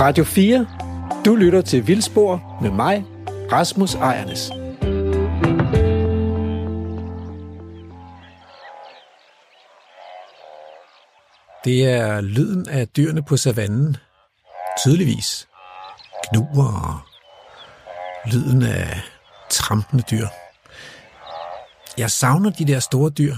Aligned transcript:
Radio 0.00 0.24
4. 0.24 0.66
Du 1.24 1.34
lytter 1.34 1.60
til 1.60 1.86
Vildspor 1.86 2.58
med 2.62 2.70
mig, 2.70 3.04
Rasmus 3.52 3.94
Ejernes. 3.94 4.50
Det 11.64 11.86
er 11.86 12.20
lyden 12.20 12.68
af 12.68 12.88
dyrene 12.88 13.22
på 13.22 13.36
savannen. 13.36 13.96
Tydeligvis. 14.84 15.48
Gnuer 16.32 17.02
og 18.24 18.30
lyden 18.32 18.62
af 18.62 19.00
trampende 19.50 20.04
dyr. 20.10 20.26
Jeg 21.98 22.10
savner 22.10 22.50
de 22.50 22.66
der 22.66 22.80
store 22.80 23.10
dyr. 23.10 23.36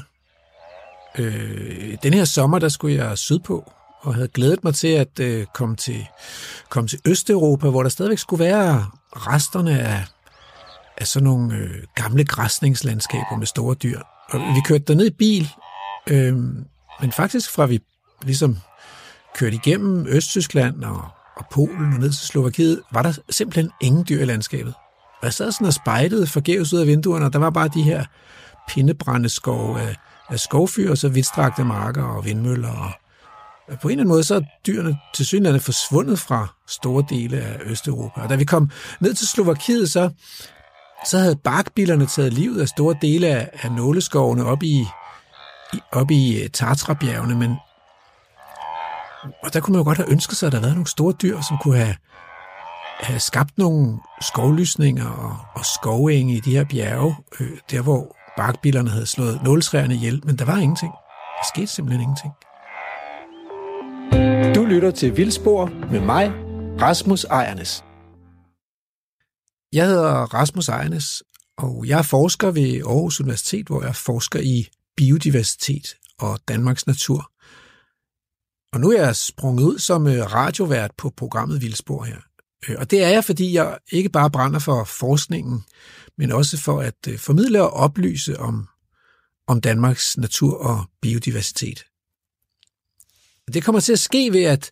Øh, 1.19 1.97
den 2.03 2.15
her 2.15 2.25
sommer, 2.25 2.59
der 2.59 2.69
skulle 2.69 3.05
jeg 3.05 3.19
sydpå, 3.19 3.73
og 4.05 4.15
havde 4.15 4.29
glædet 4.29 4.65
mig 4.65 4.75
til 4.75 4.89
at 4.89 5.21
øh, 5.21 5.47
komme, 5.55 5.77
til, 5.77 6.07
komme 6.69 6.89
til 6.89 6.99
Østeuropa, 7.05 7.69
hvor 7.69 7.83
der 7.83 7.91
stadigvæk 7.91 8.19
skulle 8.19 8.45
være 8.45 8.87
resterne 9.13 9.81
af, 9.81 10.05
af 10.99 11.07
sådan 11.07 11.25
nogle 11.25 11.57
øh, 11.57 11.83
gamle 11.95 12.25
græsningslandskaber 12.25 13.37
med 13.37 13.47
store 13.47 13.75
dyr. 13.75 14.01
Og 14.31 14.41
vi 14.41 14.61
kørte 14.65 14.85
derned 14.85 15.07
i 15.07 15.11
bil, 15.11 15.49
øh, 16.11 16.37
men 17.01 17.13
faktisk 17.13 17.51
fra 17.51 17.67
vi 17.67 17.81
ligesom 18.23 18.57
kørte 19.35 19.57
igennem 19.57 20.07
Østtyskland 20.09 20.85
og, 20.85 21.09
og 21.37 21.47
Polen 21.53 21.93
og 21.93 21.99
ned 21.99 22.11
til 22.11 22.27
Slovakiet, 22.27 22.83
var 22.93 23.03
der 23.03 23.13
simpelthen 23.31 23.71
ingen 23.81 24.05
dyr 24.09 24.23
i 24.23 24.25
landskabet. 24.25 24.75
Og 25.21 25.25
jeg 25.25 25.33
sad 25.33 25.53
sådan 25.53 25.67
og 25.67 25.75
spejlede 25.75 26.27
forgæves 26.27 26.73
ud 26.73 26.79
af 26.79 26.87
vinduerne, 26.87 27.27
og 27.27 27.33
der 27.33 27.39
var 27.39 27.51
bare 27.51 27.69
de 27.69 27.83
her 27.83 28.05
pindebrændeskov 28.69 29.77
af, 29.77 29.97
af 30.29 30.41
skovfyr, 30.41 30.91
og 30.91 30.99
så 30.99 31.09
vidtstrakte 31.09 31.65
marker 31.65 32.03
og 32.03 32.25
vindmøller. 32.25 32.71
Og 32.71 32.93
på 33.83 33.89
en 33.89 33.93
eller 33.93 34.03
anden 34.03 34.09
måde, 34.09 34.25
så 34.25 34.35
er 34.35 34.41
dyrene 34.67 34.99
til 35.15 35.27
synligheden 35.27 35.61
forsvundet 35.61 36.19
fra 36.19 36.55
store 36.69 37.05
dele 37.09 37.37
af 37.37 37.59
Østeuropa. 37.65 38.21
Og 38.21 38.29
da 38.29 38.35
vi 38.35 38.45
kom 38.45 38.71
ned 39.01 39.15
til 39.15 39.29
Slovakiet, 39.29 39.91
så, 39.91 40.11
så 41.07 41.19
havde 41.19 41.37
barkbillerne 41.37 42.07
taget 42.07 42.33
livet 42.33 42.61
af 42.61 42.69
store 42.69 42.97
dele 43.03 43.27
af, 43.27 43.51
af 43.63 43.73
nåleskovene 43.73 44.45
op 44.45 44.63
i, 44.63 44.87
i, 45.73 45.81
op 45.93 46.11
i 46.11 46.43
øh, 46.43 46.51
Tatrabjergene, 46.51 47.35
men 47.35 47.57
og 49.43 49.53
der 49.53 49.61
kunne 49.61 49.73
man 49.73 49.81
jo 49.81 49.85
godt 49.85 49.99
have 49.99 50.11
ønsket 50.11 50.37
sig, 50.37 50.47
at 50.47 50.53
der 50.53 50.59
havde 50.59 50.67
været 50.67 50.77
nogle 50.77 50.89
store 50.89 51.13
dyr, 51.23 51.41
som 51.41 51.59
kunne 51.59 51.77
have, 51.77 51.97
have 53.01 53.21
skabt 53.21 53.59
nogle 53.59 53.99
skovlysninger 54.21 55.07
og, 55.07 55.37
og 55.55 55.65
skovenge 55.65 56.35
i 56.35 56.41
de 56.41 56.57
her 56.57 56.65
bjerge, 56.65 57.17
øh, 57.41 57.59
der 57.71 57.83
hvor 57.83 58.17
barkbillerne 58.37 58.91
havde 58.91 59.07
slået 59.07 59.43
nåletræerne 59.43 59.95
ihjel, 59.95 60.21
men 60.25 60.39
der 60.39 60.45
var 60.45 60.57
ingenting. 60.57 60.93
Der 61.39 61.47
skete 61.55 61.67
simpelthen 61.67 62.03
ingenting. 62.03 62.33
Du 64.55 64.65
lytter 64.65 64.91
til 64.91 65.17
Vildspor 65.17 65.67
med 65.93 66.01
mig, 66.01 66.31
Rasmus 66.81 67.25
Ejernes. 67.25 67.85
Jeg 69.73 69.87
hedder 69.87 70.35
Rasmus 70.35 70.69
Ejernes, 70.69 71.23
og 71.59 71.85
jeg 71.87 71.99
er 71.99 72.03
forsker 72.03 72.51
ved 72.51 72.83
Aarhus 72.87 73.21
Universitet, 73.21 73.67
hvor 73.67 73.83
jeg 73.83 73.97
forsker 73.97 74.41
i 74.41 74.69
biodiversitet 74.97 75.97
og 76.19 76.39
Danmarks 76.49 76.87
natur. 76.87 77.31
Og 78.73 78.81
nu 78.81 78.91
er 78.91 79.05
jeg 79.05 79.17
sprunget 79.17 79.65
ud 79.65 79.79
som 79.79 80.07
øh, 80.07 80.33
radiovært 80.33 80.91
på 80.99 81.11
programmet 81.17 81.63
Vildspor 81.63 82.05
her. 82.05 82.19
Øh, 82.69 82.77
og 82.79 82.91
det 82.91 83.05
er 83.05 83.09
jeg, 83.09 83.25
fordi 83.25 83.53
jeg 83.53 83.79
ikke 83.93 84.09
bare 84.09 84.31
brænder 84.31 84.59
for 84.59 84.85
forskningen, 84.85 85.65
men 86.19 86.33
også 86.33 86.59
for 86.59 86.81
at 86.81 87.09
øh, 87.09 87.19
formidle 87.19 87.63
og 87.63 87.71
oplyse 87.71 88.41
om, 88.41 88.69
om 89.49 89.61
Danmarks 89.61 90.17
natur 90.17 90.59
og 90.59 90.85
biodiversitet. 91.03 91.85
Det 93.53 93.65
kommer 93.65 93.81
til 93.81 93.93
at 93.93 93.99
ske 93.99 94.33
ved, 94.33 94.45
at 94.45 94.71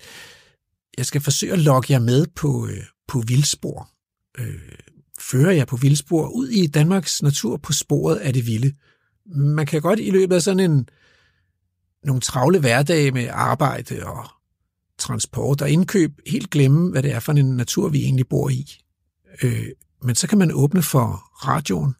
jeg 0.99 1.07
skal 1.07 1.21
forsøge 1.21 1.53
at 1.53 1.59
lokke 1.59 1.93
jer 1.93 1.99
med 1.99 2.27
på, 2.27 2.67
øh, 2.67 2.85
på 3.09 3.21
vildspor. 3.27 3.91
Øh, 4.39 4.55
fører 5.21 5.53
jeg 5.53 5.67
på 5.67 5.77
vildspor 5.77 6.29
ud 6.29 6.49
i 6.49 6.67
Danmarks 6.67 7.23
natur 7.23 7.57
på 7.57 7.73
sporet 7.73 8.17
af 8.17 8.33
det 8.33 8.47
vilde. 8.47 8.73
Man 9.27 9.67
kan 9.67 9.83
godt 9.83 10.01
i 10.01 10.11
løbet 10.11 10.35
af 10.35 10.43
sådan 10.43 10.71
en, 10.71 10.89
nogle 12.05 12.21
travle 12.21 12.61
hverdage 12.61 13.11
med 13.11 13.29
arbejde 13.33 14.07
og 14.07 14.27
transport 14.99 15.63
og 15.63 15.71
indkøb 15.71 16.21
helt 16.27 16.51
glemme, 16.51 16.91
hvad 16.91 17.03
det 17.03 17.13
er 17.13 17.21
for 17.21 17.33
en 17.33 17.57
natur, 17.57 17.89
vi 17.89 18.03
egentlig 18.03 18.29
bor 18.29 18.49
i. 18.49 18.67
Øh, 19.43 19.67
men 20.03 20.15
så 20.15 20.29
kan 20.29 20.39
man 20.39 20.53
åbne 20.53 20.83
for 20.83 21.07
radioen 21.47 21.95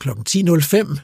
kl. 0.00 0.08
10.05 0.08 1.00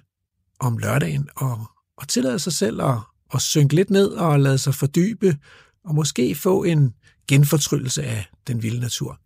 om 0.60 0.78
lørdagen 0.78 1.28
og, 1.37 1.66
og 1.97 2.09
tillade 2.09 2.38
sig 2.38 2.53
selv 2.53 2.82
at, 2.82 2.98
at 3.34 3.43
synke 3.43 3.75
lidt 3.75 3.91
ned 3.91 4.09
og 4.09 4.41
lade 4.41 4.59
sig 4.59 4.75
fordybe 4.75 5.37
og 5.84 5.94
måske 5.94 6.34
få 6.34 6.65
en 6.65 6.94
genfortryllelse 7.28 8.03
af 8.03 8.26
den 8.47 8.62
vilde 8.62 8.81
natur. 8.81 9.19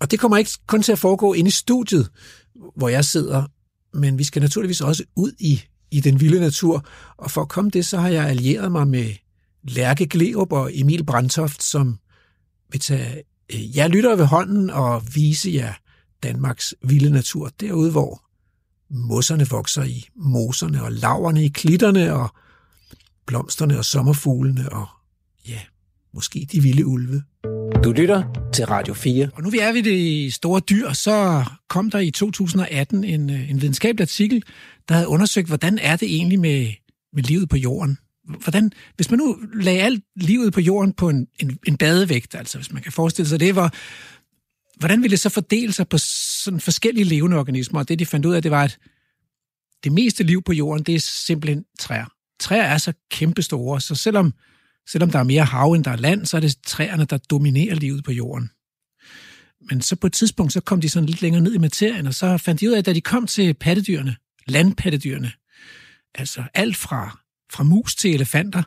Og 0.00 0.10
det 0.10 0.20
kommer 0.20 0.36
ikke 0.36 0.50
kun 0.66 0.82
til 0.82 0.92
at 0.92 0.98
foregå 0.98 1.32
inde 1.32 1.48
i 1.48 1.50
studiet, 1.50 2.10
hvor 2.76 2.88
jeg 2.88 3.04
sidder, 3.04 3.44
men 3.94 4.18
vi 4.18 4.24
skal 4.24 4.42
naturligvis 4.42 4.80
også 4.80 5.04
ud 5.16 5.32
i 5.38 5.62
i 5.90 6.00
den 6.00 6.20
vilde 6.20 6.40
natur. 6.40 6.86
Og 7.16 7.30
for 7.30 7.40
at 7.40 7.48
komme 7.48 7.70
det, 7.70 7.86
så 7.86 7.98
har 7.98 8.08
jeg 8.08 8.24
allieret 8.24 8.72
mig 8.72 8.88
med 8.88 9.14
Lærke 9.62 10.06
Gleup 10.06 10.52
og 10.52 10.70
Emil 10.74 11.04
Brandtoft, 11.04 11.62
som 11.62 11.98
vil 12.72 12.80
tage 12.80 13.22
øh, 13.54 13.76
jer 13.76 13.88
lytter 13.88 14.16
ved 14.16 14.24
hånden 14.24 14.70
og 14.70 15.02
vise 15.14 15.50
jer 15.54 15.72
Danmarks 16.22 16.74
vilde 16.82 17.10
natur, 17.10 17.50
derude 17.60 17.90
hvor 17.90 18.22
mosserne 18.90 19.48
vokser 19.48 19.82
i 19.82 20.08
moserne 20.16 20.82
og 20.82 20.92
laverne 20.92 21.44
i 21.44 21.48
klitterne 21.48 22.14
og 22.14 22.28
blomsterne 23.28 23.78
og 23.78 23.84
sommerfuglene 23.84 24.72
og 24.72 24.86
ja, 25.48 25.60
måske 26.14 26.46
de 26.52 26.62
vilde 26.62 26.86
ulve. 26.86 27.22
Du 27.84 27.92
lytter 27.92 28.50
til 28.54 28.66
Radio 28.66 28.94
4. 28.94 29.30
Og 29.34 29.42
nu 29.42 29.50
vi 29.50 29.58
er 29.58 29.72
ved 29.72 29.82
det 29.82 30.34
store 30.34 30.60
dyr, 30.60 30.92
så 30.92 31.44
kom 31.68 31.90
der 31.90 31.98
i 31.98 32.10
2018 32.10 33.04
en, 33.04 33.30
øh, 33.30 33.50
en 33.50 33.60
videnskabelig 33.60 34.02
artikel, 34.02 34.42
der 34.88 34.94
havde 34.94 35.08
undersøgt, 35.08 35.48
hvordan 35.48 35.78
er 35.78 35.96
det 35.96 36.16
egentlig 36.16 36.40
med, 36.40 36.72
med 37.12 37.22
livet 37.22 37.48
på 37.48 37.56
jorden. 37.56 37.98
Hvordan, 38.42 38.72
hvis 38.96 39.10
man 39.10 39.18
nu 39.18 39.38
lagde 39.54 39.80
alt 39.80 40.04
livet 40.16 40.52
på 40.52 40.60
jorden 40.60 40.92
på 40.92 41.08
en, 41.08 41.26
en, 41.40 41.58
en 41.66 41.76
badevægt, 41.76 42.34
altså 42.34 42.58
hvis 42.58 42.72
man 42.72 42.82
kan 42.82 42.92
forestille 42.92 43.28
sig 43.28 43.40
det, 43.40 43.52
hvor, 43.52 43.70
hvordan 44.78 45.02
ville 45.02 45.10
det 45.10 45.20
så 45.20 45.28
fordele 45.28 45.72
sig 45.72 45.88
på 45.88 45.98
sådan 45.98 46.60
forskellige 46.60 47.04
levende 47.04 47.36
organismer? 47.36 47.80
Og 47.80 47.88
det, 47.88 47.98
de 47.98 48.06
fandt 48.06 48.26
ud 48.26 48.34
af, 48.34 48.42
det 48.42 48.50
var, 48.50 48.64
at 48.64 48.78
det 49.84 49.92
meste 49.92 50.24
liv 50.24 50.42
på 50.42 50.52
jorden, 50.52 50.84
det 50.84 50.94
er 50.94 51.00
simpelthen 51.00 51.64
træer. 51.78 52.17
Træer 52.40 52.62
er 52.62 52.78
så 52.78 52.92
kæmpestore, 53.10 53.80
så 53.80 53.94
selvom 53.94 54.34
Selvom 54.88 55.10
der 55.10 55.18
er 55.18 55.24
mere 55.24 55.44
hav, 55.44 55.72
end 55.72 55.84
der 55.84 55.90
er 55.90 55.96
land, 55.96 56.26
så 56.26 56.36
er 56.36 56.40
det 56.40 56.56
træerne, 56.66 57.04
der 57.04 57.18
dominerer 57.18 57.74
livet 57.74 58.04
på 58.04 58.12
jorden. 58.12 58.50
Men 59.70 59.82
så 59.82 59.96
på 59.96 60.06
et 60.06 60.12
tidspunkt, 60.12 60.52
så 60.52 60.60
kom 60.60 60.80
de 60.80 60.88
sådan 60.88 61.06
lidt 61.08 61.22
længere 61.22 61.42
ned 61.42 61.54
i 61.54 61.58
materien, 61.58 62.06
og 62.06 62.14
så 62.14 62.38
fandt 62.38 62.60
de 62.60 62.68
ud 62.68 62.74
af, 62.74 62.78
at 62.78 62.86
da 62.86 62.92
de 62.92 63.00
kom 63.00 63.26
til 63.26 63.54
pattedyrene, 63.54 64.16
landpattedyrene, 64.46 65.32
altså 66.14 66.44
alt 66.54 66.76
fra, 66.76 67.18
fra 67.52 67.64
mus 67.64 67.94
til 67.94 68.14
elefanter, 68.14 68.62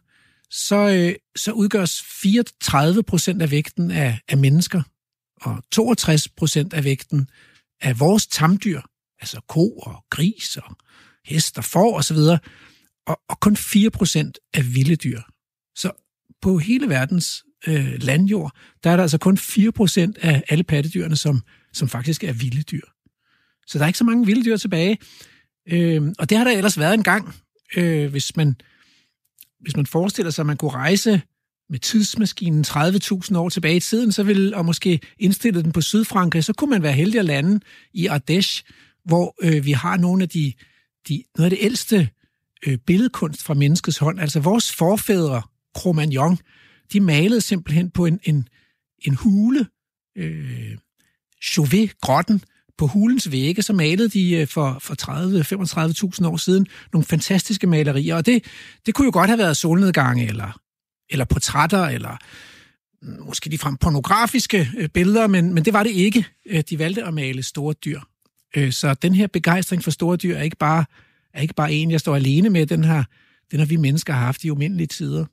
så, 0.50 0.76
øh, 0.76 1.16
så 1.36 1.52
udgøres 1.52 2.02
34 2.22 3.04
procent 3.04 3.42
af 3.42 3.52
vægten 3.52 3.92
af, 3.92 4.20
af 4.28 4.38
mennesker, 4.38 4.82
og 5.42 5.64
62 5.72 6.28
procent 6.28 6.74
af 6.74 6.84
vægten 6.84 7.30
af 7.82 8.00
vores 8.00 8.28
tamdyr, 8.28 8.82
altså 9.22 9.42
ko 9.48 9.78
og 9.78 10.06
gris 10.10 10.58
og 10.58 10.76
hest 11.26 11.58
og 11.58 11.64
får 11.64 11.98
osv., 11.98 12.18
og, 13.08 13.22
og 13.30 13.40
kun 13.40 13.56
4% 13.56 13.58
er 14.54 14.74
vilde 14.74 14.96
dyr. 14.96 15.22
Så 15.76 15.92
på 16.42 16.58
hele 16.58 16.90
verdens 16.90 17.44
øh, 17.68 17.94
landjord, 18.02 18.52
der 18.84 18.90
er 18.90 18.96
der 18.96 19.04
altså 19.04 19.18
kun 19.18 19.38
4% 19.38 20.14
af 20.22 20.44
alle 20.50 20.64
pattedyrene, 20.64 21.16
som, 21.16 21.42
som 21.74 21.90
faktisk 21.90 22.24
er 22.24 22.34
vilde 22.34 22.64
dyr. 22.64 22.86
Så 23.68 23.78
der 23.78 23.84
er 23.84 23.88
ikke 23.88 23.98
så 23.98 24.04
mange 24.04 24.26
vilde 24.26 24.46
dyr 24.46 24.58
tilbage. 24.58 24.98
Øh, 25.68 26.02
og 26.20 26.30
det 26.30 26.38
har 26.38 26.44
der 26.44 26.52
ellers 26.52 26.80
været 26.80 26.94
en 26.94 27.04
gang, 27.04 27.36
øh, 27.78 28.12
hvis, 28.12 28.36
man, 28.36 28.56
hvis 29.60 29.76
man 29.76 29.86
forestiller 29.86 30.32
sig, 30.32 30.44
at 30.44 30.48
man 30.48 30.58
kunne 30.58 30.72
rejse 30.72 31.22
med 31.70 31.80
tidsmaskinen 31.80 32.66
30.000 32.68 33.38
år 33.38 33.50
tilbage 33.50 33.76
i 33.76 33.80
tiden, 33.80 34.12
så 34.12 34.24
ville, 34.24 34.58
og 34.58 34.66
måske 34.66 35.00
indstille 35.20 35.64
den 35.64 35.72
på 35.72 35.82
Sydfrankrig, 35.82 36.44
så 36.44 36.54
kunne 36.54 36.70
man 36.70 36.84
være 36.84 36.94
heldig 36.94 37.20
at 37.20 37.26
lande 37.26 37.60
i 37.94 38.08
Ardèche, 38.08 38.62
hvor 39.06 39.36
øh, 39.42 39.66
vi 39.66 39.72
har 39.72 39.98
nogle 39.98 40.24
af 40.24 40.30
de, 40.30 40.54
de, 41.08 41.24
noget 41.38 41.52
af 41.52 41.58
det 41.58 41.66
ældste 41.66 42.10
øh, 42.68 42.78
billedkunst 42.78 43.44
fra 43.44 43.54
menneskets 43.54 43.98
hånd. 43.98 44.20
Altså 44.20 44.40
vores 44.40 44.76
forfædre 44.76 45.42
Cro-Magnon, 45.78 46.38
de 46.94 47.00
malede 47.00 47.42
simpelthen 47.42 47.92
på 47.92 48.06
en, 48.06 48.20
en, 48.24 48.48
en 49.00 49.16
hule, 49.16 49.68
øh, 50.18 50.78
Chauvet-grotten, 51.44 52.44
på 52.78 52.88
hulens 52.88 53.32
vægge, 53.32 53.62
så 53.62 53.74
malede 53.74 54.10
de 54.10 54.32
øh, 54.32 54.48
for, 54.48 54.78
for 54.80 54.96
30-35.000 56.22 56.28
år 56.28 56.38
siden 56.38 56.68
nogle 56.94 57.06
fantastiske 57.06 57.68
malerier, 57.68 58.16
og 58.16 58.26
det, 58.26 58.46
det 58.86 58.94
kunne 58.94 59.06
jo 59.06 59.12
godt 59.14 59.30
have 59.30 59.38
været 59.38 59.58
solnedgange, 59.58 60.28
eller, 60.28 60.60
eller 61.10 61.26
portrætter, 61.26 61.86
eller 61.86 62.18
måske 63.26 63.50
de 63.50 63.58
frem 63.58 63.78
pornografiske 63.78 64.70
øh, 64.78 64.90
billeder, 64.90 65.28
men, 65.28 65.54
men 65.54 65.66
det 65.66 65.74
var 65.74 65.84
det 65.84 65.90
ikke. 65.90 66.26
Øh, 66.46 66.64
de 66.70 66.80
valgte 66.80 67.04
at 67.04 67.14
male 67.14 67.44
store 67.44 67.74
dyr. 67.74 68.00
Så 68.72 68.94
den 68.94 69.16
her 69.16 69.28
begejstring 69.28 69.84
for 69.84 69.92
store 69.92 70.18
dyr 70.18 70.36
er 70.36 70.42
ikke 70.42 70.58
bare, 70.58 70.86
er 71.34 71.42
ikke 71.42 71.54
bare 71.54 71.74
en, 71.74 71.92
jeg 71.92 72.00
står 72.00 72.16
alene 72.16 72.50
med. 72.50 72.66
Den 72.66 72.84
har, 72.84 73.10
den 73.52 73.60
har 73.60 73.66
vi 73.66 73.76
mennesker 73.76 74.14
haft 74.14 74.44
i 74.44 74.50
umindelige 74.50 74.88
tider. 74.88 75.26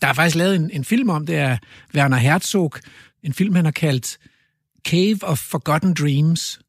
Der 0.00 0.08
er 0.08 0.12
faktisk 0.12 0.36
lavet 0.36 0.56
en, 0.56 0.70
en 0.70 0.84
film 0.84 1.10
om 1.10 1.26
det 1.26 1.34
af 1.34 1.58
Werner 1.94 2.16
Herzog, 2.16 2.72
en 3.22 3.32
film, 3.32 3.54
han 3.54 3.64
har 3.64 3.72
kaldt 3.72 4.18
Cave 4.88 5.18
of 5.22 5.38
Forgotten 5.38 5.94
Dreams. 5.94 6.60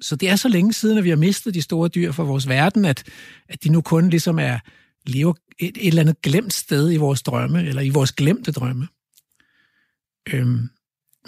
Så 0.00 0.16
det 0.16 0.28
er 0.28 0.36
så 0.36 0.48
længe 0.48 0.72
siden, 0.72 0.98
at 0.98 1.04
vi 1.04 1.08
har 1.08 1.16
mistet 1.16 1.54
de 1.54 1.62
store 1.62 1.88
dyr 1.88 2.12
fra 2.12 2.22
vores 2.22 2.48
verden, 2.48 2.84
at, 2.84 3.04
at 3.48 3.64
de 3.64 3.68
nu 3.68 3.80
kun 3.80 4.10
ligesom 4.10 4.38
er 4.38 4.58
lever 5.06 5.34
et, 5.58 5.76
et 5.76 5.86
eller 5.86 6.00
andet 6.00 6.22
glemt 6.22 6.52
sted 6.52 6.92
i 6.92 6.96
vores 6.96 7.22
drømme, 7.22 7.66
eller 7.66 7.82
i 7.82 7.88
vores 7.88 8.12
glemte 8.12 8.52
drømme. 8.52 8.88
Øhm, 10.32 10.68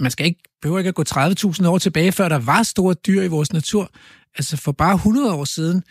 man 0.01 0.11
skal 0.11 0.27
ikke, 0.27 0.43
behøver 0.63 0.79
ikke 0.79 0.89
at 0.89 0.95
gå 0.95 1.05
30.000 1.09 1.67
år 1.67 1.79
tilbage, 1.79 2.13
før 2.13 2.29
der 2.29 2.39
var 2.39 2.63
store 2.63 2.95
dyr 2.95 3.23
i 3.23 3.29
vores 3.29 3.53
natur. 3.53 3.91
Altså 4.35 4.57
for 4.57 4.73
bare 4.73 4.95
100 4.95 5.35
år 5.35 5.45
siden, 5.45 5.83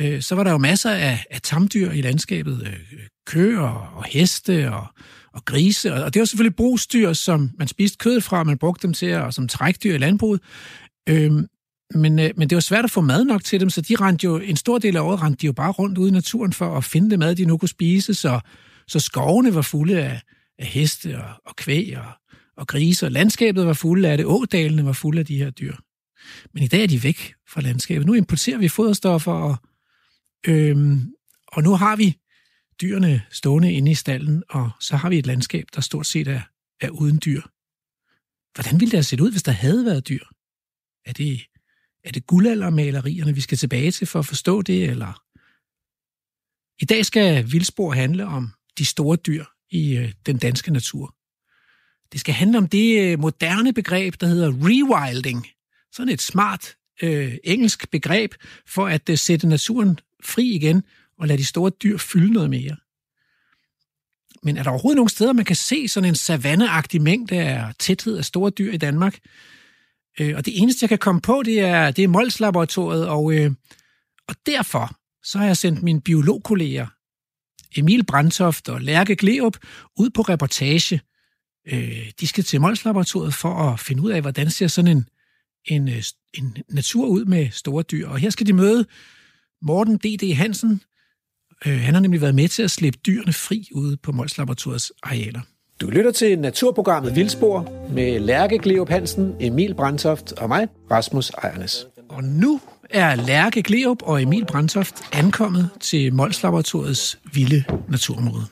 øh, 0.00 0.22
så 0.22 0.34
var 0.34 0.44
der 0.44 0.50
jo 0.50 0.58
masser 0.58 0.90
af, 0.90 1.24
af 1.30 1.40
tamdyr 1.42 1.90
i 1.90 2.00
landskabet. 2.00 2.62
Øh, 2.66 3.06
køer 3.26 3.92
og 3.96 4.04
heste 4.04 4.72
og, 4.72 4.86
og 5.32 5.44
grise. 5.44 5.94
Og 5.94 6.14
det 6.14 6.20
var 6.20 6.26
selvfølgelig 6.26 6.56
brugsdyr, 6.56 7.12
som 7.12 7.50
man 7.58 7.68
spiste 7.68 7.98
kød 7.98 8.20
fra, 8.20 8.38
og 8.38 8.46
man 8.46 8.58
brugte 8.58 8.86
dem 8.86 8.94
til 8.94 9.06
at, 9.06 9.22
og 9.22 9.34
som 9.34 9.48
trækdyr 9.48 9.94
i 9.94 9.98
landbruget. 9.98 10.40
Øh, 11.08 11.32
men, 11.94 12.18
øh, 12.18 12.30
men 12.36 12.50
det 12.50 12.56
var 12.56 12.60
svært 12.60 12.84
at 12.84 12.90
få 12.90 13.00
mad 13.00 13.24
nok 13.24 13.44
til 13.44 13.60
dem, 13.60 13.70
så 13.70 13.80
de 13.80 13.96
rendte 13.96 14.24
jo, 14.24 14.38
en 14.38 14.56
stor 14.56 14.78
del 14.78 14.96
af 14.96 15.00
året 15.00 15.22
rendte 15.22 15.40
de 15.40 15.46
jo 15.46 15.52
bare 15.52 15.70
rundt 15.70 15.98
ude 15.98 16.08
i 16.08 16.12
naturen 16.12 16.52
for 16.52 16.76
at 16.76 16.84
finde 16.84 17.10
det 17.10 17.18
mad, 17.18 17.36
de 17.36 17.44
nu 17.44 17.56
kunne 17.56 17.68
spise, 17.68 18.14
så, 18.14 18.40
så 18.88 19.00
skovene 19.00 19.54
var 19.54 19.62
fulde 19.62 20.02
af, 20.02 20.20
af 20.58 20.66
heste 20.66 21.18
og, 21.18 21.30
og 21.46 21.56
kvæg 21.56 21.98
og, 21.98 22.12
og 22.56 22.66
grise, 22.66 23.06
og 23.06 23.12
landskabet 23.12 23.66
var 23.66 23.72
fulde 23.72 24.08
af 24.08 24.16
det, 24.16 24.26
ådalene 24.26 24.84
var 24.84 24.92
fulde 24.92 25.18
af 25.18 25.26
de 25.26 25.36
her 25.36 25.50
dyr. 25.50 25.76
Men 26.54 26.62
i 26.62 26.66
dag 26.66 26.82
er 26.82 26.86
de 26.86 27.02
væk 27.02 27.34
fra 27.48 27.60
landskabet. 27.60 28.06
Nu 28.06 28.14
importerer 28.14 28.58
vi 28.58 28.68
foderstoffer, 28.68 29.32
og, 29.32 29.56
øhm, 30.46 31.14
og 31.46 31.62
nu 31.62 31.76
har 31.76 31.96
vi 31.96 32.18
dyrene 32.80 33.22
stående 33.30 33.72
inde 33.72 33.90
i 33.90 33.94
stallen, 33.94 34.42
og 34.48 34.70
så 34.80 34.96
har 34.96 35.08
vi 35.08 35.18
et 35.18 35.26
landskab, 35.26 35.64
der 35.74 35.80
stort 35.80 36.06
set 36.06 36.28
er, 36.28 36.40
er 36.80 36.90
uden 36.90 37.20
dyr. 37.24 37.42
Hvordan 38.54 38.80
ville 38.80 38.90
det 38.90 38.96
have 38.96 39.02
set 39.02 39.20
ud, 39.20 39.30
hvis 39.30 39.42
der 39.42 39.52
havde 39.52 39.84
været 39.84 40.08
dyr? 40.08 40.24
Er 41.04 41.12
det, 41.12 41.40
er 42.04 42.12
det 42.12 42.26
guldaldermalerierne, 42.26 43.34
vi 43.34 43.40
skal 43.40 43.58
tilbage 43.58 43.90
til 43.90 44.06
for 44.06 44.18
at 44.18 44.26
forstå 44.26 44.62
det, 44.62 44.84
eller? 44.84 45.22
I 46.82 46.84
dag 46.84 47.06
skal 47.06 47.52
Vildspor 47.52 47.92
handle 47.92 48.26
om 48.26 48.52
de 48.78 48.86
store 48.86 49.16
dyr 49.16 49.44
i 49.70 49.96
øh, 49.96 50.12
den 50.26 50.38
danske 50.38 50.72
natur. 50.72 51.16
Det 52.12 52.20
skal 52.20 52.34
handle 52.34 52.58
om 52.58 52.68
det 52.68 53.12
øh, 53.12 53.18
moderne 53.18 53.72
begreb, 53.72 54.20
der 54.20 54.26
hedder 54.26 54.48
rewilding. 54.48 55.46
Sådan 55.92 56.12
et 56.12 56.22
smart 56.22 56.76
øh, 57.02 57.34
engelsk 57.44 57.90
begreb 57.90 58.34
for 58.66 58.86
at 58.86 59.08
øh, 59.08 59.18
sætte 59.18 59.48
naturen 59.48 59.98
fri 60.24 60.44
igen 60.44 60.82
og 61.18 61.28
lade 61.28 61.38
de 61.38 61.44
store 61.44 61.70
dyr 61.70 61.96
fylde 61.96 62.32
noget 62.32 62.50
mere. 62.50 62.76
Men 64.42 64.56
er 64.56 64.62
der 64.62 64.70
overhovedet 64.70 64.96
nogle 64.96 65.10
steder, 65.10 65.32
man 65.32 65.44
kan 65.44 65.56
se 65.56 65.88
sådan 65.88 66.08
en 66.08 66.14
savanneagtig 66.14 67.02
mængde 67.02 67.36
af 67.36 67.74
tæthed 67.78 68.18
af 68.18 68.24
store 68.24 68.50
dyr 68.50 68.72
i 68.72 68.76
Danmark? 68.76 69.18
Øh, 70.20 70.36
og 70.36 70.46
det 70.46 70.58
eneste, 70.58 70.84
jeg 70.84 70.88
kan 70.88 70.98
komme 70.98 71.20
på, 71.20 71.42
det 71.44 71.60
er, 71.60 71.90
det 71.90 72.04
er 72.04 72.08
Mols-laboratoriet, 72.08 73.08
og, 73.08 73.34
øh, 73.34 73.50
og 74.28 74.34
derfor 74.46 74.96
så 75.22 75.38
har 75.38 75.46
jeg 75.46 75.56
sendt 75.56 75.82
mine 75.82 76.00
biologkolleger, 76.00 76.86
Emil 77.76 78.04
Brandtoft 78.04 78.68
og 78.68 78.80
Lærke 78.80 79.16
Gleup, 79.16 79.56
ud 79.96 80.10
på 80.10 80.22
reportage. 80.22 81.00
Øh, 81.72 82.10
de 82.20 82.26
skal 82.26 82.44
til 82.44 82.60
Mols-laboratoriet 82.60 83.34
for 83.34 83.54
at 83.54 83.80
finde 83.80 84.02
ud 84.02 84.10
af, 84.10 84.20
hvordan 84.20 84.50
ser 84.50 84.66
sådan 84.66 84.96
en, 84.96 85.08
en, 85.66 85.88
øh, 85.88 86.02
en 86.34 86.56
natur 86.68 87.06
ud 87.06 87.24
med 87.24 87.50
store 87.50 87.82
dyr. 87.82 88.08
Og 88.08 88.18
her 88.18 88.30
skal 88.30 88.46
de 88.46 88.52
møde 88.52 88.86
Morten 89.62 89.96
D.D. 89.96 90.34
Hansen. 90.34 90.82
Øh, 91.66 91.80
han 91.80 91.94
har 91.94 92.00
nemlig 92.00 92.20
været 92.20 92.34
med 92.34 92.48
til 92.48 92.62
at 92.62 92.70
slippe 92.70 92.98
dyrene 93.06 93.32
fri 93.32 93.68
ude 93.74 93.96
på 93.96 94.12
Mols-laboratoriets 94.12 94.90
arealer. 95.02 95.40
Du 95.80 95.90
lytter 95.90 96.12
til 96.12 96.38
naturprogrammet 96.38 97.16
Vildspor 97.16 97.88
med 97.90 98.20
Lærke 98.20 98.58
Gleup 98.58 98.88
Hansen, 98.88 99.34
Emil 99.40 99.74
Brandtoft 99.74 100.32
og 100.32 100.48
mig, 100.48 100.68
Rasmus 100.90 101.30
Ejernes. 101.30 101.86
Og 102.08 102.24
nu 102.24 102.60
er 102.90 103.14
Lærke 103.14 103.62
Gleup 103.62 104.02
og 104.02 104.22
Emil 104.22 104.46
Brandtoft 104.46 104.94
ankommet 105.12 105.70
til 105.80 106.14
Mols 106.14 106.42
Laboratoriets 106.42 107.18
vilde 107.34 107.64
naturområde. 107.88 108.44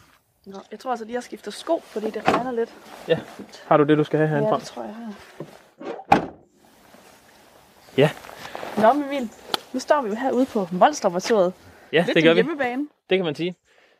Nå, 0.46 0.58
jeg 0.70 0.78
tror 0.78 0.90
altså 0.90 1.04
lige, 1.04 1.14
jeg 1.14 1.22
skifter 1.22 1.50
sko, 1.50 1.82
fordi 1.86 2.06
det 2.06 2.22
regner 2.28 2.52
lidt. 2.52 2.70
Ja, 3.08 3.18
har 3.66 3.76
du 3.76 3.84
det, 3.84 3.98
du 3.98 4.04
skal 4.04 4.18
have 4.18 4.28
herinde 4.28 4.48
Ja, 4.48 4.54
det 4.54 4.64
tror 4.64 4.84
jeg 4.84 4.94
har. 4.94 6.29
Ja, 8.00 8.10
Nå, 8.82 8.92
men 8.92 9.04
Emil, 9.04 9.28
nu 9.72 9.80
står 9.80 10.02
vi 10.02 10.08
jo 10.08 10.14
herude 10.14 10.46
på 10.46 10.66
Mols-laboratoriet. 10.72 11.52
ja 11.92 12.04
Lidt 12.06 12.14
det 12.16 12.24
gør 12.24 12.30
vi. 12.30 12.34
hjemmebane. 12.34 12.88
Det 13.10 13.18
kan 13.18 13.24
man 13.24 13.34
sige. 13.34 13.54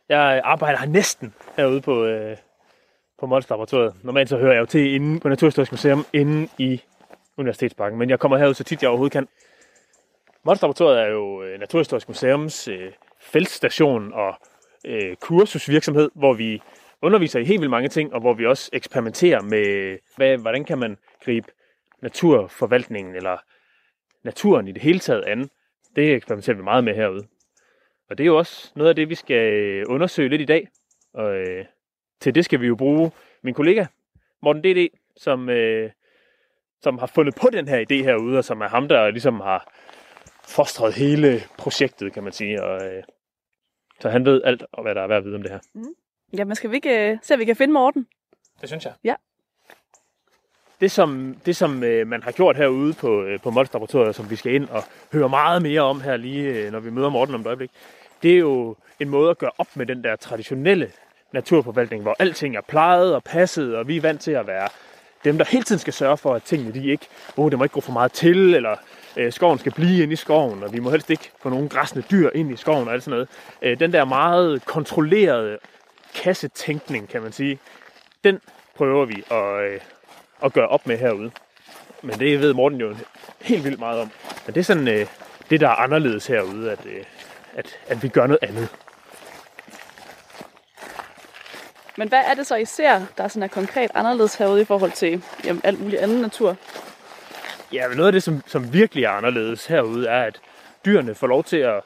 Jeg 0.09 0.41
arbejder 0.43 0.79
her 0.79 0.87
næsten 0.87 1.33
herude 1.57 1.81
på, 1.81 2.05
øh, 2.05 2.37
på 3.19 3.25
Mols 3.25 3.49
Laboratoriet. 3.49 3.93
Normalt 4.03 4.29
så 4.29 4.37
hører 4.37 4.53
jeg 4.53 4.59
jo 4.59 4.65
til 4.65 4.93
inde 4.95 5.19
på 5.19 5.29
Naturhistorisk 5.29 5.71
Museum 5.71 6.05
inde 6.13 6.47
i 6.57 6.81
Universitetsparken, 7.37 7.99
men 7.99 8.09
jeg 8.09 8.19
kommer 8.19 8.37
herud 8.37 8.53
så 8.53 8.63
tit 8.63 8.81
jeg 8.81 8.89
overhovedet 8.89 9.11
kan. 9.13 9.27
Mols 10.45 10.61
Laboratoriet 10.61 10.99
er 11.01 11.05
jo 11.07 11.43
øh, 11.43 11.59
Naturhistorisk 11.59 12.07
Museums 12.07 12.67
øh, 12.67 12.91
feltstation 13.19 14.13
og 14.13 14.33
øh, 14.85 15.15
kursusvirksomhed, 15.15 16.09
hvor 16.15 16.33
vi 16.33 16.61
underviser 17.01 17.39
i 17.39 17.43
helt 17.43 17.61
vildt 17.61 17.71
mange 17.71 17.89
ting, 17.89 18.13
og 18.13 18.19
hvor 18.21 18.33
vi 18.33 18.45
også 18.45 18.69
eksperimenterer 18.73 19.41
med, 19.41 19.97
hvad, 20.17 20.37
hvordan 20.37 20.65
kan 20.65 20.77
man 20.77 20.97
gribe 21.25 21.47
naturforvaltningen 22.01 23.15
eller 23.15 23.37
naturen 24.23 24.67
i 24.67 24.71
det 24.71 24.81
hele 24.81 24.99
taget 24.99 25.23
an. 25.23 25.49
Det 25.95 26.15
eksperimenterer 26.15 26.57
vi 26.57 26.63
meget 26.63 26.83
med 26.83 26.95
herude. 26.95 27.27
Og 28.09 28.17
det 28.17 28.23
er 28.23 28.27
jo 28.27 28.37
også 28.37 28.71
noget 28.75 28.89
af 28.89 28.95
det, 28.95 29.09
vi 29.09 29.15
skal 29.15 29.53
øh, 29.53 29.85
undersøge 29.87 30.29
lidt 30.29 30.41
i 30.41 30.45
dag. 30.45 30.67
Og 31.13 31.35
øh, 31.35 31.65
til 32.19 32.35
det 32.35 32.45
skal 32.45 32.61
vi 32.61 32.67
jo 32.67 32.75
bruge 32.75 33.11
min 33.41 33.53
kollega, 33.53 33.85
Morten 34.41 34.63
D.D., 34.63 34.89
som, 35.17 35.49
øh, 35.49 35.91
som 36.81 36.97
har 36.97 37.07
fundet 37.07 37.35
på 37.35 37.49
den 37.53 37.67
her 37.67 37.79
idé 37.79 38.03
herude, 38.03 38.37
og 38.37 38.45
som 38.45 38.61
er 38.61 38.67
ham, 38.67 38.87
der 38.87 39.11
ligesom 39.11 39.39
har 39.39 39.73
fostret 40.43 40.93
hele 40.93 41.41
projektet, 41.57 42.13
kan 42.13 42.23
man 42.23 42.33
sige. 42.33 42.63
Og, 42.63 42.85
øh, 42.85 43.03
så 43.99 44.09
han 44.09 44.25
ved 44.25 44.41
alt, 44.43 44.63
og 44.71 44.83
hvad 44.83 44.95
der 44.95 45.01
er 45.01 45.07
værd 45.07 45.17
at 45.17 45.25
vide 45.25 45.35
om 45.35 45.41
det 45.41 45.51
her. 45.51 45.59
Jamen, 46.37 46.55
skal 46.55 46.71
vi 46.71 46.75
ikke 46.75 47.11
uh, 47.13 47.19
se, 47.21 47.33
om 47.33 47.39
vi 47.39 47.45
kan 47.45 47.55
finde 47.55 47.73
Morten? 47.73 48.07
Det 48.61 48.69
synes 48.69 48.85
jeg. 48.85 48.93
Ja. 49.03 49.15
Det, 50.81 50.91
som, 50.91 51.35
det, 51.45 51.55
som 51.55 51.83
øh, 51.83 52.07
man 52.07 52.23
har 52.23 52.31
gjort 52.31 52.57
herude 52.57 52.93
på, 52.93 53.23
øh, 53.23 53.39
på 53.39 53.51
Mols 53.51 53.73
Laboratoriet, 53.73 54.15
som 54.15 54.29
vi 54.29 54.35
skal 54.35 54.53
ind 54.53 54.69
og 54.69 54.83
høre 55.13 55.29
meget 55.29 55.61
mere 55.61 55.81
om 55.81 56.01
her 56.01 56.17
lige, 56.17 56.43
øh, 56.43 56.71
når 56.71 56.79
vi 56.79 56.89
møder 56.89 57.09
Morten 57.09 57.35
om 57.35 57.41
et 57.41 57.47
øjeblik, 57.47 57.71
det 58.23 58.31
er 58.31 58.37
jo 58.37 58.75
en 58.99 59.09
måde 59.09 59.29
at 59.29 59.37
gøre 59.37 59.51
op 59.57 59.67
med 59.75 59.85
den 59.85 60.03
der 60.03 60.15
traditionelle 60.15 60.91
naturforvaltning, 61.31 62.01
hvor 62.01 62.15
alting 62.19 62.55
er 62.55 62.61
plejet 62.61 63.15
og 63.15 63.23
passet, 63.23 63.75
og 63.75 63.87
vi 63.87 63.97
er 63.97 64.01
vant 64.01 64.21
til 64.21 64.31
at 64.31 64.47
være 64.47 64.67
dem, 65.23 65.37
der 65.37 65.45
hele 65.45 65.63
tiden 65.63 65.79
skal 65.79 65.93
sørge 65.93 66.17
for, 66.17 66.33
at 66.33 66.43
tingene 66.43 66.73
de 66.73 66.91
ikke, 66.91 67.07
oh, 67.37 67.51
det 67.51 67.57
må 67.57 67.63
ikke 67.63 67.73
gå 67.73 67.81
for 67.81 67.93
meget 67.93 68.11
til, 68.11 68.55
eller 68.55 68.75
øh, 69.17 69.31
skoven 69.31 69.59
skal 69.59 69.71
blive 69.71 70.03
inde 70.03 70.13
i 70.13 70.15
skoven, 70.15 70.63
og 70.63 70.73
vi 70.73 70.79
må 70.79 70.89
helst 70.89 71.09
ikke 71.09 71.31
få 71.41 71.49
nogen 71.49 71.69
græsne 71.69 72.03
dyr 72.11 72.29
ind 72.35 72.51
i 72.51 72.55
skoven 72.55 72.87
og 72.87 72.93
alt 72.93 73.03
sådan 73.03 73.11
noget. 73.11 73.29
Øh, 73.61 73.79
den 73.79 73.93
der 73.93 74.05
meget 74.05 74.65
kontrollerede 74.65 75.57
kassetænkning, 76.15 77.09
kan 77.09 77.21
man 77.21 77.31
sige, 77.31 77.59
den 78.23 78.39
prøver 78.75 79.05
vi 79.05 79.23
at, 79.31 79.71
øh, 79.71 79.79
at 80.43 80.53
gøre 80.53 80.67
op 80.67 80.87
med 80.87 80.97
herude. 80.97 81.31
Men 82.01 82.19
det 82.19 82.39
ved 82.39 82.53
Morten 82.53 82.79
jo 82.79 82.95
helt 83.41 83.63
vildt 83.63 83.79
meget 83.79 84.01
om. 84.01 84.11
Men 84.45 84.53
det 84.53 84.59
er 84.59 84.63
sådan 84.63 84.87
øh, 84.87 85.07
det, 85.49 85.59
der 85.59 85.67
er 85.67 85.75
anderledes 85.75 86.27
herude, 86.27 86.71
at, 86.71 86.85
øh, 86.85 87.03
at, 87.55 87.79
at 87.87 88.03
vi 88.03 88.07
gør 88.07 88.27
noget 88.27 88.39
andet. 88.41 88.69
Men 91.97 92.07
hvad 92.07 92.23
er 92.25 92.33
det 92.33 92.47
så, 92.47 92.55
I 92.55 92.65
ser, 92.65 93.05
der 93.17 93.23
er 93.23 93.27
sådan 93.27 93.43
er 93.43 93.47
konkret 93.47 93.91
anderledes 93.93 94.35
herude 94.35 94.61
i 94.61 94.65
forhold 94.65 94.91
til 94.91 95.23
jamen, 95.45 95.61
alt 95.63 95.81
muligt 95.81 96.01
anden 96.01 96.21
natur? 96.21 96.55
Ja, 97.73 97.87
men 97.87 97.97
noget 97.97 98.07
af 98.07 98.13
det, 98.13 98.23
som, 98.23 98.43
som 98.45 98.73
virkelig 98.73 99.03
er 99.03 99.09
anderledes 99.09 99.65
herude, 99.65 100.07
er, 100.07 100.23
at 100.23 100.39
dyrene 100.85 101.15
får 101.15 101.27
lov 101.27 101.43
til 101.43 101.57
at 101.57 101.81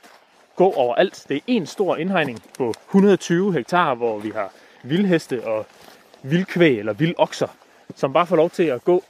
gå 0.56 0.72
overalt. 0.72 1.26
Det 1.30 1.38
er 1.38 1.42
en 1.48 1.66
stor 1.66 1.96
indhegning 1.96 2.44
på 2.58 2.74
120 2.88 3.54
hektar, 3.54 3.94
hvor 3.94 4.20
vi 4.20 4.30
har 4.30 4.52
vildheste 4.84 5.48
og 5.48 5.66
vildkvæg 6.24 6.80
eller 6.80 6.94
vildokser, 6.94 7.48
som 7.96 8.14
bare 8.14 8.28
får 8.28 8.36
lov 8.36 8.50
til 8.50 8.64
at 8.64 8.84
gå 8.84 9.04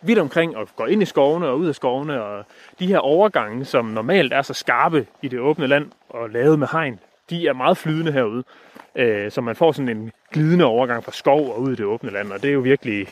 vidt 0.00 0.18
omkring 0.18 0.56
og 0.56 0.68
gå 0.76 0.84
ind 0.84 1.02
i 1.02 1.04
skovene 1.04 1.48
og 1.48 1.58
ud 1.58 1.68
af 1.68 1.74
skovene. 1.74 2.22
Og 2.22 2.44
de 2.78 2.86
her 2.86 2.98
overgange, 2.98 3.64
som 3.64 3.84
normalt 3.84 4.32
er 4.32 4.42
så 4.42 4.54
skarpe 4.54 5.06
i 5.22 5.28
det 5.28 5.40
åbne 5.40 5.66
land 5.66 5.90
og 6.08 6.30
lavet 6.30 6.58
med 6.58 6.68
hegn, 6.72 7.00
de 7.30 7.48
er 7.48 7.52
meget 7.52 7.76
flydende 7.76 8.12
herude. 8.12 8.44
Øh, 8.94 9.30
så 9.30 9.40
man 9.40 9.56
får 9.56 9.72
sådan 9.72 9.88
en 9.88 10.12
glidende 10.32 10.64
overgang 10.64 11.04
fra 11.04 11.12
skov 11.12 11.52
og 11.52 11.60
ud 11.60 11.72
i 11.72 11.76
det 11.76 11.84
åbne 11.84 12.10
land, 12.10 12.32
og 12.32 12.42
det 12.42 12.48
er 12.48 12.54
jo 12.54 12.60
virkelig 12.60 13.08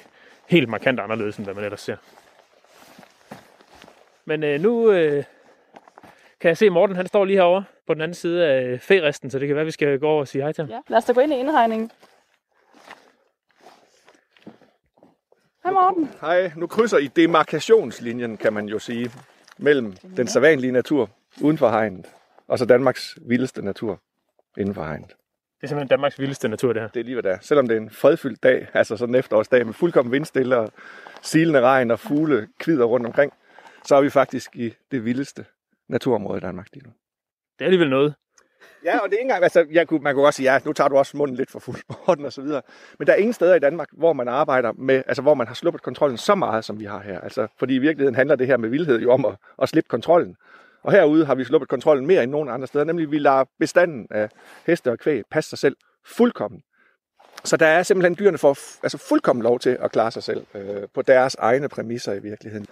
helt 0.46 0.68
markant 0.68 1.00
anderledes, 1.00 1.36
end 1.36 1.46
hvad 1.46 1.54
man 1.54 1.64
ellers 1.64 1.80
ser. 1.80 1.96
Men 4.24 4.44
øh, 4.44 4.60
nu 4.60 4.90
øh, 4.90 5.24
kan 6.40 6.48
jeg 6.48 6.56
se, 6.56 6.66
at 6.66 6.72
Morten 6.72 6.96
han 6.96 7.06
står 7.06 7.24
lige 7.24 7.36
herovre 7.36 7.64
på 7.86 7.94
den 7.94 8.02
anden 8.02 8.14
side 8.14 8.46
af 8.46 8.80
færisten, 8.80 9.30
så 9.30 9.38
det 9.38 9.48
kan 9.48 9.54
være, 9.54 9.60
at 9.60 9.66
vi 9.66 9.70
skal 9.70 9.98
gå 9.98 10.08
over 10.08 10.20
og 10.20 10.28
sige 10.28 10.42
hej 10.42 10.52
til 10.52 10.64
ham. 10.64 10.70
Ja, 10.70 10.80
lad 10.88 10.98
os 10.98 11.04
da 11.04 11.12
gå 11.12 11.20
ind 11.20 11.32
i 11.32 11.36
indhegningen. 11.36 11.90
Hej 15.64 15.72
Morten. 15.72 16.08
Hej, 16.20 16.52
nu 16.56 16.66
krydser 16.66 16.98
I 16.98 17.06
demarkationslinjen, 17.06 18.36
kan 18.36 18.52
man 18.52 18.66
jo 18.66 18.78
sige, 18.78 19.10
mellem 19.58 19.92
den 20.16 20.26
sædvanlige 20.26 20.72
natur 20.72 21.10
uden 21.40 21.58
for 21.58 21.70
hegnet, 21.70 22.06
og 22.48 22.58
så 22.58 22.64
Danmarks 22.64 23.18
vildeste 23.26 23.62
natur 23.62 24.00
inden 24.58 24.74
for 24.74 24.84
hegnet. 24.84 25.08
Det 25.08 25.62
er 25.62 25.66
simpelthen 25.66 25.88
Danmarks 25.88 26.18
vildeste 26.18 26.48
natur, 26.48 26.72
det 26.72 26.82
her. 26.82 26.88
Det 26.88 27.00
er 27.00 27.04
lige 27.04 27.14
hvad 27.14 27.22
det 27.22 27.32
er. 27.32 27.38
Selvom 27.40 27.68
det 27.68 27.76
er 27.76 27.80
en 27.80 27.90
fredfyldt 27.90 28.42
dag, 28.42 28.68
altså 28.74 28.96
sådan 28.96 29.14
en 29.14 29.18
efterårsdag 29.18 29.66
med 29.66 29.74
fuldkommen 29.74 30.12
vindstille 30.12 30.58
og 30.58 30.72
silende 31.22 31.60
regn 31.60 31.90
og 31.90 31.98
fugle 31.98 32.48
kvider 32.58 32.84
rundt 32.84 33.06
omkring, 33.06 33.32
så 33.84 33.96
er 33.96 34.00
vi 34.00 34.10
faktisk 34.10 34.56
i 34.56 34.74
det 34.90 35.04
vildeste 35.04 35.44
naturområde 35.88 36.38
i 36.38 36.40
Danmark 36.40 36.68
lige 36.72 36.84
nu. 36.84 36.92
Det 37.58 37.64
er 37.64 37.66
alligevel 37.66 37.90
noget. 37.90 38.14
Ja, 38.84 38.98
og 38.98 39.08
det 39.08 39.14
er 39.14 39.18
ikke 39.18 39.22
engang, 39.22 39.42
altså, 39.42 39.66
jeg 39.70 39.88
kunne, 39.88 40.00
man 40.00 40.14
kunne 40.14 40.26
også 40.26 40.36
sige, 40.36 40.52
ja, 40.52 40.58
nu 40.64 40.72
tager 40.72 40.88
du 40.88 40.96
også 40.96 41.16
munden 41.16 41.36
lidt 41.36 41.50
for 41.50 41.58
fuld 41.58 41.76
sporten 41.76 42.24
og 42.24 42.32
så 42.32 42.42
videre. 42.42 42.62
Men 42.98 43.06
der 43.06 43.12
er 43.12 43.16
ingen 43.16 43.32
steder 43.32 43.54
i 43.54 43.58
Danmark, 43.58 43.88
hvor 43.92 44.12
man 44.12 44.28
arbejder 44.28 44.72
med, 44.72 45.02
altså 45.06 45.22
hvor 45.22 45.34
man 45.34 45.46
har 45.46 45.54
sluppet 45.54 45.82
kontrollen 45.82 46.18
så 46.18 46.34
meget, 46.34 46.64
som 46.64 46.80
vi 46.80 46.84
har 46.84 47.00
her. 47.00 47.20
Altså, 47.20 47.46
fordi 47.58 47.74
i 47.74 47.78
virkeligheden 47.78 48.14
handler 48.14 48.36
det 48.36 48.46
her 48.46 48.56
med 48.56 48.68
vildhed 48.68 49.00
jo 49.00 49.12
om 49.12 49.24
at, 49.24 49.34
at 49.62 49.68
slippe 49.68 49.88
kontrollen. 49.88 50.36
Og 50.82 50.92
herude 50.92 51.24
har 51.26 51.34
vi 51.34 51.44
sluppet 51.44 51.68
kontrollen 51.68 52.06
mere 52.06 52.22
end 52.22 52.30
nogen 52.30 52.48
andre 52.48 52.66
steder, 52.66 52.84
nemlig 52.84 53.10
vi 53.10 53.18
lader 53.18 53.44
bestanden 53.58 54.06
af 54.10 54.28
heste 54.66 54.90
og 54.90 54.98
kvæg 54.98 55.22
passe 55.30 55.50
sig 55.50 55.58
selv 55.58 55.76
fuldkommen. 56.06 56.62
Så 57.44 57.56
der 57.56 57.66
er 57.66 57.82
simpelthen 57.82 58.16
dyrene 58.18 58.38
for 58.38 58.58
altså 58.82 58.98
fuldkommen 58.98 59.42
lov 59.42 59.58
til 59.58 59.78
at 59.80 59.92
klare 59.92 60.10
sig 60.10 60.22
selv 60.22 60.46
øh, 60.54 60.82
på 60.94 61.02
deres 61.02 61.34
egne 61.34 61.68
præmisser 61.68 62.12
i 62.12 62.18
virkeligheden. 62.18 62.66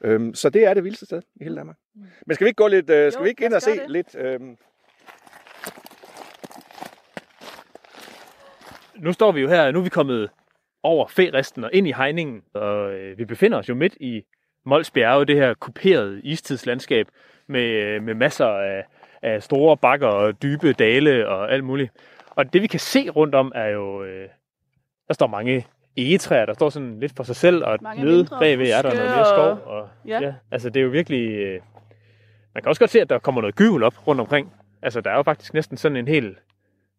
Øhm, 0.00 0.34
så 0.34 0.50
det 0.50 0.64
er 0.64 0.74
det 0.74 0.84
vildeste 0.84 1.06
sted 1.06 1.22
i 1.36 1.44
hele 1.44 1.56
Danmark. 1.56 1.76
Men 2.26 2.34
skal 2.34 2.44
vi 2.44 2.48
ikke 2.48 2.56
gå 2.62 2.68
lidt, 2.68 2.90
øh, 2.90 3.12
skal 3.12 3.20
Jo, 3.20 3.22
vi 3.22 3.28
ikke 3.28 3.44
ind 3.44 3.54
og 3.54 3.62
se 3.62 3.70
det. 3.70 3.90
lidt, 3.90 4.16
øh, 4.18 4.40
Nu 8.98 9.12
står 9.12 9.32
vi 9.32 9.40
jo 9.40 9.48
her, 9.48 9.70
nu 9.70 9.78
er 9.78 9.82
vi 9.82 9.88
kommet 9.88 10.30
over 10.82 11.06
færisten 11.06 11.64
og 11.64 11.70
ind 11.72 11.88
i 11.88 11.92
hegningen, 11.92 12.42
og 12.54 12.92
øh, 12.92 13.18
vi 13.18 13.24
befinder 13.24 13.58
os 13.58 13.68
jo 13.68 13.74
midt 13.74 13.94
i 14.00 14.22
Mols 14.64 14.90
Bjerge, 14.90 15.24
det 15.24 15.36
her 15.36 15.54
kuperede 15.54 16.20
istidslandskab 16.24 17.06
med, 17.46 17.62
øh, 17.64 18.02
med 18.02 18.14
masser 18.14 18.46
af, 18.46 18.84
af 19.22 19.42
store 19.42 19.76
bakker 19.76 20.06
og 20.08 20.42
dybe 20.42 20.72
dale 20.72 21.28
og 21.28 21.52
alt 21.52 21.64
muligt. 21.64 21.92
Og 22.30 22.52
det 22.52 22.62
vi 22.62 22.66
kan 22.66 22.80
se 22.80 23.10
rundt 23.10 23.34
om 23.34 23.52
er 23.54 23.66
jo, 23.68 24.04
øh, 24.04 24.28
der 25.08 25.14
står 25.14 25.26
mange 25.26 25.66
egetræer, 25.96 26.46
der 26.46 26.54
står 26.54 26.68
sådan 26.70 27.00
lidt 27.00 27.12
for 27.16 27.22
sig 27.22 27.36
selv, 27.36 27.64
og 27.64 27.78
Mange 27.82 28.04
nede 28.04 28.26
bagved 28.40 28.70
er 28.70 28.82
der 28.82 28.94
noget 28.94 29.10
mere 29.10 29.24
skov. 29.26 29.48
og- 29.48 29.80
Og, 29.80 29.88
Ja. 30.08 30.20
ja. 30.20 30.34
altså 30.50 30.70
det 30.70 30.80
er 30.80 30.84
jo 30.84 30.90
virkelig, 30.90 31.30
øh, 31.30 31.60
man 32.54 32.62
kan 32.62 32.68
også 32.68 32.78
godt 32.80 32.90
se, 32.90 33.00
at 33.00 33.10
der 33.10 33.18
kommer 33.18 33.40
noget 33.40 33.56
gyvel 33.56 33.82
op 33.82 34.06
rundt 34.08 34.20
omkring. 34.20 34.52
Altså 34.82 35.00
der 35.00 35.10
er 35.10 35.16
jo 35.16 35.22
faktisk 35.22 35.54
næsten 35.54 35.76
sådan 35.76 35.96
en 35.96 36.08
hel 36.08 36.36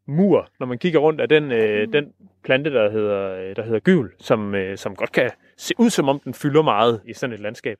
mur, 0.07 0.47
når 0.59 0.67
man 0.67 0.77
kigger 0.77 0.99
rundt 0.99 1.21
af 1.21 1.29
den, 1.29 1.51
øh, 1.51 1.85
Mm. 1.85 1.91
den 1.91 2.13
plante, 2.43 2.73
der 2.73 2.89
hedder, 2.91 3.31
øh, 3.49 3.55
der 3.55 3.63
hedder 3.63 3.79
gyvel, 3.79 4.09
som, 4.19 4.55
øh, 4.55 4.77
som 4.77 4.95
godt 4.95 5.11
kan 5.11 5.31
se 5.57 5.73
ud, 5.77 5.89
som 5.89 6.09
om 6.09 6.19
den 6.19 6.33
fylder 6.33 6.61
meget 6.61 7.01
i 7.05 7.13
sådan 7.13 7.33
et 7.33 7.39
landskab. 7.39 7.77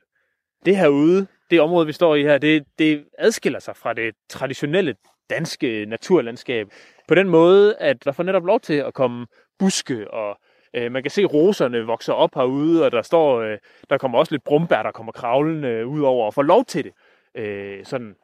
Det 0.66 0.78
herude, 0.78 1.28
det 1.52 1.62
område, 1.62 1.86
vi 1.88 1.94
står 1.94 2.16
i 2.16 2.24
her, 2.24 2.38
det, 2.38 2.66
det 2.80 3.06
adskiller 3.18 3.60
sig 3.60 3.76
fra 3.76 3.94
det 3.94 4.16
traditionelle 4.30 4.96
danske 5.30 5.86
naturlandskab. 5.86 6.68
På 7.08 7.16
den 7.16 7.30
måde, 7.30 7.76
at 7.76 8.06
der 8.06 8.12
får 8.12 8.24
netop 8.24 8.46
lov 8.46 8.60
til 8.60 8.74
at 8.74 8.94
komme 8.94 9.28
buske, 9.60 10.12
og 10.12 10.38
øh, 10.74 10.92
man 10.92 11.04
kan 11.04 11.12
se 11.12 11.24
roserne 11.26 11.86
vokser 11.86 12.14
op 12.14 12.36
herude, 12.36 12.86
og 12.86 12.92
der 12.92 13.02
står, 13.02 13.42
øh, 13.42 13.58
der 13.90 13.98
kommer 13.98 14.18
også 14.20 14.34
lidt 14.34 14.44
brumbær, 14.44 14.84
der 14.84 14.92
kommer 14.92 15.12
kravlende 15.12 15.88
ud 15.88 16.02
over, 16.02 16.26
og 16.26 16.34
får 16.34 16.42
lov 16.44 16.66
til 16.66 16.84
det. 16.84 16.92
Øh, 17.36 17.86
sådan 17.86 18.16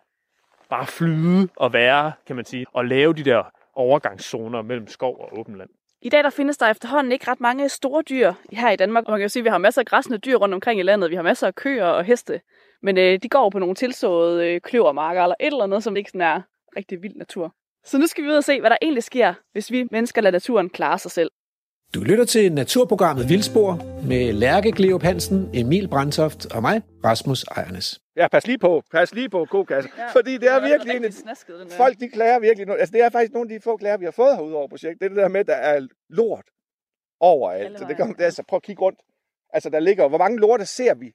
bare 0.70 0.86
flyde 0.88 1.48
og 1.56 1.74
være, 1.74 2.12
kan 2.28 2.36
man 2.36 2.46
sige, 2.46 2.66
og 2.74 2.86
lave 2.86 3.14
de 3.14 3.24
der 3.24 3.44
overgangszoner 3.74 4.62
mellem 4.62 4.88
skov 4.88 5.18
og 5.20 5.40
åben 5.40 5.58
land. 5.58 5.70
I 6.02 6.10
dag 6.10 6.24
der 6.24 6.30
findes 6.30 6.58
der 6.58 6.68
efterhånden 6.70 7.12
ikke 7.12 7.32
ret 7.32 7.40
mange 7.40 7.70
store 7.70 8.02
dyr 8.02 8.34
her 8.52 8.70
i 8.70 8.76
Danmark. 8.76 9.06
Og 9.06 9.12
man 9.12 9.20
kan 9.20 9.24
jo 9.24 9.30
sige, 9.30 9.42
at 9.42 9.44
vi 9.44 9.50
har 9.50 9.58
masser 9.58 9.82
af 9.82 9.86
græsne 9.86 10.18
dyr 10.18 10.36
rundt 10.36 10.54
omkring 10.54 10.80
i 10.80 10.84
landet. 10.84 11.10
Vi 11.10 11.16
har 11.16 11.24
masser 11.24 11.48
af 11.48 11.56
køer 11.56 11.86
og 11.86 12.04
heste. 12.04 12.42
Men 12.82 12.98
øh, 12.98 13.20
de 13.24 13.30
går 13.30 13.50
på 13.50 13.60
nogle 13.60 13.76
tilsåede 13.76 14.48
øh, 14.48 14.62
kløvermarker 14.62 15.24
eller 15.24 15.36
et 15.40 15.48
eller 15.48 15.64
andet, 15.64 15.84
som 15.84 15.96
ikke 15.96 16.10
sådan 16.10 16.22
er 16.22 16.42
rigtig 16.78 17.02
vild 17.02 17.16
natur. 17.16 17.56
Så 17.84 17.98
nu 17.98 18.08
skal 18.08 18.24
vi 18.24 18.30
ud 18.30 18.36
og 18.36 18.44
se, 18.44 18.60
hvad 18.60 18.70
der 18.70 18.78
egentlig 18.82 19.04
sker, 19.04 19.34
hvis 19.52 19.72
vi 19.72 19.88
mennesker 19.92 20.22
lader 20.22 20.32
naturen 20.32 20.70
klare 20.70 21.00
sig 21.00 21.12
selv. 21.12 21.32
Du 21.96 22.04
lytter 22.04 22.26
til 22.26 22.54
naturprogrammet 22.54 23.30
Vildspor 23.30 23.72
med 24.08 24.34
Lærke 24.34 24.72
Gleup 24.72 25.02
Hansen, 25.04 25.50
Emil 25.54 25.88
Brandtoft 25.88 26.56
og 26.56 26.62
mig, 26.62 26.82
Rasmus 27.06 27.44
Ejernes. 27.44 28.00
Ja, 28.16 28.28
pas 28.28 28.48
lige 28.48 28.58
på. 28.58 28.84
Pas 28.92 29.14
lige 29.14 29.30
på 29.30 29.46
kokasse. 29.46 29.90
Ja, 29.98 30.12
fordi 30.12 30.38
det 30.38 30.50
er 30.52 30.60
virkelig 30.62 30.96
en, 31.06 31.12
snasket, 31.12 31.60
den 31.60 31.70
der. 31.70 31.76
folk 31.78 32.00
de 32.00 32.10
klager 32.10 32.40
virkelig 32.40 32.68
nu. 32.68 32.74
Altså 32.74 32.94
det 32.94 33.02
er 33.02 33.10
faktisk 33.10 33.34
nogle 33.34 33.54
af 33.54 33.60
de 33.60 33.64
få 33.64 33.78
klager, 33.78 33.98
vi 33.98 34.06
har 34.06 34.12
fået 34.12 34.36
herude 34.36 34.56
over 34.56 34.68
projektet. 34.68 35.00
Det 35.00 35.06
er 35.06 35.10
det 35.10 35.18
der 35.18 35.28
med, 35.28 35.40
at 35.40 35.48
der 35.48 35.56
er 35.56 35.88
lort 36.10 36.46
overalt. 37.20 37.80
Så 37.80 37.86
det 37.88 37.96
kan, 37.98 38.08
det 38.14 38.22
er, 38.22 38.26
altså, 38.26 38.44
prøv 38.48 38.58
at 38.58 38.64
kigge 38.64 38.82
rundt. 38.82 39.00
Altså 39.54 39.70
der 39.70 39.80
ligger, 39.80 40.08
hvor 40.08 40.18
mange 40.18 40.40
lorte 40.40 40.66
ser 40.66 40.94
vi? 40.94 41.12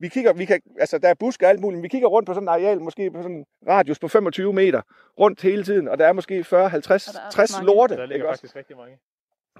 Vi 0.00 0.08
kigger, 0.08 0.32
vi 0.32 0.44
kan, 0.44 0.60
altså 0.80 0.98
der 0.98 1.08
er 1.08 1.14
buske 1.14 1.46
og 1.46 1.50
alt 1.50 1.60
muligt, 1.60 1.78
men 1.78 1.82
vi 1.82 1.88
kigger 1.88 2.08
rundt 2.08 2.26
på 2.26 2.34
sådan 2.34 2.48
et 2.48 2.52
areal, 2.52 2.80
måske 2.80 3.10
på 3.10 3.22
sådan 3.22 3.36
en 3.36 3.44
radius 3.68 3.98
på 3.98 4.08
25 4.08 4.52
meter, 4.52 4.82
rundt 5.20 5.42
hele 5.42 5.64
tiden, 5.64 5.88
og 5.88 5.98
der 5.98 6.06
er 6.06 6.12
måske 6.12 6.44
40, 6.44 6.68
50, 6.68 7.08
Og 7.08 7.14
der 7.14 7.20
er 7.20 7.26
ret 7.26 7.32
60 7.32 7.52
mange. 7.52 7.66
lorte. 7.66 7.96
Der 7.96 8.06
ligger 8.06 8.26
også? 8.26 8.40
faktisk 8.40 8.56
rigtig 8.56 8.76
mange. 8.76 8.96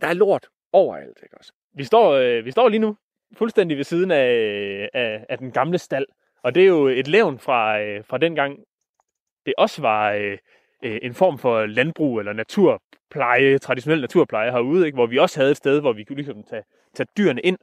Der 0.00 0.08
er 0.08 0.12
lort 0.12 0.46
overalt, 0.72 1.18
ikke 1.22 1.36
også? 1.38 1.52
Vi 1.74 1.84
står, 1.84 2.12
øh, 2.12 2.44
vi 2.44 2.50
står 2.50 2.68
lige 2.68 2.80
nu 2.80 2.96
fuldstændig 3.36 3.76
ved 3.76 3.84
siden 3.84 4.10
af, 4.10 4.88
af, 4.94 5.26
af 5.28 5.38
den 5.38 5.50
gamle 5.50 5.78
stald. 5.78 6.06
Og 6.42 6.54
det 6.54 6.62
er 6.62 6.66
jo 6.66 6.86
et 6.86 7.08
levn 7.08 7.38
fra, 7.38 7.80
øh, 7.80 8.04
fra 8.04 8.18
dengang, 8.18 8.58
det 9.46 9.54
også 9.58 9.82
var 9.82 10.12
øh, 10.12 10.38
øh, 10.84 10.98
en 11.02 11.14
form 11.14 11.38
for 11.38 11.66
landbrug 11.66 12.18
eller 12.18 12.32
naturpleje, 12.32 13.58
traditionel 13.58 14.00
naturpleje 14.00 14.50
herude, 14.50 14.86
ikke? 14.86 14.96
hvor 14.96 15.06
vi 15.06 15.18
også 15.18 15.40
havde 15.40 15.50
et 15.50 15.56
sted, 15.56 15.80
hvor 15.80 15.92
vi 15.92 16.04
kunne 16.04 16.16
ligesom 16.16 16.42
tage, 16.42 16.62
tage 16.94 17.06
dyrene 17.16 17.40
ind. 17.40 17.58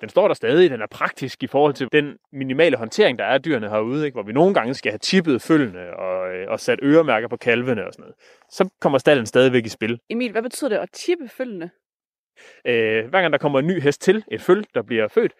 Den 0.00 0.08
står 0.08 0.28
der 0.28 0.34
stadig, 0.34 0.70
den 0.70 0.82
er 0.82 0.86
praktisk 0.86 1.42
i 1.42 1.46
forhold 1.46 1.74
til 1.74 1.88
den 1.92 2.16
minimale 2.32 2.76
håndtering, 2.76 3.18
der 3.18 3.24
er 3.24 3.34
af 3.34 3.42
dyrene 3.42 3.68
herude, 3.68 4.04
ikke? 4.04 4.14
hvor 4.14 4.22
vi 4.22 4.32
nogle 4.32 4.54
gange 4.54 4.74
skal 4.74 4.92
have 4.92 4.98
tippet 4.98 5.42
følgende 5.42 5.94
og, 5.94 6.34
øh, 6.34 6.50
og 6.50 6.60
sat 6.60 6.78
øremærker 6.82 7.28
på 7.28 7.36
kalvene 7.36 7.86
og 7.86 7.92
sådan 7.92 8.02
noget. 8.02 8.14
Så 8.50 8.68
kommer 8.80 8.98
stallen 8.98 9.26
stadigvæk 9.26 9.66
i 9.66 9.68
spil. 9.68 10.00
Emil, 10.10 10.32
hvad 10.32 10.42
betyder 10.42 10.68
det 10.68 10.76
at 10.76 10.88
tippe 10.92 11.28
følgende? 11.28 11.70
Øh, 12.66 13.08
hver 13.08 13.20
gang 13.20 13.32
der 13.32 13.38
kommer 13.38 13.58
en 13.58 13.66
ny 13.66 13.80
hest 13.80 14.02
til, 14.02 14.24
et 14.30 14.40
føl, 14.40 14.64
der 14.74 14.82
bliver 14.82 15.08
født, 15.08 15.32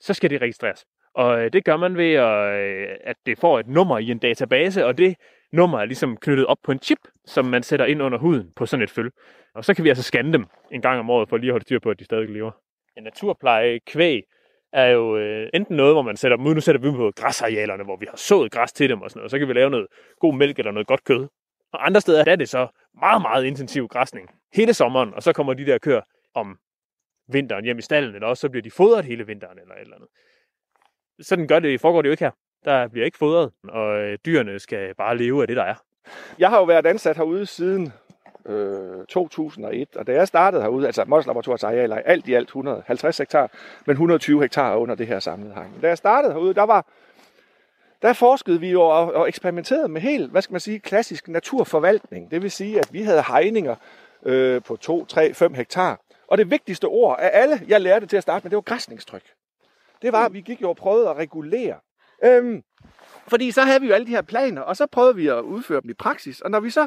så 0.00 0.14
skal 0.14 0.30
det 0.30 0.42
registreres. 0.42 0.84
Og 1.14 1.44
øh, 1.44 1.52
det 1.52 1.64
gør 1.64 1.76
man 1.76 1.96
ved, 1.96 2.12
at, 2.12 2.60
øh, 2.60 2.88
at 3.04 3.16
det 3.26 3.38
får 3.38 3.60
et 3.60 3.68
nummer 3.68 3.98
i 3.98 4.10
en 4.10 4.18
database, 4.18 4.86
og 4.86 4.98
det 4.98 5.16
nummer 5.52 5.78
er 5.78 5.84
ligesom 5.84 6.16
knyttet 6.16 6.46
op 6.46 6.58
på 6.64 6.72
en 6.72 6.78
chip, 6.78 6.98
som 7.26 7.44
man 7.44 7.62
sætter 7.62 7.86
ind 7.86 8.02
under 8.02 8.18
huden 8.18 8.52
på 8.56 8.66
sådan 8.66 8.82
et 8.82 8.90
føl. 8.90 9.10
Og 9.54 9.64
så 9.64 9.74
kan 9.74 9.84
vi 9.84 9.88
altså 9.88 10.02
scanne 10.02 10.32
dem 10.32 10.46
en 10.72 10.82
gang 10.82 11.00
om 11.00 11.10
året, 11.10 11.28
for 11.28 11.36
lige 11.36 11.48
at 11.48 11.52
holde 11.52 11.64
styr 11.64 11.78
på, 11.78 11.90
at 11.90 11.98
de 11.98 12.04
stadig 12.04 12.28
lever. 12.28 12.50
En 12.96 13.02
naturpleje 13.02 13.78
kvæg 13.86 14.22
er 14.72 14.86
jo 14.86 15.16
øh, 15.16 15.48
enten 15.54 15.76
noget, 15.76 15.94
hvor 15.94 16.02
man 16.02 16.16
sætter 16.16 16.36
dem 16.36 16.46
ud, 16.46 16.54
nu 16.54 16.60
sætter 16.60 16.80
vi 16.80 16.88
dem 16.88 16.96
på 16.96 17.12
græsarealerne, 17.16 17.84
hvor 17.84 17.96
vi 17.96 18.06
har 18.10 18.16
sået 18.16 18.52
græs 18.52 18.72
til 18.72 18.88
dem 18.88 19.02
og 19.02 19.10
sådan 19.10 19.18
noget, 19.18 19.24
og 19.24 19.30
så 19.30 19.38
kan 19.38 19.48
vi 19.48 19.52
lave 19.52 19.70
noget 19.70 19.86
god 20.20 20.34
mælk 20.34 20.58
eller 20.58 20.72
noget 20.72 20.86
godt 20.86 21.04
kød. 21.04 21.28
Og 21.72 21.86
andre 21.86 22.00
steder 22.00 22.24
der 22.24 22.32
er 22.32 22.36
det 22.36 22.48
så 22.48 22.66
meget, 23.00 23.22
meget 23.22 23.44
intensiv 23.44 23.88
græsning 23.88 24.28
hele 24.54 24.74
sommeren, 24.74 25.14
og 25.14 25.22
så 25.22 25.32
kommer 25.32 25.54
de 25.54 25.66
der 25.66 25.78
køer 25.78 26.00
om 26.34 26.58
vinteren 27.28 27.64
hjem 27.64 27.78
i 27.78 27.82
stallen, 27.82 28.14
eller 28.14 28.28
også 28.28 28.40
så 28.40 28.48
bliver 28.48 28.62
de 28.62 28.70
fodret 28.70 29.04
hele 29.04 29.26
vinteren 29.26 29.58
eller 29.58 29.74
et 29.74 29.80
eller 29.80 29.96
andet. 29.96 30.08
Sådan 31.20 31.46
gør 31.46 31.58
det, 31.58 31.80
foregår 31.80 32.02
det 32.02 32.08
jo 32.08 32.12
ikke 32.12 32.24
her. 32.24 32.30
Der 32.64 32.88
bliver 32.88 33.04
ikke 33.04 33.18
fodret, 33.18 33.52
og 33.68 33.98
øh, 33.98 34.18
dyrene 34.26 34.58
skal 34.58 34.94
bare 34.94 35.16
leve 35.16 35.42
af 35.42 35.48
det, 35.48 35.56
der 35.56 35.62
er. 35.62 35.74
Jeg 36.38 36.50
har 36.50 36.58
jo 36.58 36.64
været 36.64 36.86
ansat 36.86 37.16
herude 37.16 37.46
siden 37.46 37.92
øh, 38.46 39.06
2001, 39.08 39.96
og 39.96 40.06
da 40.06 40.12
jeg 40.12 40.28
startede 40.28 40.62
herude, 40.62 40.86
altså 40.86 41.04
Mols 41.06 41.26
Laboratoriets 41.26 41.64
arealer 41.64 41.96
er 41.96 42.02
alt 42.02 42.28
i 42.28 42.34
alt 42.34 42.48
150 42.48 43.18
hektar, 43.18 43.50
men 43.86 43.92
120 43.92 44.42
hektar 44.42 44.76
under 44.76 44.94
det 44.94 45.06
her 45.06 45.18
samlede 45.18 45.54
hegn. 45.54 45.72
Da 45.82 45.88
jeg 45.88 45.98
startede 45.98 46.32
herude, 46.32 46.54
der 46.54 46.62
var 46.62 46.86
der 48.02 48.12
forskede 48.12 48.60
vi 48.60 48.70
jo 48.70 48.82
og, 48.82 49.14
og 49.14 49.28
eksperimenterede 49.28 49.88
med 49.88 50.00
helt, 50.00 50.30
hvad 50.30 50.42
skal 50.42 50.52
man 50.52 50.60
sige, 50.60 50.78
klassisk 50.78 51.28
naturforvaltning. 51.28 52.30
Det 52.30 52.42
vil 52.42 52.50
sige, 52.50 52.78
at 52.78 52.88
vi 52.92 53.02
havde 53.02 53.22
hegninger 53.22 53.76
øh, 54.26 54.62
på 54.62 54.76
2, 54.76 55.04
3, 55.04 55.34
5 55.34 55.54
hektar. 55.54 56.00
Og 56.28 56.38
det 56.38 56.50
vigtigste 56.50 56.84
ord 56.84 57.18
af 57.20 57.30
alle, 57.32 57.60
jeg 57.68 57.80
lærte 57.80 58.06
til 58.06 58.16
at 58.16 58.22
starte 58.22 58.44
med, 58.44 58.50
det 58.50 58.56
var 58.56 58.62
græsningstryk. 58.62 59.24
Det 60.02 60.12
var, 60.12 60.24
at 60.26 60.32
vi 60.32 60.40
gik 60.40 60.62
jo 60.62 60.68
og 60.68 60.76
prøvede 60.76 61.08
at 61.08 61.16
regulere. 61.16 61.76
Øhm, 62.24 62.62
fordi 63.28 63.50
så 63.50 63.62
havde 63.62 63.80
vi 63.80 63.86
jo 63.86 63.94
alle 63.94 64.06
de 64.06 64.10
her 64.10 64.22
planer, 64.22 64.62
og 64.62 64.76
så 64.76 64.86
prøvede 64.86 65.16
vi 65.16 65.28
at 65.28 65.40
udføre 65.40 65.80
dem 65.80 65.90
i 65.90 65.94
praksis. 65.94 66.40
Og 66.40 66.50
når 66.50 66.60
vi 66.60 66.70
så 66.70 66.86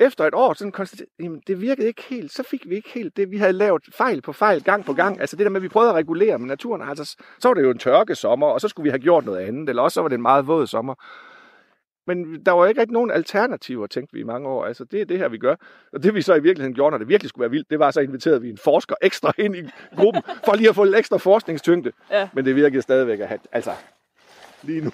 efter 0.00 0.26
et 0.26 0.34
år 0.34 0.54
sådan 0.54 0.72
konstaterede, 0.72 1.10
jamen 1.20 1.42
det 1.46 1.60
virkede 1.60 1.86
ikke 1.86 2.02
helt, 2.02 2.32
så 2.32 2.42
fik 2.42 2.68
vi 2.68 2.74
ikke 2.74 2.90
helt 2.94 3.16
det, 3.16 3.30
vi 3.30 3.36
havde 3.36 3.52
lavet 3.52 3.82
fejl 3.92 4.22
på 4.22 4.32
fejl, 4.32 4.62
gang 4.62 4.84
på 4.84 4.92
gang. 4.92 5.20
Altså 5.20 5.36
det 5.36 5.44
der 5.44 5.50
med, 5.50 5.58
at 5.58 5.62
vi 5.62 5.68
prøvede 5.68 5.90
at 5.90 5.96
regulere 5.96 6.38
med 6.38 6.48
naturen, 6.48 6.82
altså 6.82 7.16
så 7.38 7.48
var 7.48 7.54
det 7.54 7.62
jo 7.62 7.70
en 7.70 7.78
tørke 7.78 8.14
sommer, 8.14 8.46
og 8.46 8.60
så 8.60 8.68
skulle 8.68 8.84
vi 8.84 8.90
have 8.90 8.98
gjort 8.98 9.24
noget 9.24 9.38
andet, 9.38 9.68
eller 9.68 9.82
også 9.82 9.94
så 9.94 10.02
var 10.02 10.08
det 10.08 10.16
en 10.16 10.22
meget 10.22 10.46
våd 10.46 10.66
sommer. 10.66 10.94
Men 12.06 12.44
der 12.46 12.52
var 12.52 12.66
ikke 12.66 12.80
rigtig 12.80 12.92
nogen 12.92 13.10
alternativer, 13.10 13.86
tænkte 13.86 14.14
vi 14.14 14.20
i 14.20 14.22
mange 14.22 14.48
år. 14.48 14.64
Altså, 14.64 14.84
det 14.84 15.00
er 15.00 15.04
det 15.04 15.18
her, 15.18 15.28
vi 15.28 15.38
gør. 15.38 15.54
Og 15.92 16.02
det 16.02 16.14
vi 16.14 16.22
så 16.22 16.34
i 16.34 16.42
virkeligheden 16.42 16.74
gjorde, 16.74 16.90
når 16.90 16.98
det 16.98 17.08
virkelig 17.08 17.28
skulle 17.28 17.42
være 17.42 17.50
vildt, 17.50 17.70
det 17.70 17.78
var, 17.78 17.90
så 17.90 18.00
inviterede 18.00 18.40
vi 18.40 18.50
en 18.50 18.58
forsker 18.58 18.94
ekstra 19.02 19.32
ind 19.38 19.56
i 19.56 19.62
gruppen, 19.96 20.22
for 20.44 20.54
lige 20.54 20.68
at 20.68 20.74
få 20.74 20.84
lidt 20.84 20.96
ekstra 20.96 21.16
forskningstyngde. 21.16 21.92
Ja. 22.10 22.28
Men 22.32 22.44
det 22.44 22.56
virkede 22.56 22.82
stadigvæk 22.82 23.20
at 23.20 23.28
have, 23.28 23.40
altså, 23.52 23.72
lige 24.62 24.84
nu. 24.84 24.90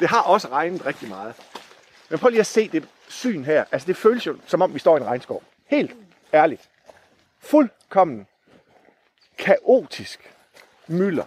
Det 0.00 0.08
har 0.08 0.22
også 0.22 0.48
regnet 0.48 0.86
rigtig 0.86 1.08
meget. 1.08 1.34
Men 2.10 2.18
prøv 2.18 2.28
lige 2.28 2.40
at 2.40 2.46
se 2.46 2.68
det 2.68 2.88
syn 3.08 3.44
her. 3.44 3.64
Altså, 3.72 3.86
det 3.86 3.96
føles 3.96 4.26
jo, 4.26 4.36
som 4.46 4.62
om 4.62 4.74
vi 4.74 4.78
står 4.78 4.96
i 4.96 5.00
en 5.00 5.06
regnskov. 5.06 5.42
Helt 5.66 5.94
ærligt. 6.34 6.68
Fuldkommen 7.40 8.26
kaotisk 9.38 10.30
mylder 10.86 11.24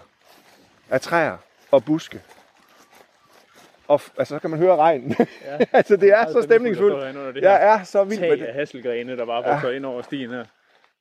af 0.90 1.02
træer 1.02 1.38
og 1.72 1.86
buske. 1.86 2.22
og 3.88 4.02
altså, 4.18 4.36
så 4.36 4.40
kan 4.40 4.50
man 4.50 4.60
høre 4.60 4.76
regnen. 4.76 5.16
Ja. 5.46 5.58
altså, 5.78 5.96
det 5.96 6.10
er 6.10 6.32
så 6.32 6.42
stemningsfuldt. 6.42 7.36
Det 7.36 7.42
Jeg 7.42 7.64
er 7.68 7.84
så 7.84 8.04
vild 8.04 8.20
med 8.20 8.30
tag 8.30 8.38
det. 8.40 8.46
af 8.46 8.54
hasselgrene, 8.54 9.18
der 9.18 9.26
bare 9.26 9.44
vokser 9.54 9.70
ind 9.72 9.86
over 9.86 10.02
stien 10.02 10.30
her. 10.30 10.44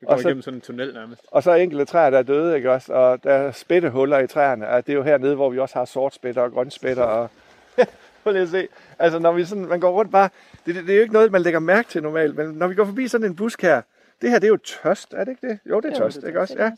Vi 0.00 0.06
Og 0.06 0.08
kommer 0.08 0.22
så- 0.22 0.28
igennem 0.28 0.42
sådan 0.42 0.56
en 0.58 0.60
tunnel 0.60 0.94
nærmest. 0.94 1.22
Og 1.30 1.42
så 1.42 1.52
enkelte 1.54 1.84
træer, 1.84 2.10
der 2.10 2.18
er 2.18 2.22
døde, 2.22 2.56
ikke 2.56 2.72
også? 2.72 2.92
Og 2.92 3.24
der 3.24 3.32
er 3.32 3.52
spættehuller 3.52 4.18
i 4.18 4.26
træerne. 4.26 4.68
Og 4.68 4.86
det 4.86 4.92
er 4.92 4.96
jo 4.96 5.02
hernede, 5.02 5.34
hvor 5.34 5.50
vi 5.50 5.58
også 5.58 5.78
har 5.78 5.84
sortspætter 5.84 6.42
og 6.42 6.52
grønspætter. 6.52 7.02
Og... 7.04 7.30
Prøv 8.22 8.32
lige 8.32 8.42
at 8.42 8.48
se. 8.48 8.68
Altså, 8.98 9.18
når 9.18 9.32
vi 9.32 9.44
sådan, 9.44 9.66
man 9.66 9.80
går 9.80 9.90
rundt 9.90 10.12
bare... 10.12 10.28
Det, 10.68 10.76
det, 10.76 10.86
det, 10.86 10.92
er 10.92 10.96
jo 10.96 11.02
ikke 11.02 11.14
noget, 11.14 11.32
man 11.32 11.42
lægger 11.42 11.60
mærke 11.60 11.88
til 11.88 12.02
normalt. 12.02 12.36
Men 12.36 12.46
når 12.46 12.68
vi 12.68 12.74
går 12.74 12.84
forbi 12.84 13.08
sådan 13.08 13.26
en 13.26 13.36
busk 13.36 13.62
her... 13.62 13.82
Det 14.22 14.30
her, 14.30 14.38
det 14.38 14.46
er 14.46 14.48
jo 14.48 14.56
tørst, 14.56 15.14
er 15.14 15.24
det 15.24 15.30
ikke 15.30 15.48
det? 15.48 15.58
Jo, 15.66 15.80
det 15.80 15.92
er 15.92 15.96
tørst, 15.96 16.24
ikke 16.26 16.40
også? 16.40 16.54
Ja. 16.58 16.70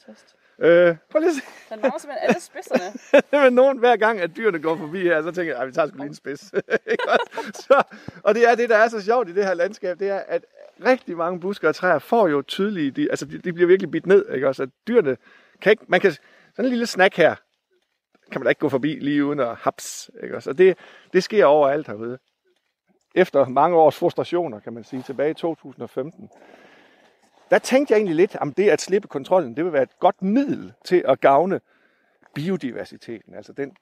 Øh, 0.66 0.96
prøv 1.10 1.20
lige 1.20 1.30
at 1.30 1.34
se. 1.34 1.42
Den 1.70 1.80
mangler 1.80 1.98
simpelthen 1.98 2.28
alle 2.28 2.40
spidserne. 2.40 2.84
det 3.30 3.46
er 3.46 3.50
nogen 3.50 3.78
hver 3.78 3.96
gang, 3.96 4.20
at 4.20 4.30
dyrene 4.36 4.58
går 4.58 4.76
forbi 4.76 5.02
her, 5.02 5.22
så 5.22 5.30
tænker 5.30 5.52
jeg, 5.52 5.62
at 5.62 5.68
vi 5.68 5.72
tager 5.72 5.88
sgu 5.88 5.96
lige 5.96 6.06
en 6.06 6.14
spids. 6.14 6.40
Så, 7.66 7.82
og 8.22 8.34
det 8.34 8.48
er 8.48 8.54
det, 8.54 8.68
der 8.68 8.76
er 8.76 8.88
så 8.88 9.00
sjovt 9.02 9.28
i 9.28 9.32
det 9.32 9.44
her 9.44 9.54
landskab, 9.54 9.98
det 9.98 10.08
er, 10.08 10.22
at 10.28 10.44
rigtig 10.86 11.16
mange 11.16 11.40
busker 11.40 11.68
og 11.68 11.74
træer 11.74 11.98
får 11.98 12.28
jo 12.28 12.42
tydelige, 12.42 12.90
de, 12.90 13.10
altså 13.10 13.26
de, 13.26 13.38
de 13.38 13.52
bliver 13.52 13.66
virkelig 13.66 13.90
bidt 13.90 14.06
ned, 14.06 14.24
ikke 14.34 14.48
også? 14.48 14.62
At 14.62 14.68
dyrene 14.88 15.16
kan 15.60 15.70
ikke, 15.70 15.84
man 15.88 16.00
kan, 16.00 16.12
sådan 16.12 16.64
en 16.64 16.70
lille 16.70 16.86
snack 16.86 17.16
her, 17.16 17.34
kan 18.32 18.40
man 18.40 18.44
da 18.44 18.48
ikke 18.48 18.60
gå 18.60 18.68
forbi 18.68 18.98
lige 19.00 19.24
uden 19.24 19.40
at 19.40 19.56
haps, 19.56 20.10
ikke 20.22 20.36
også? 20.36 20.50
Og 20.50 20.58
det, 20.58 20.78
det 21.12 21.22
sker 21.22 21.44
overalt 21.44 21.86
herude. 21.86 22.18
Efter 23.14 23.48
mange 23.48 23.76
års 23.76 23.96
frustrationer, 23.96 24.60
kan 24.60 24.72
man 24.72 24.84
sige, 24.84 25.02
tilbage 25.02 25.30
i 25.30 25.34
2015, 25.34 26.30
der 27.50 27.58
tænkte 27.58 27.92
jeg 27.92 27.98
egentlig 27.98 28.16
lidt, 28.16 28.36
om 28.36 28.52
det 28.52 28.70
at 28.70 28.80
slippe 28.80 29.08
kontrollen, 29.08 29.56
det 29.56 29.64
vil 29.64 29.72
være 29.72 29.82
et 29.82 29.98
godt 29.98 30.22
middel 30.22 30.72
til 30.84 31.04
at 31.08 31.20
gavne 31.20 31.60
biodiversiteten, 32.34 33.34
altså 33.34 33.52
den 33.52 33.76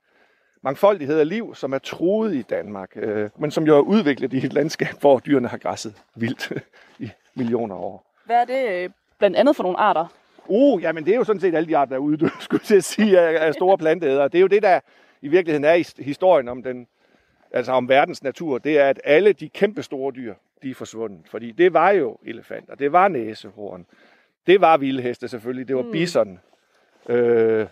mangfoldighed 0.62 1.18
af 1.18 1.28
liv, 1.28 1.54
som 1.54 1.72
er 1.72 1.78
truet 1.78 2.34
i 2.34 2.42
Danmark, 2.42 2.90
øh, 2.96 3.30
men 3.38 3.50
som 3.50 3.66
jo 3.66 3.76
er 3.76 3.80
udviklet 3.80 4.32
i 4.32 4.46
et 4.46 4.52
landskab, 4.52 5.00
hvor 5.00 5.18
dyrene 5.18 5.48
har 5.48 5.58
græsset 5.58 5.94
vildt 6.14 6.52
i 6.98 7.10
millioner 7.34 7.74
af 7.74 7.80
år. 7.80 8.04
Hvad 8.26 8.36
er 8.36 8.44
det 8.44 8.84
øh, 8.84 8.90
blandt 9.18 9.36
andet 9.36 9.56
for 9.56 9.62
nogle 9.62 9.78
arter? 9.78 10.06
Uh, 10.46 10.82
jamen 10.82 11.04
det 11.04 11.12
er 11.12 11.16
jo 11.16 11.24
sådan 11.24 11.40
set 11.40 11.54
alle 11.54 11.68
de 11.68 11.76
arter, 11.76 11.88
der 11.88 11.96
er 11.96 12.00
uddøde, 12.00 12.30
skulle 12.40 12.62
jeg 12.70 12.84
sige, 12.84 13.20
af, 13.20 13.46
af 13.46 13.54
store 13.54 13.78
planteædere. 13.78 14.28
Det 14.28 14.34
er 14.34 14.40
jo 14.40 14.46
det, 14.46 14.62
der 14.62 14.80
i 15.22 15.28
virkeligheden 15.28 15.64
er 15.64 15.74
i 15.74 15.84
historien 15.98 16.48
om 16.48 16.62
den, 16.62 16.86
altså 17.52 17.72
om 17.72 17.88
verdens 17.88 18.22
natur, 18.22 18.58
det 18.58 18.78
er, 18.78 18.88
at 18.88 19.00
alle 19.04 19.32
de 19.32 19.48
kæmpe 19.48 19.82
store 19.82 20.12
dyr, 20.12 20.34
de 20.62 20.70
er 20.70 20.74
forsvundet. 20.74 21.20
Fordi 21.30 21.50
det 21.50 21.72
var 21.72 21.90
jo 21.90 22.16
elefanter, 22.24 22.74
det 22.74 22.92
var 22.92 23.08
næsehorn, 23.08 23.86
det 24.46 24.60
var 24.60 24.76
vildheste 24.76 25.28
selvfølgelig, 25.28 25.68
det 25.68 25.76
var 25.76 25.82
mm. 25.82 25.92
bison. 25.92 26.40
Øh, 27.08 27.66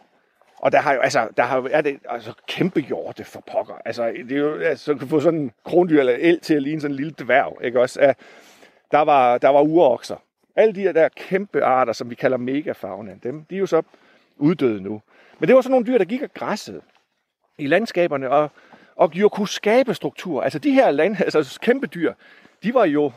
og 0.59 0.73
der 0.73 0.78
har 0.78 0.95
jo, 0.95 1.00
altså, 1.00 1.28
der 1.37 1.42
har 1.42 1.56
jo, 1.56 1.68
er 1.71 1.80
det, 1.80 2.00
altså 2.09 2.33
kæmpe 2.47 2.80
hjorte 2.80 3.25
for 3.25 3.40
pokker. 3.52 3.75
Altså, 3.85 4.12
det 4.28 4.33
er 4.33 4.37
jo, 4.37 4.59
altså, 4.59 4.95
kan 4.95 5.09
få 5.09 5.21
sådan 5.21 5.40
en 5.40 5.52
krondyr 5.64 6.00
eller 6.00 6.16
el 6.18 6.40
til 6.40 6.54
at 6.54 6.62
ligne 6.62 6.80
sådan 6.80 6.92
en 6.92 6.97
lille 6.97 7.14
dværg, 7.18 7.59
ikke 7.62 7.80
også? 7.80 8.00
Uh, 8.00 8.14
der 8.90 9.00
var, 9.00 9.38
der 9.38 9.49
var 9.49 9.61
urokser. 9.61 10.16
Alle 10.56 10.75
de 10.75 10.92
der 10.92 11.09
kæmpe 11.09 11.64
arter, 11.64 11.92
som 11.92 12.11
vi 12.11 12.14
kalder 12.14 12.37
megafauna, 12.37 13.16
dem, 13.23 13.45
de 13.45 13.54
er 13.54 13.59
jo 13.59 13.66
så 13.66 13.83
uddøde 14.37 14.80
nu. 14.80 15.02
Men 15.38 15.49
det 15.49 15.56
var 15.56 15.61
sådan 15.61 15.71
nogle 15.71 15.87
dyr, 15.87 15.99
der 15.99 16.04
gik 16.04 16.23
og 16.23 16.35
græssede 16.35 16.80
i 17.59 17.66
landskaberne, 17.66 18.30
og, 18.30 18.50
og 18.96 19.10
jo 19.14 19.28
kunne 19.28 19.48
skabe 19.48 19.94
struktur. 19.94 20.42
Altså 20.42 20.58
de 20.58 20.70
her 20.70 20.90
land, 20.90 21.16
altså 21.20 21.58
kæmpe 21.62 21.86
dyr, 21.86 22.12
de 22.62 22.74
var 22.74 22.84
jo 22.84 23.12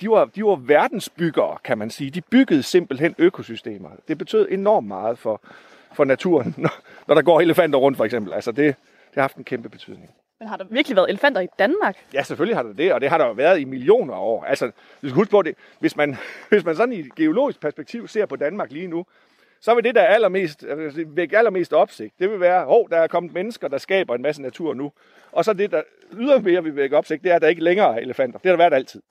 de 0.00 0.10
var, 0.10 0.24
de 0.24 0.44
var 0.44 0.56
verdensbyggere, 0.56 1.58
kan 1.64 1.78
man 1.78 1.90
sige. 1.90 2.10
De 2.10 2.20
byggede 2.20 2.62
simpelthen 2.62 3.14
økosystemer. 3.18 3.90
Det 4.08 4.18
betød 4.18 4.48
enormt 4.50 4.86
meget 4.86 5.18
for, 5.18 5.40
for 5.92 6.04
naturen, 6.04 6.54
når, 6.62 6.70
når 7.08 7.14
der 7.14 7.22
går 7.22 7.40
elefanter 7.40 7.78
rundt 7.78 7.96
for 7.96 8.04
eksempel. 8.04 8.32
Altså 8.32 8.52
det, 8.52 8.64
det 8.66 9.14
har 9.14 9.22
haft 9.22 9.36
en 9.36 9.44
kæmpe 9.44 9.68
betydning. 9.68 10.10
Men 10.38 10.48
har 10.48 10.56
der 10.56 10.64
virkelig 10.70 10.96
været 10.96 11.10
elefanter 11.10 11.40
i 11.40 11.46
Danmark? 11.58 11.96
Ja, 12.14 12.22
selvfølgelig 12.22 12.56
har 12.56 12.62
der 12.62 12.72
det, 12.72 12.92
og 12.92 13.00
det 13.00 13.10
har 13.10 13.18
der 13.18 13.26
jo 13.26 13.32
været 13.32 13.60
i 13.60 13.64
millioner 13.64 14.14
af 14.14 14.18
år. 14.18 14.44
Altså, 14.44 14.66
du 15.02 15.08
skal 15.08 15.12
huske 15.12 15.30
på 15.30 15.42
det, 15.42 15.54
hvis 15.78 15.96
man, 15.96 16.16
hvis 16.50 16.64
man 16.64 16.76
sådan 16.76 16.92
i 16.92 17.00
et 17.00 17.14
geologisk 17.14 17.60
perspektiv 17.60 18.08
ser 18.08 18.26
på 18.26 18.36
Danmark 18.36 18.72
lige 18.72 18.86
nu, 18.86 19.06
så 19.64 19.74
vil 19.74 19.84
det, 19.84 19.94
der 19.94 20.02
allermest, 20.02 20.64
væk 20.68 21.06
vække 21.06 21.38
allermest 21.38 21.72
opsigt, 21.72 22.14
det 22.18 22.30
vil 22.30 22.40
være, 22.40 22.64
hov, 22.64 22.90
der 22.90 22.96
er 22.96 23.06
kommet 23.06 23.34
mennesker, 23.34 23.68
der 23.68 23.78
skaber 23.78 24.14
en 24.14 24.22
masse 24.22 24.42
natur 24.42 24.74
nu. 24.74 24.92
Og 25.32 25.44
så 25.44 25.52
det, 25.52 25.70
der 25.70 25.82
ydermere 26.12 26.64
vil 26.64 26.76
vække 26.76 26.96
opsigt, 26.96 27.22
det 27.22 27.30
er, 27.30 27.36
at 27.36 27.42
der 27.42 27.48
ikke 27.48 27.64
længere 27.64 27.94
er 27.94 27.98
elefanter. 27.98 28.38
Det 28.38 28.46
har 28.46 28.52
der 28.52 28.56
været 28.56 28.74
altid. 28.74 29.02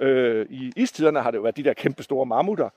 Øh, 0.00 0.46
I 0.50 0.72
istiderne 0.76 1.20
har 1.20 1.30
det 1.30 1.38
jo 1.38 1.42
været 1.42 1.56
de 1.56 1.64
der 1.64 1.72
kæmpe 1.72 2.02
store 2.02 2.26
mammutter, 2.26 2.68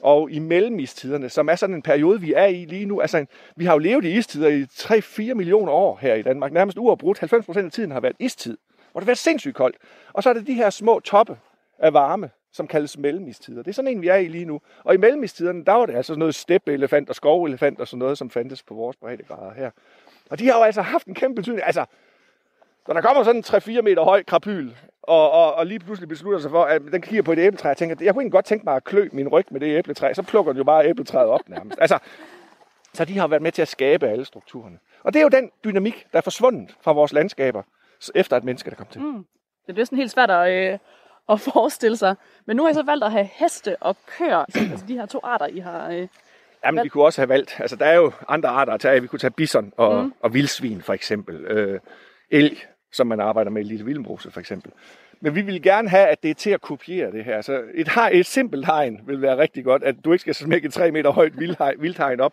og 0.00 0.30
i 0.30 0.38
mellemistiderne, 0.38 1.28
som 1.28 1.48
er 1.48 1.54
sådan 1.54 1.74
en 1.74 1.82
periode, 1.82 2.20
vi 2.20 2.32
er 2.32 2.46
i 2.46 2.64
lige 2.64 2.86
nu. 2.86 3.00
Altså, 3.00 3.26
vi 3.56 3.64
har 3.64 3.72
jo 3.72 3.78
levet 3.78 4.04
i 4.04 4.16
istider 4.16 4.48
i 4.48 4.62
3-4 4.62 5.34
millioner 5.34 5.72
år 5.72 5.98
her 6.00 6.14
i 6.14 6.22
Danmark. 6.22 6.52
Nærmest 6.52 6.78
uafbrudt. 6.78 7.18
90 7.18 7.46
procent 7.46 7.66
af 7.66 7.72
tiden 7.72 7.90
har 7.90 8.00
været 8.00 8.16
istid, 8.18 8.58
hvor 8.92 9.00
det 9.00 9.04
har 9.04 9.10
været 9.10 9.18
sindssygt 9.18 9.54
koldt. 9.54 9.76
Og 10.12 10.22
så 10.22 10.28
er 10.28 10.34
det 10.34 10.46
de 10.46 10.54
her 10.54 10.70
små 10.70 11.00
toppe 11.00 11.36
af 11.78 11.92
varme, 11.92 12.30
som 12.58 12.66
kaldes 12.66 12.98
mellemistider. 12.98 13.62
Det 13.62 13.68
er 13.68 13.74
sådan 13.74 13.90
en, 13.90 14.02
vi 14.02 14.08
er 14.08 14.14
i 14.14 14.28
lige 14.28 14.44
nu. 14.44 14.60
Og 14.84 14.94
i 14.94 14.96
mellemistiderne, 14.96 15.64
der 15.64 15.72
var 15.72 15.86
det 15.86 15.94
altså 15.94 16.10
sådan 16.10 16.18
noget 16.18 16.34
steppeelefant 16.34 17.08
og 17.08 17.14
skovelefant 17.14 17.80
og 17.80 17.88
sådan 17.88 17.98
noget, 17.98 18.18
som 18.18 18.30
fandtes 18.30 18.62
på 18.62 18.74
vores 18.74 18.96
breddegrader 18.96 19.54
her. 19.54 19.70
Og 20.30 20.38
de 20.38 20.46
har 20.46 20.58
jo 20.58 20.62
altså 20.62 20.82
haft 20.82 21.06
en 21.06 21.14
kæmpe 21.14 21.34
betydning. 21.34 21.66
Altså, 21.66 21.84
når 22.86 22.94
der 22.94 23.00
kommer 23.00 23.22
sådan 23.22 23.36
en 23.36 23.78
3-4 23.78 23.82
meter 23.82 24.02
høj 24.02 24.22
krapyl, 24.22 24.70
og, 25.02 25.30
og, 25.30 25.54
og 25.54 25.66
lige 25.66 25.78
pludselig 25.78 26.08
beslutter 26.08 26.40
sig 26.40 26.50
for, 26.50 26.64
at 26.64 26.82
den 26.92 27.02
kigger 27.02 27.22
på 27.22 27.32
et 27.32 27.38
æbletræ, 27.38 27.70
og 27.70 27.76
tænker, 27.76 27.96
jeg 28.00 28.14
kunne 28.14 28.22
egentlig 28.22 28.32
godt 28.32 28.44
tænke 28.44 28.64
mig 28.64 28.76
at 28.76 28.84
klø 28.84 29.08
min 29.12 29.28
ryg 29.28 29.46
med 29.50 29.60
det 29.60 29.78
æbletræ, 29.78 30.12
så 30.14 30.22
plukker 30.22 30.52
den 30.52 30.58
jo 30.58 30.64
bare 30.64 30.86
æbletræet 30.88 31.28
op 31.28 31.48
nærmest. 31.48 31.78
Altså, 31.80 31.98
så 32.94 33.04
de 33.04 33.18
har 33.18 33.26
været 33.26 33.42
med 33.42 33.52
til 33.52 33.62
at 33.62 33.68
skabe 33.68 34.08
alle 34.08 34.24
strukturerne. 34.24 34.78
Og 35.02 35.12
det 35.12 35.18
er 35.18 35.22
jo 35.22 35.28
den 35.28 35.50
dynamik, 35.64 36.06
der 36.12 36.18
er 36.18 36.22
forsvundet 36.22 36.76
fra 36.80 36.92
vores 36.92 37.12
landskaber, 37.12 37.62
efter 38.14 38.36
at 38.36 38.44
mennesket 38.44 38.72
er 38.72 38.76
kommet 38.76 38.92
til. 38.92 39.02
Mm. 39.02 39.24
Det 39.66 39.78
er 39.78 39.84
sådan 39.84 39.98
helt 39.98 40.10
svært 40.10 40.30
at, 40.30 40.72
øh, 40.72 40.78
at 41.28 41.40
forestille 41.40 41.96
sig. 41.96 42.14
Men 42.46 42.56
nu 42.56 42.62
har 42.62 42.68
jeg 42.68 42.74
så 42.74 42.82
valgt 42.82 43.04
at 43.04 43.12
have 43.12 43.28
heste 43.32 43.76
og 43.76 43.96
køer, 44.18 44.44
altså 44.70 44.84
de 44.88 44.94
her 44.94 45.06
to 45.06 45.20
arter, 45.22 45.46
I 45.46 45.58
har... 45.58 45.90
Øh, 45.90 46.08
Jamen, 46.64 46.84
vi 46.84 46.88
kunne 46.88 47.04
også 47.04 47.20
have 47.20 47.28
valgt, 47.28 47.56
altså 47.60 47.76
der 47.76 47.86
er 47.86 47.94
jo 47.94 48.12
andre 48.28 48.48
arter 48.48 48.72
at 48.72 48.80
tage. 48.80 49.02
Vi 49.02 49.06
kunne 49.06 49.18
tage 49.18 49.30
bison 49.30 49.72
og, 49.76 50.04
mm. 50.04 50.12
og 50.20 50.34
vildsvin 50.34 50.82
for 50.82 50.92
eksempel. 50.92 51.36
Øh, 51.36 51.80
elg, 52.30 52.66
som 52.92 53.06
man 53.06 53.20
arbejder 53.20 53.50
med 53.50 53.62
i 53.62 53.64
Lille 53.64 53.84
Vildmose 53.84 54.30
for 54.30 54.40
eksempel. 54.40 54.72
Men 55.20 55.34
vi 55.34 55.40
vil 55.40 55.62
gerne 55.62 55.88
have, 55.88 56.06
at 56.06 56.22
det 56.22 56.30
er 56.30 56.34
til 56.34 56.50
at 56.50 56.60
kopiere 56.60 57.12
det 57.12 57.24
her. 57.24 57.40
Så 57.40 57.62
et, 57.74 57.88
hegn, 57.88 58.16
et 58.16 58.26
simpelt 58.26 58.66
hegn 58.66 59.00
vil 59.06 59.22
være 59.22 59.38
rigtig 59.38 59.64
godt, 59.64 59.82
at 59.84 59.94
du 60.04 60.12
ikke 60.12 60.20
skal 60.20 60.34
smække 60.34 60.66
et 60.66 60.72
3 60.72 60.90
meter 60.90 61.10
højt 61.10 61.40
vildhegn 61.80 62.20
op, 62.20 62.32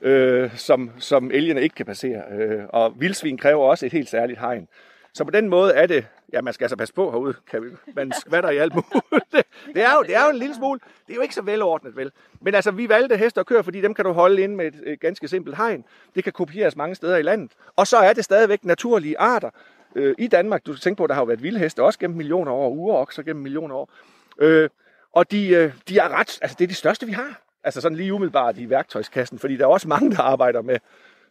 øh, 0.00 0.56
som, 0.56 0.90
som 0.98 1.30
elgene 1.30 1.62
ikke 1.62 1.74
kan 1.74 1.86
passere. 1.86 2.22
Øh, 2.32 2.62
og 2.68 2.94
vildsvin 2.96 3.38
kræver 3.38 3.64
også 3.64 3.86
et 3.86 3.92
helt 3.92 4.08
særligt 4.08 4.40
hegn. 4.40 4.68
Så 5.14 5.24
på 5.24 5.30
den 5.30 5.48
måde 5.48 5.74
er 5.74 5.86
det, 5.86 6.06
ja, 6.32 6.40
man 6.40 6.54
skal 6.54 6.64
altså 6.64 6.76
passe 6.76 6.94
på 6.94 7.10
herude, 7.10 7.34
kan 7.50 7.62
vi, 7.62 7.68
man 7.94 8.12
skvatter 8.20 8.50
i 8.50 8.56
alt 8.56 8.74
muligt. 8.74 9.32
Det, 9.74 9.82
er 9.82 9.94
jo, 9.94 10.02
det 10.02 10.16
er 10.16 10.24
jo 10.24 10.30
en 10.30 10.36
lille 10.36 10.54
smule, 10.54 10.80
det 11.06 11.12
er 11.12 11.16
jo 11.16 11.20
ikke 11.20 11.34
så 11.34 11.42
velordnet, 11.42 11.96
vel? 11.96 12.12
Men 12.40 12.54
altså, 12.54 12.70
vi 12.70 12.88
valgte 12.88 13.16
heste 13.16 13.38
og 13.38 13.46
køer, 13.46 13.62
fordi 13.62 13.80
dem 13.80 13.94
kan 13.94 14.04
du 14.04 14.12
holde 14.12 14.42
inde 14.42 14.56
med 14.56 14.66
et, 14.66 14.82
et 14.86 15.00
ganske 15.00 15.28
simpelt 15.28 15.56
hegn. 15.56 15.84
Det 16.14 16.24
kan 16.24 16.32
kopieres 16.32 16.76
mange 16.76 16.94
steder 16.94 17.16
i 17.16 17.22
landet. 17.22 17.52
Og 17.76 17.86
så 17.86 17.96
er 17.96 18.12
det 18.12 18.24
stadigvæk 18.24 18.64
naturlige 18.64 19.18
arter 19.18 19.50
øh, 19.94 20.14
i 20.18 20.26
Danmark. 20.26 20.66
Du 20.66 20.72
skal 20.72 20.80
tænke 20.80 20.98
på, 20.98 21.04
at 21.04 21.08
der 21.08 21.14
har 21.14 21.22
jo 21.22 21.26
været 21.26 21.42
vildheste 21.42 21.82
også 21.82 21.98
gennem 21.98 22.16
millioner 22.16 22.52
år, 22.52 22.70
ureokser 22.70 23.22
gennem 23.22 23.42
millioner 23.42 23.74
år. 23.74 23.90
Øh, 24.38 24.68
og 25.12 25.30
de, 25.30 25.48
øh, 25.48 25.72
de 25.88 25.98
er 25.98 26.08
ret, 26.08 26.38
altså 26.42 26.56
det 26.58 26.64
er 26.64 26.68
de 26.68 26.74
største, 26.74 27.06
vi 27.06 27.12
har. 27.12 27.40
Altså 27.64 27.80
sådan 27.80 27.96
lige 27.96 28.14
umiddelbart 28.14 28.58
i 28.58 28.70
værktøjskassen, 28.70 29.38
fordi 29.38 29.56
der 29.56 29.64
er 29.64 29.68
også 29.68 29.88
mange, 29.88 30.10
der 30.10 30.22
arbejder 30.22 30.62
med 30.62 30.78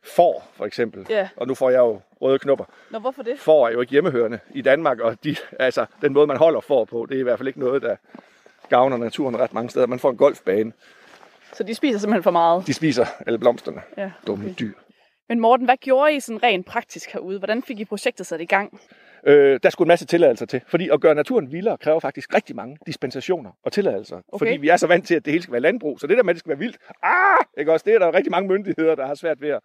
får, 0.03 0.51
for 0.53 0.65
eksempel. 0.65 1.05
Ja. 1.09 1.29
Og 1.35 1.47
nu 1.47 1.55
får 1.55 1.69
jeg 1.69 1.79
jo 1.79 2.01
røde 2.21 2.39
knopper. 2.39 2.65
Nå, 2.91 2.99
hvorfor 2.99 3.23
det? 3.23 3.39
Får 3.39 3.67
er 3.67 3.71
jo 3.71 3.81
ikke 3.81 3.91
hjemmehørende 3.91 4.39
i 4.53 4.61
Danmark, 4.61 4.99
og 4.99 5.23
de, 5.23 5.35
altså, 5.59 5.85
den 6.01 6.13
måde, 6.13 6.27
man 6.27 6.37
holder 6.37 6.59
får 6.59 6.85
på, 6.85 7.05
det 7.09 7.15
er 7.15 7.19
i 7.19 7.23
hvert 7.23 7.39
fald 7.39 7.47
ikke 7.47 7.59
noget, 7.59 7.81
der 7.81 7.95
gavner 8.69 8.97
naturen 8.97 9.39
ret 9.39 9.53
mange 9.53 9.69
steder. 9.69 9.87
Man 9.87 9.99
får 9.99 10.09
en 10.09 10.17
golfbane. 10.17 10.73
Så 11.53 11.63
de 11.63 11.75
spiser 11.75 11.99
simpelthen 11.99 12.23
for 12.23 12.31
meget? 12.31 12.67
De 12.67 12.73
spiser 12.73 13.05
alle 13.27 13.39
blomsterne. 13.39 13.81
Ja. 13.97 14.11
Dumme 14.27 14.45
okay. 14.45 14.55
dyr. 14.59 14.73
Men 15.29 15.39
Morten, 15.39 15.65
hvad 15.65 15.77
gjorde 15.77 16.13
I 16.13 16.19
sådan 16.19 16.43
rent 16.43 16.65
praktisk 16.65 17.11
herude? 17.11 17.37
Hvordan 17.37 17.63
fik 17.63 17.79
I 17.79 17.85
projektet 17.85 18.25
sat 18.25 18.41
i 18.41 18.45
gang? 18.45 18.81
Øh, 19.27 19.59
der 19.63 19.69
skulle 19.69 19.85
en 19.85 19.87
masse 19.87 20.05
tilladelser 20.05 20.45
til, 20.45 20.61
fordi 20.67 20.89
at 20.89 21.01
gøre 21.01 21.15
naturen 21.15 21.51
vildere 21.51 21.77
kræver 21.77 21.99
faktisk 21.99 22.33
rigtig 22.33 22.55
mange 22.55 22.77
dispensationer 22.85 23.51
og 23.63 23.71
tilladelser. 23.71 24.15
Okay. 24.15 24.37
Fordi 24.37 24.57
vi 24.57 24.69
er 24.69 24.77
så 24.77 24.87
vant 24.87 25.07
til, 25.07 25.15
at 25.15 25.25
det 25.25 25.31
hele 25.31 25.43
skal 25.43 25.51
være 25.51 25.61
landbrug, 25.61 25.99
så 25.99 26.07
det 26.07 26.17
der 26.17 26.23
med, 26.23 26.29
at 26.29 26.35
det 26.35 26.39
skal 26.39 26.49
være 26.49 26.59
vildt, 26.59 26.77
ah, 27.03 27.45
ikke 27.57 27.73
også, 27.73 27.83
det 27.83 27.93
er 27.95 27.99
der 27.99 28.13
rigtig 28.13 28.31
mange 28.31 28.49
myndigheder, 28.49 28.95
der 28.95 29.05
har 29.05 29.15
svært 29.15 29.41
ved 29.41 29.49
at, 29.49 29.59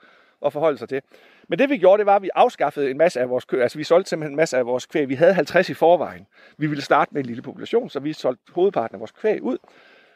at 0.44 0.52
forholde 0.52 0.78
sig 0.78 0.88
til. 0.88 1.02
Men 1.48 1.58
det 1.58 1.70
vi 1.70 1.78
gjorde, 1.78 1.98
det 1.98 2.06
var, 2.06 2.16
at 2.16 2.22
vi 2.22 2.30
afskaffede 2.34 2.90
en 2.90 2.98
masse 2.98 3.20
af 3.20 3.30
vores 3.30 3.44
kø. 3.44 3.62
Altså 3.62 3.78
vi 3.78 3.84
solgte 3.84 4.08
simpelthen 4.08 4.32
en 4.32 4.36
masse 4.36 4.56
af 4.56 4.66
vores 4.66 4.86
kvæg. 4.86 5.08
Vi 5.08 5.14
havde 5.14 5.34
50 5.34 5.70
i 5.70 5.74
forvejen. 5.74 6.26
Vi 6.58 6.66
ville 6.66 6.82
starte 6.82 7.14
med 7.14 7.20
en 7.20 7.26
lille 7.26 7.42
population, 7.42 7.90
så 7.90 8.00
vi 8.00 8.12
solgte 8.12 8.52
hovedparten 8.52 8.94
af 8.94 9.00
vores 9.00 9.12
kvæg 9.12 9.42
ud. 9.42 9.58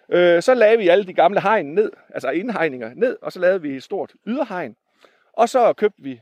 Øh, 0.08 0.42
så 0.42 0.54
lavede 0.54 0.78
vi 0.78 0.88
alle 0.88 1.04
de 1.04 1.12
gamle 1.12 1.40
hegn 1.40 1.66
ned, 1.66 1.90
altså 2.08 2.30
indhegninger 2.30 2.90
ned, 2.94 3.16
og 3.22 3.32
så 3.32 3.40
lavede 3.40 3.62
vi 3.62 3.76
et 3.76 3.82
stort 3.82 4.12
yderhegn. 4.26 4.76
Og 5.32 5.48
så 5.48 5.72
købte 5.72 6.02
vi 6.02 6.20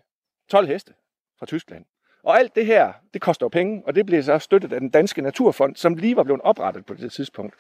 12 0.48 0.66
heste 0.66 0.92
fra 1.38 1.46
Tyskland. 1.46 1.84
Og 2.22 2.38
alt 2.38 2.54
det 2.54 2.66
her, 2.66 2.92
det 3.14 3.20
koster 3.20 3.44
jo 3.44 3.48
penge, 3.48 3.82
og 3.87 3.94
det 3.94 4.06
blev 4.06 4.22
så 4.22 4.38
støttet 4.38 4.72
af 4.72 4.80
den 4.80 4.90
danske 4.90 5.22
naturfond, 5.22 5.76
som 5.76 5.94
lige 5.94 6.16
var 6.16 6.22
blevet 6.22 6.40
oprettet 6.44 6.87
på 6.87 6.94
det 6.94 7.12
tidspunkt, 7.12 7.54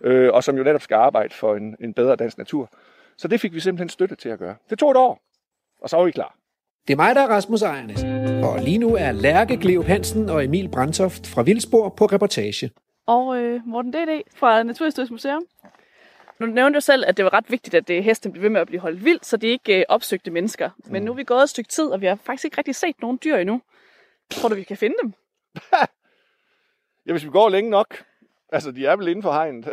øh, 0.00 0.32
og 0.32 0.44
som 0.44 0.56
jo 0.56 0.62
netop 0.62 0.82
skal 0.82 0.94
arbejde 0.94 1.34
for 1.34 1.56
en, 1.56 1.76
en 1.80 1.94
bedre 1.94 2.16
dansk 2.16 2.38
natur. 2.38 2.70
Så 3.16 3.28
det 3.28 3.40
fik 3.40 3.54
vi 3.54 3.60
simpelthen 3.60 3.88
støtte 3.88 4.14
til 4.14 4.28
at 4.28 4.38
gøre. 4.38 4.56
Det 4.70 4.78
tog 4.78 4.90
et 4.90 4.96
år, 4.96 5.20
og 5.82 5.90
så 5.90 5.96
var 5.96 6.04
vi 6.04 6.10
klar. 6.10 6.36
Det 6.86 6.92
er 6.92 6.96
mig, 6.96 7.14
der 7.14 7.20
er 7.20 7.28
Rasmus 7.28 7.62
Ejernes. 7.62 8.02
Og 8.44 8.60
lige 8.60 8.78
nu 8.78 8.96
er 8.96 9.12
Lærke 9.12 9.56
Gleup 9.56 9.84
Hansen 9.84 10.28
og 10.30 10.44
Emil 10.44 10.68
Brandtoft 10.68 11.26
fra 11.26 11.42
Vildsborg 11.42 11.94
på 11.96 12.06
reportage. 12.06 12.70
Og 13.06 13.36
øh, 13.36 13.60
Morten 13.66 13.92
D.D. 13.92 14.22
fra 14.34 14.62
Naturhistorisk 14.62 15.12
Museum. 15.12 15.42
Nu 16.40 16.46
nævnte 16.46 16.76
du 16.76 16.80
selv, 16.80 17.04
at 17.06 17.16
det 17.16 17.24
var 17.24 17.32
ret 17.32 17.50
vigtigt, 17.50 17.74
at 17.74 17.88
det 17.88 18.04
hesten 18.04 18.32
bliver 18.32 18.42
ved 18.42 18.50
med 18.50 18.60
at 18.60 18.66
blive 18.66 18.80
holdt 18.80 19.04
vildt, 19.04 19.26
så 19.26 19.36
de 19.36 19.46
ikke 19.46 19.78
øh, 19.78 19.84
opsøgte 19.88 20.30
mennesker. 20.30 20.70
Men 20.86 21.02
nu 21.02 21.10
er 21.10 21.16
vi 21.16 21.24
gået 21.24 21.42
et 21.42 21.48
stykke 21.48 21.68
tid, 21.68 21.84
og 21.84 22.00
vi 22.00 22.06
har 22.06 22.18
faktisk 22.24 22.44
ikke 22.44 22.58
rigtig 22.58 22.74
set 22.74 22.96
nogen 23.02 23.18
dyr 23.24 23.36
endnu. 23.36 23.62
Tror 24.30 24.48
du, 24.48 24.54
vi 24.54 24.62
kan 24.62 24.76
finde 24.76 24.94
dem? 25.02 25.12
Ja, 27.06 27.12
hvis 27.12 27.24
vi 27.24 27.30
går 27.30 27.48
længe 27.48 27.70
nok. 27.70 28.04
Altså, 28.52 28.70
de 28.70 28.86
er 28.86 28.96
vel 28.96 29.08
inden 29.08 29.22
for 29.22 29.32
hegnet. 29.32 29.64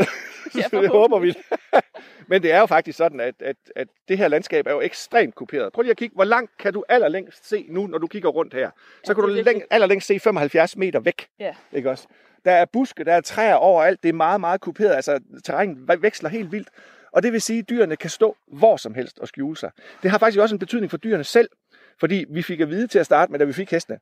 Ja, 0.73 0.77
det 0.81 0.89
håber 0.89 1.19
vi. 1.19 1.33
Men 2.29 2.43
det 2.43 2.51
er 2.51 2.59
jo 2.59 2.65
faktisk 2.65 2.97
sådan, 2.97 3.19
at, 3.19 3.35
at, 3.39 3.55
at 3.75 3.87
det 4.07 4.17
her 4.17 4.27
landskab 4.27 4.67
er 4.67 4.71
jo 4.71 4.81
ekstremt 4.81 5.35
kuperet. 5.35 5.73
Prøv 5.73 5.81
lige 5.81 5.91
at 5.91 5.97
kigge, 5.97 6.15
hvor 6.15 6.23
langt 6.23 6.57
kan 6.57 6.73
du 6.73 6.83
allerlængst 6.89 7.49
se 7.49 7.65
nu, 7.69 7.87
når 7.87 7.97
du 7.97 8.07
kigger 8.07 8.29
rundt 8.29 8.53
her? 8.53 8.69
Så 9.03 9.11
Ja, 9.11 9.13
kan 9.13 9.23
du 9.23 9.29
læng, 9.29 9.63
allerlængst 9.69 10.07
se 10.07 10.19
75 10.19 10.77
meter 10.77 10.99
væk. 10.99 11.27
Ja. 11.39 11.55
Ikke 11.73 11.89
også? 11.89 12.07
Der 12.45 12.51
er 12.51 12.65
buske, 12.65 13.03
der 13.03 13.13
er 13.13 13.21
træer 13.21 13.55
overalt. 13.55 14.03
Det 14.03 14.09
er 14.09 14.13
meget, 14.13 14.39
meget 14.39 14.61
kuperet. 14.61 14.95
Altså, 14.95 15.19
terrænet 15.45 16.01
veksler 16.01 16.29
helt 16.29 16.51
vildt. 16.51 16.67
Og 17.11 17.23
det 17.23 17.33
vil 17.33 17.41
sige, 17.41 17.59
at 17.59 17.69
dyrene 17.69 17.95
kan 17.95 18.09
stå 18.09 18.37
hvor 18.47 18.77
som 18.77 18.93
helst 18.93 19.19
og 19.19 19.27
skjule 19.27 19.57
sig. 19.57 19.71
Det 20.03 20.11
har 20.11 20.17
faktisk 20.17 20.39
også 20.39 20.55
en 20.55 20.59
betydning 20.59 20.89
for 20.91 20.97
dyrene 20.97 21.23
selv. 21.23 21.49
Fordi 21.99 22.25
vi 22.29 22.41
fik 22.41 22.59
at 22.59 22.69
vide 22.69 22.87
til 22.87 22.99
at 22.99 23.05
starte 23.05 23.31
med, 23.31 23.39
da 23.39 23.45
vi 23.45 23.53
fik 23.53 23.71
hestene, 23.71 23.99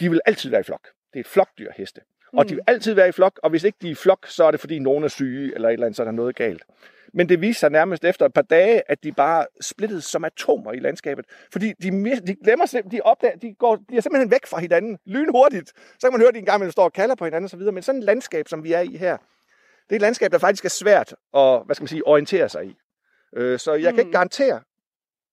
de 0.00 0.10
vil 0.10 0.20
altid 0.26 0.50
være 0.50 0.60
i 0.60 0.64
flok. 0.64 0.88
Det 1.12 1.18
er 1.18 1.20
et 1.20 1.26
flokdyr, 1.26 1.70
heste. 1.76 2.00
Og 2.32 2.48
de 2.48 2.54
vil 2.54 2.64
altid 2.66 2.94
være 2.94 3.08
i 3.08 3.12
flok, 3.12 3.40
og 3.42 3.50
hvis 3.50 3.64
ikke 3.64 3.78
de 3.82 3.86
er 3.86 3.90
i 3.90 3.94
flok, 3.94 4.26
så 4.26 4.44
er 4.44 4.50
det 4.50 4.60
fordi 4.60 4.78
nogen 4.78 5.04
er 5.04 5.08
syge, 5.08 5.54
eller 5.54 5.68
et 5.68 5.72
eller 5.72 5.86
andet, 5.86 5.96
så 5.96 6.02
er 6.02 6.04
der 6.04 6.12
noget 6.12 6.36
galt. 6.36 6.62
Men 7.14 7.28
det 7.28 7.40
viste 7.40 7.60
sig 7.60 7.70
nærmest 7.70 8.04
efter 8.04 8.26
et 8.26 8.32
par 8.32 8.42
dage, 8.42 8.82
at 8.90 9.04
de 9.04 9.12
bare 9.12 9.46
splittede 9.60 10.00
som 10.00 10.24
atomer 10.24 10.72
i 10.72 10.78
landskabet. 10.78 11.24
Fordi 11.52 11.72
de, 11.82 11.90
de 12.26 12.34
glemmer 12.44 12.66
simpelthen, 12.66 12.98
de, 13.00 13.02
opdager, 13.04 13.36
de 13.36 13.54
går, 13.54 13.78
bliver 13.88 14.00
simpelthen 14.02 14.30
væk 14.30 14.46
fra 14.46 14.60
hinanden 14.60 14.98
lynhurtigt. 15.06 15.68
Så 15.68 16.06
kan 16.06 16.12
man 16.12 16.20
høre, 16.20 16.28
at 16.28 16.34
de 16.34 16.38
en 16.38 16.44
gang 16.44 16.58
imellem 16.58 16.72
står 16.72 16.84
og 16.84 16.92
kalder 16.92 17.14
på 17.14 17.24
hinanden 17.24 17.44
osv. 17.44 17.72
Men 17.72 17.82
sådan 17.82 17.98
et 17.98 18.04
landskab, 18.04 18.48
som 18.48 18.64
vi 18.64 18.72
er 18.72 18.80
i 18.80 18.96
her, 18.96 19.16
det 19.88 19.92
er 19.92 19.96
et 19.96 20.00
landskab, 20.02 20.32
der 20.32 20.38
faktisk 20.38 20.64
er 20.64 20.68
svært 20.68 21.14
at 21.36 21.62
hvad 21.66 21.74
skal 21.74 21.82
man 21.82 21.88
sige, 21.88 22.06
orientere 22.06 22.48
sig 22.48 22.66
i. 22.66 22.76
Øh, 23.36 23.58
Så 23.58 23.72
jeg 23.74 23.82
kan 23.82 23.98
ikke 23.98 24.04
Mm. 24.08 24.12
garantere, 24.12 24.60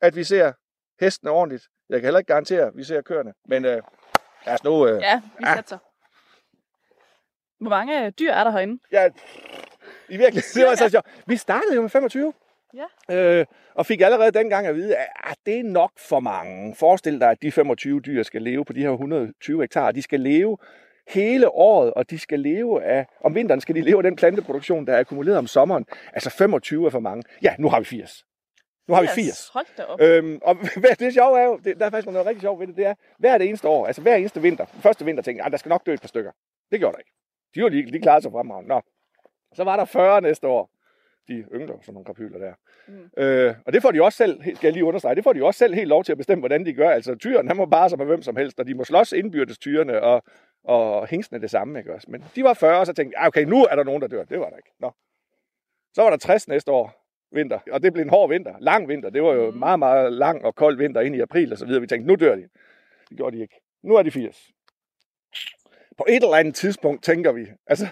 at 0.02 0.16
vi 0.16 0.24
ser 0.24 0.52
hestene 1.00 1.32
ordentligt. 1.32 1.64
Jeg 1.90 2.00
kan 2.00 2.06
heller 2.06 2.20
ikke 2.20 2.34
garantere, 2.34 2.62
at 2.68 2.72
vi 2.76 2.84
ser 2.84 3.02
køerne. 3.02 3.34
Men 3.48 3.66
øh, 3.66 3.82
lad 4.46 4.54
os 4.54 4.64
nu... 4.64 4.88
Øh, 4.88 5.02
Ja, 5.02 5.22
vi 5.40 5.46
satser. 5.46 5.78
Hvor 7.60 7.70
mange 7.70 8.06
øh, 8.06 8.12
dyr 8.20 8.32
er 8.32 8.44
der 8.44 8.52
herinde? 8.52 8.80
Ja, 8.92 9.06
i 10.10 10.18
virkeligheden, 10.18 10.62
det 10.62 10.66
var 10.70 10.76
så 10.76 10.90
sjovt. 10.90 11.06
Vi 11.28 11.38
startede 11.38 11.76
jo 11.76 11.82
med 11.82 11.90
25. 11.90 12.34
Ja. 13.10 13.16
Øh, 13.40 13.46
og 13.76 13.86
fik 13.86 14.02
allerede 14.02 14.32
dengang 14.32 14.68
at 14.68 14.76
vide, 14.76 14.96
at 14.98 15.38
det 15.46 15.60
er 15.60 15.64
nok 15.64 15.92
for 15.98 16.20
mange. 16.20 16.76
Forestil 16.76 17.20
dig, 17.20 17.30
at 17.32 17.42
de 17.42 17.52
25 17.52 18.00
dyr 18.02 18.24
skal 18.24 18.42
leve 18.42 18.66
på 18.66 18.74
de 18.74 18.82
her 18.82 18.90
120 18.90 19.62
hektar. 19.62 19.92
De 19.92 20.02
skal 20.02 20.20
leve 20.20 20.58
hele 21.08 21.50
året, 21.50 21.94
og 21.94 22.10
de 22.10 22.20
skal 22.20 22.40
leve 22.40 22.84
af... 22.84 23.06
Om 23.24 23.36
vinteren 23.36 23.62
skal 23.62 23.76
de 23.76 23.82
leve 23.82 23.98
af 23.98 24.04
den 24.04 24.16
planteproduktion, 24.16 24.88
der 24.88 24.94
er 24.94 25.00
akkumuleret 25.00 25.38
om 25.38 25.48
sommeren. 25.48 25.86
Altså 26.14 26.30
25 26.30 26.86
er 26.86 26.90
for 26.90 27.00
mange. 27.00 27.24
Ja, 27.44 27.56
nu 27.60 27.70
har 27.70 27.80
vi 27.80 27.86
80. 27.86 28.24
Nu 28.88 28.94
har 28.94 29.02
vi 29.02 29.08
80. 29.08 29.50
Hold 29.54 29.66
da 29.78 29.84
op. 29.84 30.02
Øhm, 30.02 30.40
og 30.42 30.56
hvad 30.82 30.96
det 31.00 31.14
sjove 31.14 31.40
er 31.40 31.46
jo, 31.46 31.58
det, 31.64 31.80
der 31.80 31.86
er 31.86 31.90
faktisk 31.90 32.12
noget 32.12 32.28
rigtig 32.28 32.42
sjovt 32.42 32.60
ved 32.60 32.68
det, 32.68 32.76
det 32.76 32.86
er, 32.86 32.94
hver 33.20 33.38
det 33.38 33.48
eneste 33.48 33.68
år, 33.68 33.88
altså 33.88 34.02
hver 34.02 34.16
eneste 34.16 34.42
vinter, 34.42 34.66
første 34.66 35.06
vinter 35.06 35.24
tænkte 35.24 35.40
jeg, 35.40 35.46
"Ah, 35.46 35.52
der 35.52 35.58
skal 35.58 35.70
nok 35.70 35.86
dø 35.86 35.94
et 35.94 36.02
par 36.02 36.08
stykker. 36.08 36.32
Det 36.72 36.80
gjorde 36.80 36.94
der 36.94 37.00
ikke. 37.00 37.12
De, 37.56 37.64
var 37.64 37.70
lige, 37.70 37.92
de 37.92 38.00
klarede 38.00 38.22
sig 38.22 38.32
fremragende. 38.32 38.70
Nå. 38.70 38.82
Så 39.54 39.64
var 39.64 39.78
der 39.78 39.86
40 39.86 40.22
næste 40.22 40.48
år. 40.48 40.70
De 41.28 41.34
yngler 41.54 41.76
som 41.82 41.94
nogle 41.94 42.06
krapyler 42.06 42.38
der. 42.40 42.54
Mm. 42.88 43.10
Øh, 43.24 43.56
og 43.66 43.74
det 43.74 43.82
får 43.82 43.92
de 43.92 44.04
også 44.04 44.18
selv, 44.18 44.42
skal 44.44 44.58
jeg 44.68 44.74
lige 44.74 44.86
understrege, 44.86 45.16
det 45.16 45.24
får 45.24 45.34
de 45.34 45.44
også 45.46 45.58
selv 45.58 45.74
helt 45.74 45.88
lov 45.88 46.04
til 46.04 46.12
at 46.12 46.18
bestemme, 46.18 46.42
hvordan 46.42 46.66
de 46.66 46.74
gør. 46.74 46.90
Altså 46.90 47.16
tyren, 47.16 47.48
han 47.48 47.58
må 47.58 47.66
bare 47.66 47.90
sig 47.90 47.98
med 47.98 48.06
hvem 48.06 48.22
som 48.22 48.36
helst, 48.36 48.60
og 48.60 48.68
de 48.68 48.74
må 48.74 48.84
slås 48.84 49.12
indbyrdes 49.12 49.58
tyrene, 49.58 50.02
og, 50.02 50.24
og 50.64 51.08
hængsene 51.08 51.42
det 51.42 51.50
samme, 51.50 51.80
ikke 51.80 51.94
også? 51.94 52.08
Men 52.12 52.24
de 52.36 52.44
var 52.44 52.54
40, 52.54 52.80
og 52.80 52.86
så 52.86 52.94
tænkte 52.94 53.16
jeg, 53.18 53.22
"Ah, 53.24 53.28
okay, 53.28 53.44
nu 53.44 53.64
er 53.64 53.76
der 53.76 53.84
nogen, 53.84 54.02
der 54.02 54.08
dør. 54.08 54.24
Det 54.24 54.40
var 54.40 54.50
der 54.50 54.58
ikke. 54.58 54.70
Nå. 54.80 54.92
Så 55.94 56.02
var 56.02 56.10
der 56.10 56.18
60 56.18 56.48
næste 56.48 56.72
år 56.72 57.04
vinter, 57.32 57.60
og 57.72 57.84
det 57.84 57.94
blev 57.94 58.04
en 58.04 58.10
hård 58.10 58.30
vinter, 58.30 58.54
lang 58.60 58.88
vinter. 58.88 59.10
Det 59.10 59.24
var 59.24 59.34
jo 59.34 59.50
Mhm. 59.50 59.60
meget, 59.60 59.80
meget 59.80 60.14
lang 60.14 60.46
og 60.46 60.56
kold 60.56 60.78
vinter 60.78 61.02
ind 61.02 61.16
i 61.16 61.20
april 61.20 61.52
og 61.52 61.58
så 61.58 61.66
videre. 61.66 61.82
Vi 61.82 61.88
tænkte, 61.88 62.08
nu 62.08 62.16
dør 62.16 62.36
de. 62.36 62.48
Det 63.10 63.18
gjorde 63.18 63.38
de 63.38 63.42
ikke. 63.42 63.62
Nu 63.84 63.96
er 63.96 64.04
de 64.04 64.12
80. 64.12 64.52
På 65.98 66.06
et 66.10 66.24
eller 66.24 66.36
andet 66.36 66.56
tidspunkt 66.56 67.04
tænker 67.04 67.32
vi, 67.32 67.48
altså, 67.68 67.88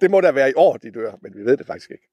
det 0.00 0.10
må 0.10 0.20
da 0.20 0.32
være 0.32 0.50
i 0.50 0.52
år, 0.56 0.76
de 0.76 0.90
dør, 0.90 1.12
men 1.22 1.34
vi 1.34 1.44
ved 1.44 1.56
det 1.56 1.66
faktisk 1.66 1.90
ikke. 1.90 2.08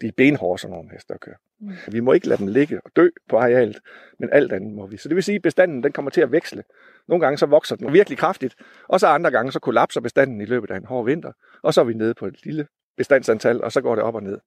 De 0.00 0.06
er 0.06 0.12
benhårde, 0.16 0.60
sådan 0.60 0.76
nogle 0.76 0.90
heste 0.92 1.14
at 1.14 1.20
køre. 1.20 1.34
Mm. 1.60 1.72
Vi 1.92 2.00
må 2.00 2.12
ikke 2.12 2.28
lade 2.28 2.38
dem 2.38 2.46
ligge 2.46 2.80
og 2.84 2.90
dø 2.96 3.08
på 3.28 3.36
arealet, 3.36 3.78
men 4.18 4.28
alt 4.32 4.52
andet 4.52 4.72
må 4.72 4.86
vi. 4.86 4.96
Så 4.96 5.08
det 5.08 5.14
vil 5.14 5.24
sige, 5.24 5.36
at 5.36 5.42
bestanden 5.42 5.82
den 5.82 5.92
kommer 5.92 6.10
til 6.10 6.20
at 6.20 6.32
veksle. 6.32 6.64
Nogle 7.08 7.24
gange 7.24 7.38
så 7.38 7.46
vokser 7.46 7.76
den 7.76 7.92
virkelig 7.92 8.18
kraftigt, 8.18 8.54
og 8.88 9.00
så 9.00 9.06
andre 9.06 9.30
gange 9.30 9.52
så 9.52 9.60
kollapser 9.60 10.00
bestanden 10.00 10.40
i 10.40 10.44
løbet 10.44 10.70
af 10.70 10.76
en 10.76 10.84
hård 10.84 11.04
vinter, 11.04 11.32
og 11.62 11.74
så 11.74 11.80
er 11.80 11.84
vi 11.84 11.94
nede 11.94 12.14
på 12.14 12.26
et 12.26 12.44
lille 12.44 12.66
bestandsantal, 12.96 13.62
og 13.62 13.72
så 13.72 13.80
går 13.80 13.94
det 13.94 14.04
op 14.04 14.14
og 14.14 14.22
ned. 14.22 14.38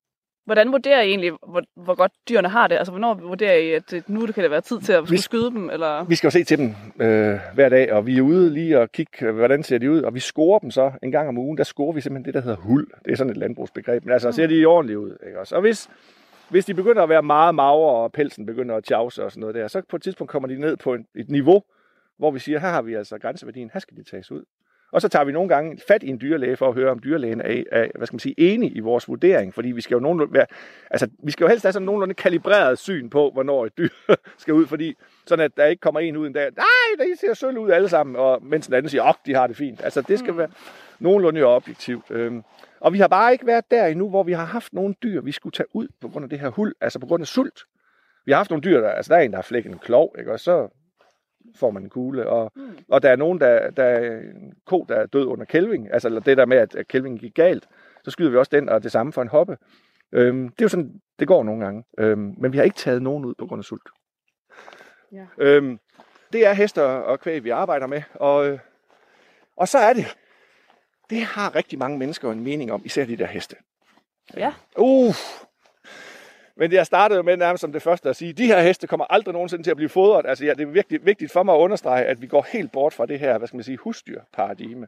Hvordan 0.45 0.71
vurderer 0.71 1.01
I 1.01 1.07
egentlig, 1.09 1.31
hvor, 1.47 1.61
hvor 1.75 1.95
godt 1.95 2.11
dyrene 2.29 2.49
har 2.49 2.67
det? 2.67 2.75
Altså, 2.75 2.91
hvornår 2.91 3.13
vurderer 3.13 3.55
I, 3.57 3.71
at 3.71 4.03
nu 4.07 4.25
kan 4.25 4.43
det 4.43 4.51
være 4.51 4.61
tid 4.61 4.79
til 4.81 4.93
at 4.93 5.11
Vi- 5.11 5.17
skyde 5.17 5.51
dem? 5.51 5.69
Eller? 5.69 6.03
Vi 6.03 6.15
skal 6.15 6.27
jo 6.27 6.31
se 6.31 6.43
til 6.43 6.57
dem 6.57 6.67
øh, 6.99 7.39
hver 7.53 7.69
dag, 7.69 7.93
og 7.93 8.05
vi 8.05 8.17
er 8.17 8.21
ude 8.21 8.49
lige 8.53 8.79
og 8.79 8.91
kigge, 8.91 9.25
øh, 9.25 9.35
hvordan 9.35 9.63
ser 9.63 9.77
de 9.77 9.91
ud, 9.91 10.01
og 10.01 10.13
vi 10.15 10.19
scorer 10.19 10.59
dem 10.59 10.71
så 10.71 10.91
en 11.03 11.11
gang 11.11 11.27
om 11.29 11.37
ugen. 11.37 11.57
Der 11.57 11.63
scorer 11.63 11.93
vi 11.93 12.01
simpelthen 12.01 12.25
det, 12.25 12.33
der 12.33 12.41
hedder 12.41 12.57
hul. 12.57 12.87
Det 13.05 13.11
er 13.11 13.15
sådan 13.15 13.31
et 13.31 13.37
landbrugsbegreb, 13.37 14.05
men 14.05 14.13
altså 14.13 14.31
ser 14.31 14.47
de 14.47 14.65
ordentligt 14.65 14.97
ud. 14.97 15.17
Ikke 15.27 15.39
også? 15.39 15.55
Og 15.55 15.61
hvis, 15.61 15.89
hvis 16.49 16.65
de 16.65 16.73
begynder 16.73 17.03
at 17.03 17.09
være 17.09 17.23
meget 17.23 17.55
magre, 17.55 17.89
og 18.03 18.11
pelsen 18.11 18.45
begynder 18.45 18.75
at 18.75 18.83
tjavse 18.83 19.23
og 19.23 19.31
sådan 19.31 19.41
noget 19.41 19.55
der, 19.55 19.67
så 19.67 19.81
på 19.89 19.95
et 19.95 20.01
tidspunkt 20.01 20.31
kommer 20.31 20.47
de 20.49 20.59
ned 20.59 20.77
på 20.77 20.93
et 21.15 21.29
niveau, 21.29 21.63
hvor 22.17 22.31
vi 22.31 22.39
siger, 22.39 22.59
her 22.59 22.69
har 22.69 22.81
vi 22.81 22.93
altså 22.93 23.17
grænseværdien, 23.19 23.69
her 23.73 23.79
skal 23.79 23.97
de 23.97 24.03
tages 24.03 24.31
ud. 24.31 24.43
Og 24.91 25.01
så 25.01 25.07
tager 25.09 25.25
vi 25.25 25.31
nogle 25.31 25.49
gange 25.49 25.79
fat 25.87 26.03
i 26.03 26.07
en 26.09 26.21
dyrlæge 26.21 26.57
for 26.57 26.67
at 26.67 26.73
høre, 26.73 26.91
om 26.91 26.99
dyrlægen 26.99 27.41
er, 27.41 27.63
er 27.71 27.87
hvad 27.95 28.07
skal 28.07 28.13
man 28.15 28.19
sige, 28.19 28.35
enig 28.37 28.75
i 28.75 28.79
vores 28.79 29.07
vurdering, 29.07 29.53
fordi 29.53 29.71
vi 29.71 29.81
skal 29.81 29.95
jo 29.95 29.99
nogenlunde 29.99 30.33
være, 30.33 30.45
altså, 30.89 31.07
vi 31.23 31.31
skal 31.31 31.43
jo 31.43 31.47
helst 31.49 31.63
have 31.65 31.73
sådan 31.73 31.85
nogenlunde 31.85 32.13
kalibreret 32.13 32.79
syn 32.79 33.09
på, 33.09 33.29
hvornår 33.33 33.65
et 33.65 33.77
dyr 33.77 33.89
skal 34.37 34.53
ud, 34.53 34.65
fordi 34.67 34.95
sådan 35.25 35.45
at 35.45 35.51
der 35.57 35.65
ikke 35.65 35.79
kommer 35.79 35.99
en 35.99 36.17
ud 36.17 36.27
en 36.27 36.33
dag, 36.33 36.49
nej, 36.57 37.05
de 37.05 37.19
ser 37.19 37.33
sølv 37.33 37.57
ud 37.57 37.69
alle 37.71 37.89
sammen, 37.89 38.15
og 38.15 38.43
mens 38.43 38.65
den 38.67 38.75
anden 38.75 38.89
siger, 38.89 39.03
åh, 39.03 39.13
de 39.25 39.33
har 39.33 39.47
det 39.47 39.57
fint. 39.57 39.83
Altså, 39.83 40.01
det 40.01 40.19
skal 40.19 40.31
Mm. 40.31 40.37
være 40.37 40.49
nogenlunde 40.99 41.43
objektivt. 41.43 42.05
Øhm, 42.11 42.43
og 42.79 42.93
vi 42.93 42.97
har 42.99 43.07
bare 43.07 43.31
ikke 43.31 43.47
været 43.47 43.71
der 43.71 43.85
endnu, 43.85 44.09
hvor 44.09 44.23
vi 44.23 44.31
har 44.33 44.45
haft 44.45 44.73
nogle 44.73 44.95
dyr, 45.03 45.21
vi 45.21 45.31
skulle 45.31 45.53
tage 45.53 45.67
ud 45.75 45.87
på 46.01 46.07
grund 46.07 46.23
af 46.23 46.29
det 46.29 46.39
her 46.39 46.49
hul, 46.49 46.73
altså 46.81 46.99
på 46.99 47.05
grund 47.05 47.21
af 47.23 47.27
sult. 47.27 47.59
Vi 48.25 48.31
har 48.31 48.37
haft 48.37 48.49
nogle 48.49 48.61
dyr, 48.63 48.81
der, 48.81 48.89
altså 48.89 49.13
der 49.13 49.19
er 49.19 49.23
en, 49.23 49.31
der 49.31 49.37
har 49.37 49.41
flækket 49.43 49.71
en 49.71 49.79
klov, 49.79 50.15
ikke? 50.19 50.31
og 50.31 50.39
så 50.39 50.67
får 51.55 51.71
man 51.71 51.83
en 51.83 51.89
kugle, 51.89 52.27
og, 52.29 52.51
Mm. 52.55 52.77
og 52.89 53.03
der 53.03 53.09
er 53.09 53.15
nogen, 53.15 53.39
der, 53.39 53.69
der 53.71 53.83
er 53.83 54.19
en 54.19 54.53
ko, 54.65 54.85
der 54.89 54.95
er 54.95 55.05
død 55.05 55.25
under 55.25 55.45
kælving, 55.45 55.93
altså 55.93 56.07
eller 56.07 56.19
det 56.19 56.37
der 56.37 56.45
med, 56.45 56.57
at 56.57 56.75
at 56.75 56.87
kælvingen 56.87 57.19
gik 57.19 57.33
galt, 57.33 57.67
så 58.03 58.11
skyder 58.11 58.29
vi 58.29 58.37
også 58.37 58.49
den, 58.53 58.69
og 58.69 58.83
det 58.83 58.91
samme 58.91 59.13
for 59.13 59.21
en 59.21 59.27
hoppe. 59.27 59.57
Øhm, 60.11 60.49
det 60.49 60.61
er 60.61 60.65
jo 60.65 60.69
sådan, 60.69 61.01
det 61.19 61.27
går 61.27 61.43
nogle 61.43 61.63
gange. 61.65 61.83
Øhm, 61.97 62.35
men 62.37 62.51
vi 62.51 62.57
har 62.57 62.63
ikke 62.63 62.75
taget 62.77 63.01
nogen 63.01 63.25
ud 63.25 63.33
på 63.37 63.45
grund 63.47 63.59
af 63.59 63.63
sult. 63.65 63.89
Ja. 65.11 65.25
Øhm, 65.37 65.79
det 66.33 66.45
er 66.47 66.53
hester 66.53 66.83
og 66.83 67.19
kvæg, 67.19 67.43
vi 67.43 67.49
arbejder 67.49 67.87
med, 67.87 68.01
og, 68.13 68.47
øh, 68.49 68.59
og 69.57 69.67
så 69.67 69.77
er 69.77 69.93
det, 69.93 70.17
det 71.09 71.21
har 71.21 71.55
rigtig 71.55 71.79
mange 71.79 71.97
mennesker 71.97 72.31
en 72.31 72.43
mening 72.43 72.71
om, 72.71 72.81
især 72.85 73.05
de 73.05 73.17
der 73.17 73.25
heste. 73.25 73.55
Ja. 74.37 74.53
Uh. 74.77 75.15
Men 76.55 76.71
jeg 76.71 76.85
startede 76.85 77.17
jo 77.17 77.23
med 77.23 77.37
nærmest 77.37 77.61
som 77.61 77.71
det 77.71 77.81
første 77.81 78.09
at 78.09 78.15
sige, 78.15 78.33
de 78.33 78.45
her 78.45 78.61
heste 78.61 78.87
kommer 78.87 79.05
aldrig 79.09 79.33
nogensinde 79.33 79.63
til 79.63 79.71
at 79.71 79.77
blive 79.77 79.89
fodret. 79.89 80.25
Altså 80.25 80.45
ja, 80.45 80.53
det 80.53 80.61
er 80.61 80.65
virkelig 80.71 81.05
vigtigt 81.05 81.31
for 81.31 81.43
mig 81.43 81.55
at 81.55 81.59
understrege, 81.59 82.05
at 82.05 82.21
vi 82.21 82.27
går 82.27 82.47
helt 82.51 82.71
bort 82.71 82.93
fra 82.93 83.05
det 83.05 83.19
her, 83.19 83.37
hvad 83.37 83.47
skal 83.47 83.57
man 83.57 83.63
sige, 83.63 83.77
husdyrparadigme. 83.77 84.87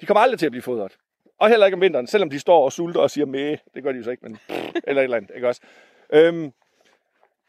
De 0.00 0.06
kommer 0.06 0.20
aldrig 0.20 0.38
til 0.38 0.46
at 0.46 0.52
blive 0.52 0.62
fodret. 0.62 0.96
Og 1.40 1.48
heller 1.48 1.66
ikke 1.66 1.74
om 1.74 1.80
vinteren, 1.80 2.06
selvom 2.06 2.30
de 2.30 2.38
står 2.38 2.64
og 2.64 2.72
sulter 2.72 3.00
og 3.00 3.10
siger 3.10 3.26
med. 3.26 3.56
Det 3.74 3.82
gør 3.82 3.92
de 3.92 3.98
jo 3.98 4.04
så 4.04 4.10
ikke, 4.10 4.22
men 4.22 4.38
eller 4.84 5.02
et 5.02 5.04
eller 5.04 5.16
andet, 5.16 5.30
ikke 5.34 5.48
også? 5.48 5.60
Øhm, 6.12 6.52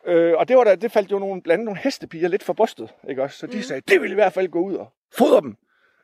øh, 0.05 0.33
og 0.37 0.47
det, 0.47 0.57
var 0.57 0.63
der, 0.63 0.75
det 0.75 0.91
faldt 0.91 1.11
jo 1.11 1.19
nogle, 1.19 1.41
blandt 1.41 1.53
andet 1.53 1.65
nogle 1.65 1.79
hestepiger 1.79 2.27
lidt 2.27 2.43
for 2.43 2.53
brystet, 2.53 2.93
ikke 3.09 3.23
også? 3.23 3.37
Så 3.37 3.47
de 3.47 3.55
Mm. 3.55 3.61
sagde, 3.61 3.81
det 3.87 4.01
ville 4.01 4.11
i 4.13 4.15
hvert 4.15 4.33
fald 4.33 4.47
gå 4.47 4.59
ud 4.59 4.75
og 4.75 4.87
fodre 5.17 5.41
dem, 5.41 5.55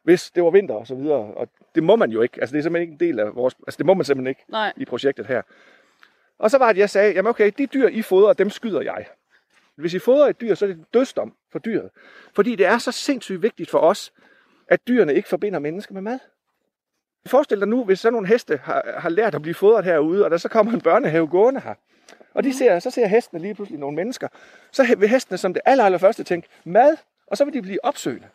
hvis 0.03 0.31
det 0.31 0.43
var 0.43 0.49
vinter 0.49 0.75
og 0.75 0.87
så 0.87 0.95
videre. 0.95 1.17
Og 1.33 1.47
det 1.75 1.83
må 1.83 1.95
man 1.95 2.11
jo 2.11 2.21
ikke. 2.21 2.37
Altså 2.41 2.53
det 2.53 2.59
er 2.59 2.63
simpelthen 2.63 2.91
ikke 2.91 3.05
en 3.05 3.09
del 3.09 3.19
af 3.19 3.35
vores... 3.35 3.55
Altså 3.67 3.77
det 3.77 3.85
må 3.85 3.93
man 3.93 4.05
simpelthen 4.05 4.29
ikke 4.29 4.43
Nej. 4.49 4.73
i 4.77 4.85
projektet 4.85 5.25
her. 5.27 5.41
Og 6.41 6.51
så 6.51 6.57
var 6.57 6.71
det, 6.73 6.79
jeg 6.79 6.89
sagde, 6.89 7.13
jamen 7.13 7.29
okay, 7.29 7.51
de 7.57 7.65
dyr, 7.65 7.87
I 7.87 8.01
fodrer, 8.01 8.33
dem 8.33 8.49
skyder 8.49 8.81
jeg. 8.81 9.05
Hvis 9.75 9.93
I 9.93 9.99
fodrer 9.99 10.27
et 10.27 10.41
dyr, 10.41 10.55
så 10.55 10.65
er 10.65 10.69
det 10.69 10.85
dødsdom 10.93 11.35
for 11.51 11.59
dyret. 11.59 11.89
Fordi 12.35 12.55
det 12.55 12.65
er 12.65 12.77
så 12.77 12.91
sindssygt 12.91 13.41
vigtigt 13.41 13.69
for 13.69 13.79
os, 13.79 14.13
at 14.67 14.87
dyrene 14.87 15.15
ikke 15.15 15.29
forbinder 15.29 15.59
mennesker 15.59 15.93
med 15.93 16.01
mad. 16.01 16.19
Forestil 17.25 17.59
dig 17.59 17.67
nu, 17.67 17.83
hvis 17.83 17.99
sådan 17.99 18.13
nogle 18.13 18.27
heste 18.27 18.57
har, 18.57 18.93
har 18.97 19.09
lært 19.09 19.35
at 19.35 19.41
blive 19.41 19.53
fodret 19.53 19.85
herude, 19.85 20.25
og 20.25 20.31
der 20.31 20.37
så 20.37 20.49
kommer 20.49 20.73
en 20.73 20.81
børnehave 20.81 21.27
gående 21.27 21.61
her, 21.61 21.73
og 22.33 22.43
de 22.43 22.53
ser, 22.53 22.79
så 22.79 22.91
ser 22.91 23.07
hestene 23.07 23.41
lige 23.41 23.55
pludselig 23.55 23.79
nogle 23.79 23.95
mennesker, 23.95 24.27
så 24.71 24.95
vil 24.97 25.09
hestene 25.09 25.37
som 25.37 25.53
det 25.53 25.61
aller, 25.65 25.83
aller 25.83 25.97
første 25.97 26.23
tænke, 26.23 26.47
mad, 26.63 26.97
og 27.27 27.37
så 27.37 27.45
vil 27.45 27.53
de 27.53 27.61
blive 27.61 27.85
opsøgende. 27.85 28.27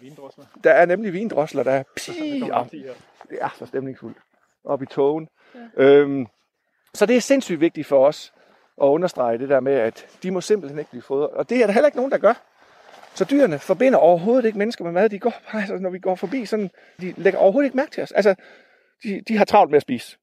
Vindrosler. 0.00 0.44
Der 0.64 0.70
er 0.70 0.86
nemlig 0.86 1.12
vindrosler, 1.12 1.62
der 1.62 1.72
er 1.72 1.82
Så 1.96 2.12
pii, 2.12 2.40
kommer 2.40 2.54
og 2.54 2.64
der 2.64 2.70
10 2.70 2.78
her. 2.78 2.92
det 3.30 3.38
er 3.40 3.54
så 3.58 3.66
stemningsfuldt 3.66 4.16
op 4.64 4.82
i 4.82 4.86
togen. 4.86 5.28
Ja. 5.54 5.84
Øhm, 5.84 6.26
så 6.94 7.06
det 7.06 7.16
er 7.16 7.20
sindssygt 7.20 7.60
vigtigt 7.60 7.86
for 7.86 8.06
os 8.06 8.32
at 8.82 8.86
understrege 8.86 9.38
det 9.38 9.48
der 9.48 9.60
med, 9.60 9.72
at 9.72 10.06
de 10.22 10.30
må 10.30 10.40
simpelthen 10.40 10.78
ikke 10.78 10.90
blive 10.90 11.02
fodret. 11.02 11.30
Og 11.30 11.48
det 11.50 11.62
er 11.62 11.66
der 11.66 11.72
heller 11.72 11.88
ikke 11.88 11.98
nogen, 11.98 12.12
der 12.12 12.18
gør. 12.18 12.34
Så 13.14 13.24
dyrene 13.24 13.58
forbinder 13.58 13.98
overhovedet 13.98 14.44
ikke 14.44 14.58
mennesker 14.58 14.84
med 14.84 14.92
mad. 14.92 15.08
De 15.08 15.18
går 15.18 15.32
bare, 15.52 15.60
altså, 15.60 15.78
når 15.78 15.90
vi 15.90 15.98
går 15.98 16.14
forbi, 16.14 16.46
sådan, 16.46 16.70
de 17.00 17.14
lægger 17.16 17.40
overhovedet 17.40 17.66
ikke 17.66 17.76
mærke 17.76 17.90
til 17.90 18.02
os. 18.02 18.12
Altså, 18.12 18.34
de, 19.02 19.22
de 19.28 19.36
har 19.36 19.44
travlt 19.44 19.70
med 19.70 19.76
at 19.76 19.82
spise. 19.82 20.16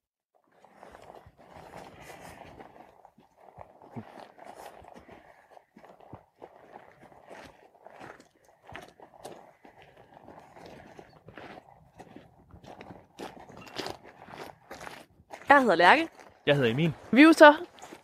Jeg 15.49 15.61
hedder 15.61 15.75
Lærke. 15.75 16.07
Jeg 16.45 16.55
hedder 16.55 16.69
Emil. 16.69 16.93
Vi 17.11 17.21
er 17.21 17.25
jo 17.25 17.33
så 17.33 17.53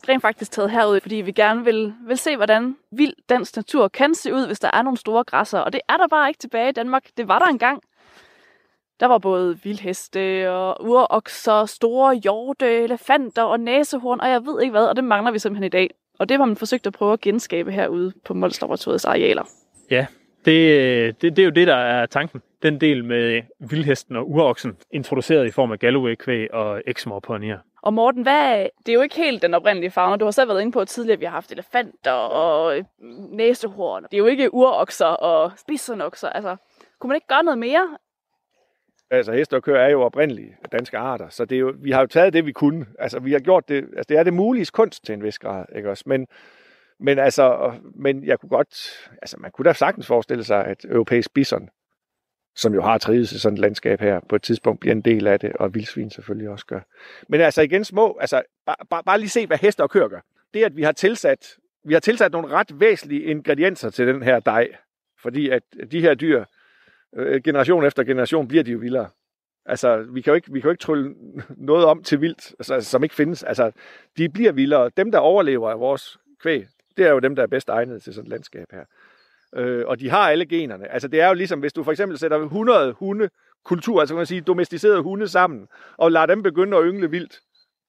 rent 0.09 0.21
faktisk 0.21 0.51
taget 0.51 0.71
herud, 0.71 0.99
fordi 0.99 1.15
vi 1.15 1.31
gerne 1.31 1.63
vil, 1.63 1.93
vil 2.07 2.17
se, 2.17 2.35
hvordan 2.35 2.75
vild 2.91 3.13
dansk 3.29 3.55
natur 3.55 3.87
kan 3.87 4.15
se 4.15 4.33
ud, 4.33 4.47
hvis 4.47 4.59
der 4.59 4.69
er 4.73 4.81
nogle 4.81 4.97
store 4.97 5.23
græsser. 5.23 5.59
Og 5.59 5.73
det 5.73 5.81
er 5.89 5.97
der 5.97 6.07
bare 6.07 6.29
ikke 6.29 6.37
tilbage 6.37 6.69
i 6.69 6.71
Danmark. 6.71 7.03
Det 7.17 7.27
var 7.27 7.39
der 7.39 7.45
engang. 7.45 7.83
Der 8.99 9.05
var 9.05 9.17
både 9.17 9.59
vildheste 9.63 10.51
og 10.51 10.85
urokser, 10.85 11.65
store 11.65 12.15
hjorte, 12.15 12.83
elefanter 12.83 13.43
og 13.43 13.59
næsehorn, 13.59 14.19
og 14.19 14.29
jeg 14.29 14.45
ved 14.45 14.61
ikke 14.61 14.71
hvad, 14.71 14.85
og 14.85 14.95
det 14.95 15.03
mangler 15.03 15.31
vi 15.31 15.39
simpelthen 15.39 15.63
i 15.63 15.69
dag. 15.69 15.89
Og 16.19 16.29
det 16.29 16.39
var 16.39 16.45
man 16.45 16.55
forsøgt 16.55 16.87
at 16.87 16.93
prøve 16.93 17.13
at 17.13 17.21
genskabe 17.21 17.71
herude 17.71 18.13
på 18.25 18.33
Mols 18.33 18.61
Laboratoriets 18.61 19.05
arealer. 19.05 19.43
Ja, 19.91 20.05
det, 20.45 21.21
det, 21.21 21.35
det 21.35 21.39
er 21.39 21.45
jo 21.45 21.51
det, 21.51 21.67
der 21.67 21.75
er 21.75 22.05
tanken. 22.05 22.41
Den 22.63 22.81
del 22.81 23.05
med 23.05 23.41
vildhesten 23.59 24.15
og 24.15 24.29
uroksen, 24.29 24.77
introduceret 24.91 25.47
i 25.47 25.51
form 25.51 25.71
af 25.71 25.79
Galloway-kvæg 25.79 26.53
og 26.53 26.81
exmoor 26.87 27.19
ponyer. 27.19 27.57
Og 27.83 27.93
Morten, 27.93 28.23
hvad, 28.23 28.67
det 28.85 28.89
er 28.89 28.93
jo 28.93 29.01
ikke 29.01 29.15
helt 29.15 29.41
den 29.41 29.53
oprindelige 29.53 29.91
fauna. 29.91 30.15
Du 30.15 30.25
har 30.25 30.31
selv 30.31 30.49
været 30.49 30.61
inde 30.61 30.71
på 30.71 30.79
at 30.79 30.87
tidligere, 30.87 31.13
at 31.13 31.19
vi 31.19 31.25
har 31.25 31.31
haft 31.31 31.51
elefanter 31.51 32.11
og 32.11 32.77
øh, 32.77 32.83
næsehorn. 33.31 34.03
Det 34.03 34.13
er 34.13 34.17
jo 34.17 34.25
ikke 34.25 34.53
urokser 34.53 35.05
og 35.05 35.51
spidsernokser. 35.57 36.29
Altså, 36.29 36.55
kunne 36.99 37.07
man 37.07 37.15
ikke 37.15 37.27
gøre 37.27 37.43
noget 37.43 37.57
mere? 37.57 37.97
Altså 39.11 39.31
heste 39.31 39.55
og 39.55 39.63
køer 39.63 39.79
er 39.79 39.89
jo 39.89 40.01
oprindelige 40.01 40.57
danske 40.71 40.97
arter, 40.97 41.29
så 41.29 41.45
det 41.45 41.55
er 41.55 41.59
jo, 41.59 41.73
vi 41.77 41.91
har 41.91 42.01
jo 42.01 42.07
taget 42.07 42.33
det, 42.33 42.45
vi 42.45 42.51
kunne. 42.51 42.85
Altså 42.99 43.19
vi 43.19 43.31
har 43.31 43.39
gjort 43.39 43.69
det, 43.69 43.75
altså 43.75 44.05
det 44.09 44.17
er 44.17 44.23
det 44.23 44.33
mulige 44.33 44.65
kunst 44.73 45.05
til 45.05 45.13
en 45.13 45.23
vis 45.23 45.39
grad, 45.39 45.65
ikke 45.75 45.89
også? 45.89 46.03
Men, 46.07 46.27
men 46.99 47.19
altså, 47.19 47.73
men 47.95 48.23
jeg 48.25 48.39
kunne 48.39 48.49
godt, 48.49 49.09
altså 49.21 49.37
man 49.39 49.51
kunne 49.51 49.65
da 49.65 49.73
sagtens 49.73 50.07
forestille 50.07 50.43
sig, 50.43 50.65
at 50.65 50.85
europæisk 50.89 51.33
bison, 51.33 51.69
som 52.55 52.73
jo 52.73 52.81
har 52.81 52.97
trivet 52.97 53.31
i 53.31 53.39
sådan 53.39 53.53
et 53.53 53.59
landskab 53.59 53.99
her, 53.99 54.19
på 54.29 54.35
et 54.35 54.41
tidspunkt 54.41 54.79
bliver 54.79 54.95
en 54.95 55.01
del 55.01 55.27
af 55.27 55.39
det, 55.39 55.53
og 55.53 55.75
vildsvin 55.75 56.09
selvfølgelig 56.09 56.49
også 56.49 56.65
gør. 56.65 56.79
Men 57.27 57.41
altså 57.41 57.61
igen 57.61 57.85
små, 57.85 58.17
altså 58.21 58.41
bare, 58.65 58.75
bare, 58.89 59.03
bare 59.03 59.19
lige 59.19 59.29
se, 59.29 59.47
hvad 59.47 59.57
heste 59.57 59.81
og 59.81 59.89
køer 59.89 60.07
gør. 60.07 60.19
Det, 60.53 60.63
at 60.63 60.77
vi 60.77 60.83
har 60.83 60.91
tilsat, 60.91 61.57
vi 61.83 61.93
har 61.93 61.99
tilsat 61.99 62.31
nogle 62.31 62.47
ret 62.47 62.79
væsentlige 62.79 63.23
ingredienser 63.23 63.89
til 63.89 64.07
den 64.07 64.23
her 64.23 64.39
dej, 64.39 64.67
fordi 65.21 65.49
at 65.49 65.63
de 65.91 66.01
her 66.01 66.13
dyr, 66.13 66.45
øh, 67.15 67.41
generation 67.43 67.85
efter 67.85 68.03
generation, 68.03 68.47
bliver 68.47 68.63
de 68.63 68.71
jo 68.71 68.77
vildere. 68.77 69.09
Altså, 69.65 69.97
vi 69.97 70.21
kan 70.21 70.31
jo 70.31 70.35
ikke, 70.35 70.53
vi 70.53 70.59
kan 70.59 70.67
jo 70.67 70.71
ikke 70.71 70.81
trylle 70.81 71.15
noget 71.49 71.85
om 71.85 72.03
til 72.03 72.21
vildt, 72.21 72.55
altså, 72.59 72.81
som 72.81 73.03
ikke 73.03 73.15
findes. 73.15 73.43
Altså, 73.43 73.71
de 74.17 74.29
bliver 74.29 74.51
vildere. 74.51 74.91
Dem, 74.97 75.11
der 75.11 75.19
overlever 75.19 75.69
af 75.69 75.79
vores 75.79 76.19
kvæg, 76.41 76.67
det 76.97 77.05
er 77.05 77.11
jo 77.11 77.19
dem, 77.19 77.35
der 77.35 77.43
er 77.43 77.47
bedst 77.47 77.69
egnet 77.69 78.03
til 78.03 78.13
sådan 78.13 78.25
et 78.25 78.29
landskab 78.29 78.65
her. 78.71 78.85
Øh, 79.55 79.83
og 79.87 79.99
de 79.99 80.09
har 80.09 80.29
alle 80.29 80.45
generne. 80.45 80.91
Altså, 80.91 81.07
det 81.07 81.21
er 81.21 81.27
jo 81.27 81.33
ligesom, 81.33 81.59
hvis 81.59 81.73
du 81.73 81.83
for 81.83 81.91
eksempel 81.91 82.17
sætter 82.17 82.37
100 82.37 82.93
hunde 82.93 83.29
kultur, 83.65 83.99
altså 83.99 84.13
kan 84.13 84.17
man 84.19 84.25
sige 84.25 84.41
domesticerede 84.41 85.01
hunde 85.01 85.27
sammen, 85.27 85.67
og 85.97 86.11
lader 86.11 86.25
dem 86.25 86.43
begynde 86.43 86.77
at 86.77 86.83
yngle 86.85 87.09
vildt, 87.09 87.39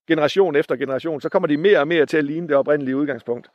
generation 0.09 0.57
efter 0.57 0.77
generation, 0.77 1.21
så 1.21 1.29
kommer 1.29 1.47
de 1.47 1.57
mere 1.57 1.79
og 1.79 1.89
mere 1.89 2.07
til 2.07 2.17
at 2.17 2.25
ligne 2.25 2.49
det 2.49 2.57
oprindelige 2.57 2.97
udgangspunkt, 2.97 3.49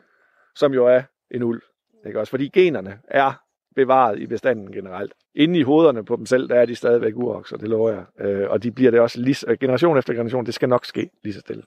som 0.56 0.74
jo 0.74 0.88
er 0.88 1.02
en 1.32 1.44
ulv. 1.44 1.62
Ikke 2.08 2.20
også? 2.20 2.30
Fordi 2.30 2.48
generne 2.48 3.00
er 3.08 3.34
bevaret 3.76 4.20
i 4.20 4.28
bestanden 4.28 4.72
generelt. 4.72 5.14
Inde 5.36 5.60
i 5.60 5.64
hovederne 5.64 6.06
på 6.06 6.16
dem 6.16 6.26
selv, 6.26 6.50
der 6.50 6.56
er 6.56 6.66
de 6.66 6.76
stadigvæk 6.76 7.16
urokser, 7.16 7.58
det 7.58 7.70
lover 7.70 7.92
jeg. 7.92 8.26
Øh, 8.26 8.50
og 8.50 8.64
de 8.64 8.72
bliver 8.72 8.92
det 8.92 9.00
også 9.00 9.20
lige, 9.20 9.58
generation 9.58 9.98
efter 9.98 10.14
generation. 10.14 10.46
Det 10.46 10.54
skal 10.54 10.70
nok 10.70 10.86
ske 10.86 11.10
lige 11.24 11.34
så 11.34 11.40
stille. 11.40 11.64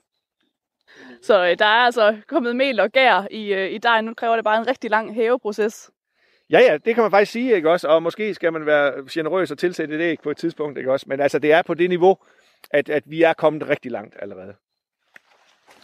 Så 1.21 1.43
øh, 1.43 1.59
der 1.59 1.65
er 1.65 1.85
altså 1.85 2.17
kommet 2.27 2.55
mel 2.55 2.79
og 2.79 2.91
gær 2.91 3.27
i, 3.31 3.53
øh, 3.53 3.71
i 3.71 3.77
dejen. 3.77 4.05
Nu 4.05 4.13
kræver 4.13 4.35
det 4.35 4.43
bare 4.43 4.57
en 4.57 4.67
rigtig 4.67 4.89
lang 4.89 5.13
hæveproces. 5.13 5.91
Ja, 6.51 6.59
ja, 6.59 6.77
det 6.85 6.95
kan 6.95 7.01
man 7.01 7.11
faktisk 7.11 7.31
sige, 7.31 7.55
ikke 7.55 7.69
også? 7.69 7.87
Og 7.87 8.03
måske 8.03 8.33
skal 8.33 8.53
man 8.53 8.65
være 8.65 8.93
generøs 9.11 9.51
og 9.51 9.57
tilsætte 9.57 9.95
et 9.95 10.01
æg 10.01 10.17
på 10.23 10.29
et 10.31 10.37
tidspunkt, 10.37 10.77
ikke 10.77 10.91
også? 10.91 11.05
Men 11.09 11.19
altså, 11.21 11.39
det 11.39 11.51
er 11.53 11.61
på 11.61 11.73
det 11.73 11.89
niveau, 11.89 12.17
at, 12.71 12.89
at 12.89 13.03
vi 13.05 13.21
er 13.23 13.33
kommet 13.33 13.69
rigtig 13.69 13.91
langt 13.91 14.15
allerede. 14.21 14.53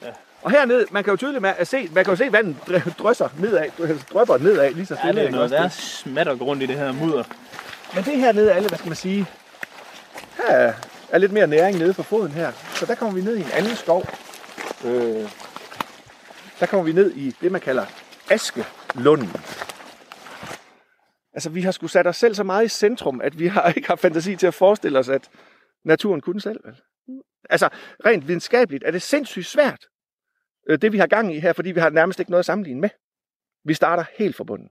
Ja. 0.02 0.08
Og 0.42 0.52
hernede, 0.52 0.86
man 0.92 1.04
kan 1.04 1.12
jo 1.12 1.18
tydeligt 1.18 1.42
med 1.42 1.54
at 1.58 1.68
se, 1.68 1.90
man 1.94 2.04
kan 2.06 2.12
jo 2.12 2.16
se 2.18 2.32
vandet 2.32 2.56
drysser 3.00 3.30
nedad, 3.40 3.70
drøber 4.14 4.38
nedad 4.38 4.72
lige 4.74 4.86
så 4.86 4.96
stille. 4.96 5.08
Ja, 5.08 5.12
det 5.12 5.18
er 5.20 5.22
ikke 5.24 5.36
noget, 5.36 5.52
der 5.52 5.70
smatter 5.70 6.34
rundt 6.36 6.64
i 6.64 6.66
det 6.66 6.76
her 6.76 6.92
mudder. 6.92 7.24
Men 7.96 8.04
det 8.04 8.18
her 8.18 8.32
nede, 8.32 8.54
alle, 8.54 8.68
hvad 8.70 8.78
skal 8.78 8.90
man 8.90 8.96
sige, 8.96 9.26
her 10.38 10.56
er- 10.56 10.74
er 11.12 11.18
lidt 11.18 11.32
mere 11.32 11.48
næring 11.48 11.78
nede 11.78 11.94
på 11.94 12.04
foden 12.04 12.32
her. 12.32 12.52
Så 12.74 12.86
der 12.86 12.96
kommer 12.96 13.16
vi 13.16 13.22
ned 13.22 13.36
i 13.38 13.40
en 13.42 13.50
anden 13.54 13.76
skov. 13.76 14.06
Øh, 14.86 15.30
der 16.60 16.66
kommer 16.66 16.84
vi 16.84 16.92
ned 16.94 17.12
i 17.16 17.36
det, 17.42 17.52
man 17.52 17.62
kalder 17.62 17.86
Askelunden. 18.30 19.32
Altså, 21.38 21.50
vi 21.50 21.62
har 21.62 21.72
sgu 21.72 21.88
sat 21.88 22.08
os 22.08 22.18
selv 22.18 22.36
så 22.36 22.44
meget 22.44 22.66
i 22.66 22.68
centrum, 22.68 23.22
at 23.22 23.40
vi 23.40 23.48
har 23.48 23.70
ikke 23.76 23.88
har 23.88 23.96
fantasi 23.96 24.36
til 24.36 24.48
at 24.48 24.54
forestille 24.54 25.00
os, 25.00 25.10
at 25.10 25.30
naturen 25.84 26.22
kunne 26.22 26.42
selv. 26.42 26.60
Vel? 26.66 26.82
Altså, 27.50 27.70
rent 28.06 28.28
videnskabeligt 28.28 28.84
er 28.84 28.92
det 28.92 29.02
sindssygt 29.02 29.46
svært, 29.46 29.86
øh, 30.70 30.82
det 30.82 30.92
vi 30.92 30.98
har 30.98 31.08
gang 31.08 31.36
i 31.36 31.40
her, 31.40 31.54
fordi 31.54 31.72
vi 31.72 31.80
har 31.80 31.90
nærmest 31.90 32.20
ikke 32.20 32.32
noget 32.32 32.40
at 32.40 32.46
sammenligne 32.46 32.82
med. 32.82 32.90
Vi 33.66 33.74
starter 33.74 34.06
helt 34.18 34.36
forbundet. 34.36 34.70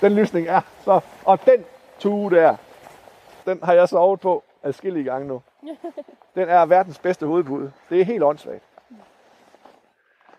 Den 0.00 0.14
lysning 0.14 0.48
er 0.48 0.60
så... 0.84 1.00
Og 1.24 1.46
den 1.46 1.64
tue 1.98 2.30
der, 2.30 2.56
den 3.44 3.62
har 3.62 3.72
jeg 3.72 3.88
sovet 3.88 4.20
på 4.20 4.44
adskillige 4.62 5.04
gange 5.04 5.28
nu. 5.28 5.42
Den 6.34 6.48
er 6.48 6.66
verdens 6.66 6.98
bedste 6.98 7.26
hovedbud. 7.26 7.70
Det 7.90 8.00
er 8.00 8.04
helt 8.04 8.22
åndssvagt. 8.22 8.64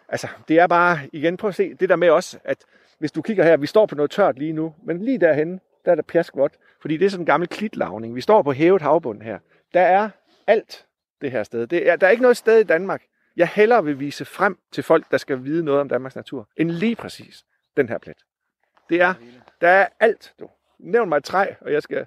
Altså, 0.07 0.27
det 0.47 0.59
er 0.59 0.67
bare, 0.67 0.99
igen, 1.13 1.37
prøv 1.37 1.47
at 1.47 1.55
se 1.55 1.73
det 1.73 1.89
der 1.89 1.95
med 1.95 2.09
også, 2.09 2.39
at 2.43 2.65
hvis 2.99 3.11
du 3.11 3.21
kigger 3.21 3.43
her, 3.43 3.57
vi 3.57 3.67
står 3.67 3.85
på 3.85 3.95
noget 3.95 4.11
tørt 4.11 4.39
lige 4.39 4.53
nu, 4.53 4.75
men 4.83 5.01
lige 5.01 5.17
derhen, 5.17 5.61
der 5.85 5.91
er 5.91 5.95
der 5.95 6.01
pjaskvådt, 6.01 6.53
fordi 6.81 6.97
det 6.97 7.05
er 7.05 7.09
sådan 7.09 7.21
en 7.21 7.25
gammel 7.25 7.49
klitlavning. 7.49 8.15
Vi 8.15 8.21
står 8.21 8.41
på 8.41 8.51
hævet 8.51 8.81
havbund 8.81 9.21
her. 9.21 9.39
Der 9.73 9.81
er 9.81 10.09
alt 10.47 10.85
det 11.21 11.31
her 11.31 11.43
sted. 11.43 11.67
Det 11.67 11.89
er, 11.89 11.95
der 11.95 12.07
er 12.07 12.11
ikke 12.11 12.21
noget 12.21 12.37
sted 12.37 12.59
i 12.59 12.63
Danmark, 12.63 13.03
jeg 13.35 13.47
hellere 13.47 13.83
vil 13.83 13.99
vise 13.99 14.25
frem 14.25 14.57
til 14.71 14.83
folk, 14.83 15.11
der 15.11 15.17
skal 15.17 15.43
vide 15.43 15.63
noget 15.63 15.81
om 15.81 15.89
Danmarks 15.89 16.15
natur, 16.15 16.49
end 16.57 16.71
lige 16.71 16.95
præcis 16.95 17.43
den 17.77 17.89
her 17.89 17.97
plet. 17.97 18.17
Det 18.89 19.01
er, 19.01 19.13
der 19.61 19.67
er 19.67 19.87
alt, 19.99 20.33
du. 20.39 20.49
Nævn 20.79 21.09
mig 21.09 21.17
et 21.17 21.23
træ, 21.23 21.45
og 21.61 21.73
jeg 21.73 21.83
skal, 21.83 22.05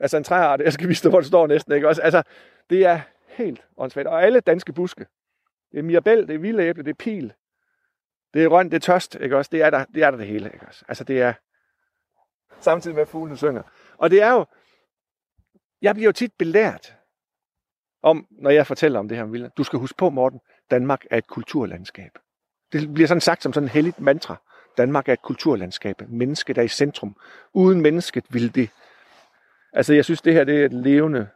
altså 0.00 0.16
en 0.16 0.24
træart, 0.24 0.60
jeg 0.60 0.72
skal 0.72 0.88
vise 0.88 1.02
dig, 1.02 1.10
hvor 1.10 1.20
det 1.20 1.26
står 1.26 1.46
næsten, 1.46 1.72
ikke 1.74 1.88
også? 1.88 2.02
Altså, 2.02 2.22
det 2.70 2.86
er 2.86 3.00
helt 3.28 3.64
åndssvagt. 3.76 4.08
Og 4.08 4.22
alle 4.22 4.40
danske 4.40 4.72
buske, 4.72 5.06
det 5.72 5.78
er 5.78 5.82
mirabel, 5.82 6.28
det 6.28 6.34
er 6.34 6.38
vildæble, 6.38 6.84
det 6.84 6.90
er 6.90 6.94
pil, 6.94 7.32
det 8.34 8.44
er 8.44 8.48
røn, 8.48 8.66
det 8.70 8.74
er 8.74 8.78
tørst, 8.78 9.16
ikke 9.20 9.36
også? 9.36 9.48
Det 9.52 9.62
er 9.62 9.70
der 9.70 9.84
det, 9.84 10.02
er 10.02 10.10
der 10.10 10.18
det 10.18 10.26
hele, 10.26 10.50
ikke 10.54 10.66
også? 10.66 10.84
Altså, 10.88 11.04
det 11.04 11.22
er 11.22 11.32
samtidig 12.60 12.94
med, 12.94 13.02
at 13.02 13.08
fuglene 13.08 13.36
synger. 13.36 13.62
Og 13.98 14.10
det 14.10 14.22
er 14.22 14.32
jo, 14.32 14.46
jeg 15.82 15.94
bliver 15.94 16.08
jo 16.08 16.12
tit 16.12 16.32
belært 16.38 16.94
om, 18.02 18.26
når 18.30 18.50
jeg 18.50 18.66
fortæller 18.66 18.98
om 18.98 19.08
det 19.08 19.16
her 19.16 19.24
med. 19.24 19.50
Du 19.56 19.64
skal 19.64 19.78
huske 19.78 19.96
på, 19.96 20.10
Morten, 20.10 20.40
Danmark 20.70 21.04
er 21.10 21.18
et 21.18 21.26
kulturlandskab. 21.26 22.18
Det 22.72 22.94
bliver 22.94 23.06
sådan 23.06 23.20
sagt 23.20 23.42
som 23.42 23.52
sådan 23.52 23.64
en 23.64 23.70
helligt 23.70 24.00
mantra. 24.00 24.36
Danmark 24.76 25.08
er 25.08 25.12
et 25.12 25.22
kulturlandskab. 25.22 26.02
Mennesket 26.08 26.58
er 26.58 26.62
i 26.62 26.68
centrum. 26.68 27.16
Uden 27.52 27.80
mennesket 27.80 28.24
vil 28.28 28.54
det. 28.54 28.70
Altså, 29.72 29.94
jeg 29.94 30.04
synes, 30.04 30.22
det 30.22 30.32
her 30.32 30.44
det 30.44 30.60
er 30.60 30.64
et 30.64 30.72
levende 30.72 31.28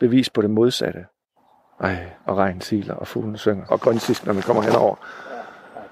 bevis 0.00 0.30
på 0.30 0.42
det 0.42 0.50
modsatte. 0.50 1.06
Ej, 1.80 2.10
og 2.24 2.36
regn 2.36 2.60
siler, 2.60 2.94
og 2.94 3.08
fuglen 3.08 3.38
synger, 3.38 3.66
og 3.66 3.80
grønsisk, 3.80 4.26
når 4.26 4.32
man 4.32 4.42
kommer 4.42 4.62
henover. 4.62 4.96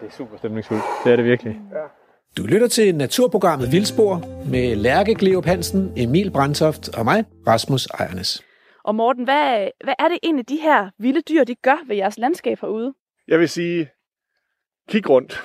Ja, 0.01 0.07
det 0.07 0.13
er 0.13 0.17
super 0.17 0.37
stemningsfuldt. 0.37 0.83
Det 1.05 1.13
er 1.13 1.17
det 1.17 1.25
virkelig. 1.25 1.61
Du 2.37 2.43
lytter 2.43 2.69
til 2.69 2.95
naturprogrammet 2.95 3.73
Vildspor 3.73 4.23
med 4.51 4.77
Lærke 4.77 5.15
Gleup 5.15 5.45
Hansen, 5.45 5.93
Emil 5.97 6.31
Brandtoft 6.31 6.99
og 6.99 7.05
mig, 7.05 7.25
Rasmus 7.47 7.87
Ejernes. 7.87 8.45
Og 8.85 8.95
Morten, 8.95 9.25
hvad, 9.25 9.69
hvad 9.85 9.95
er 9.99 10.09
det 10.09 10.19
egentlig, 10.23 10.49
de 10.49 10.57
her 10.57 10.91
vilde 10.99 11.21
dyr, 11.21 11.45
de 11.45 11.55
gør 11.55 11.87
ved 11.87 11.97
jeres 11.97 12.19
landskab 12.19 12.61
herude? 12.61 12.95
Jeg 13.29 13.39
vil 13.39 13.49
sige, 13.49 13.91
kig 14.89 15.11
rundt, 15.11 15.43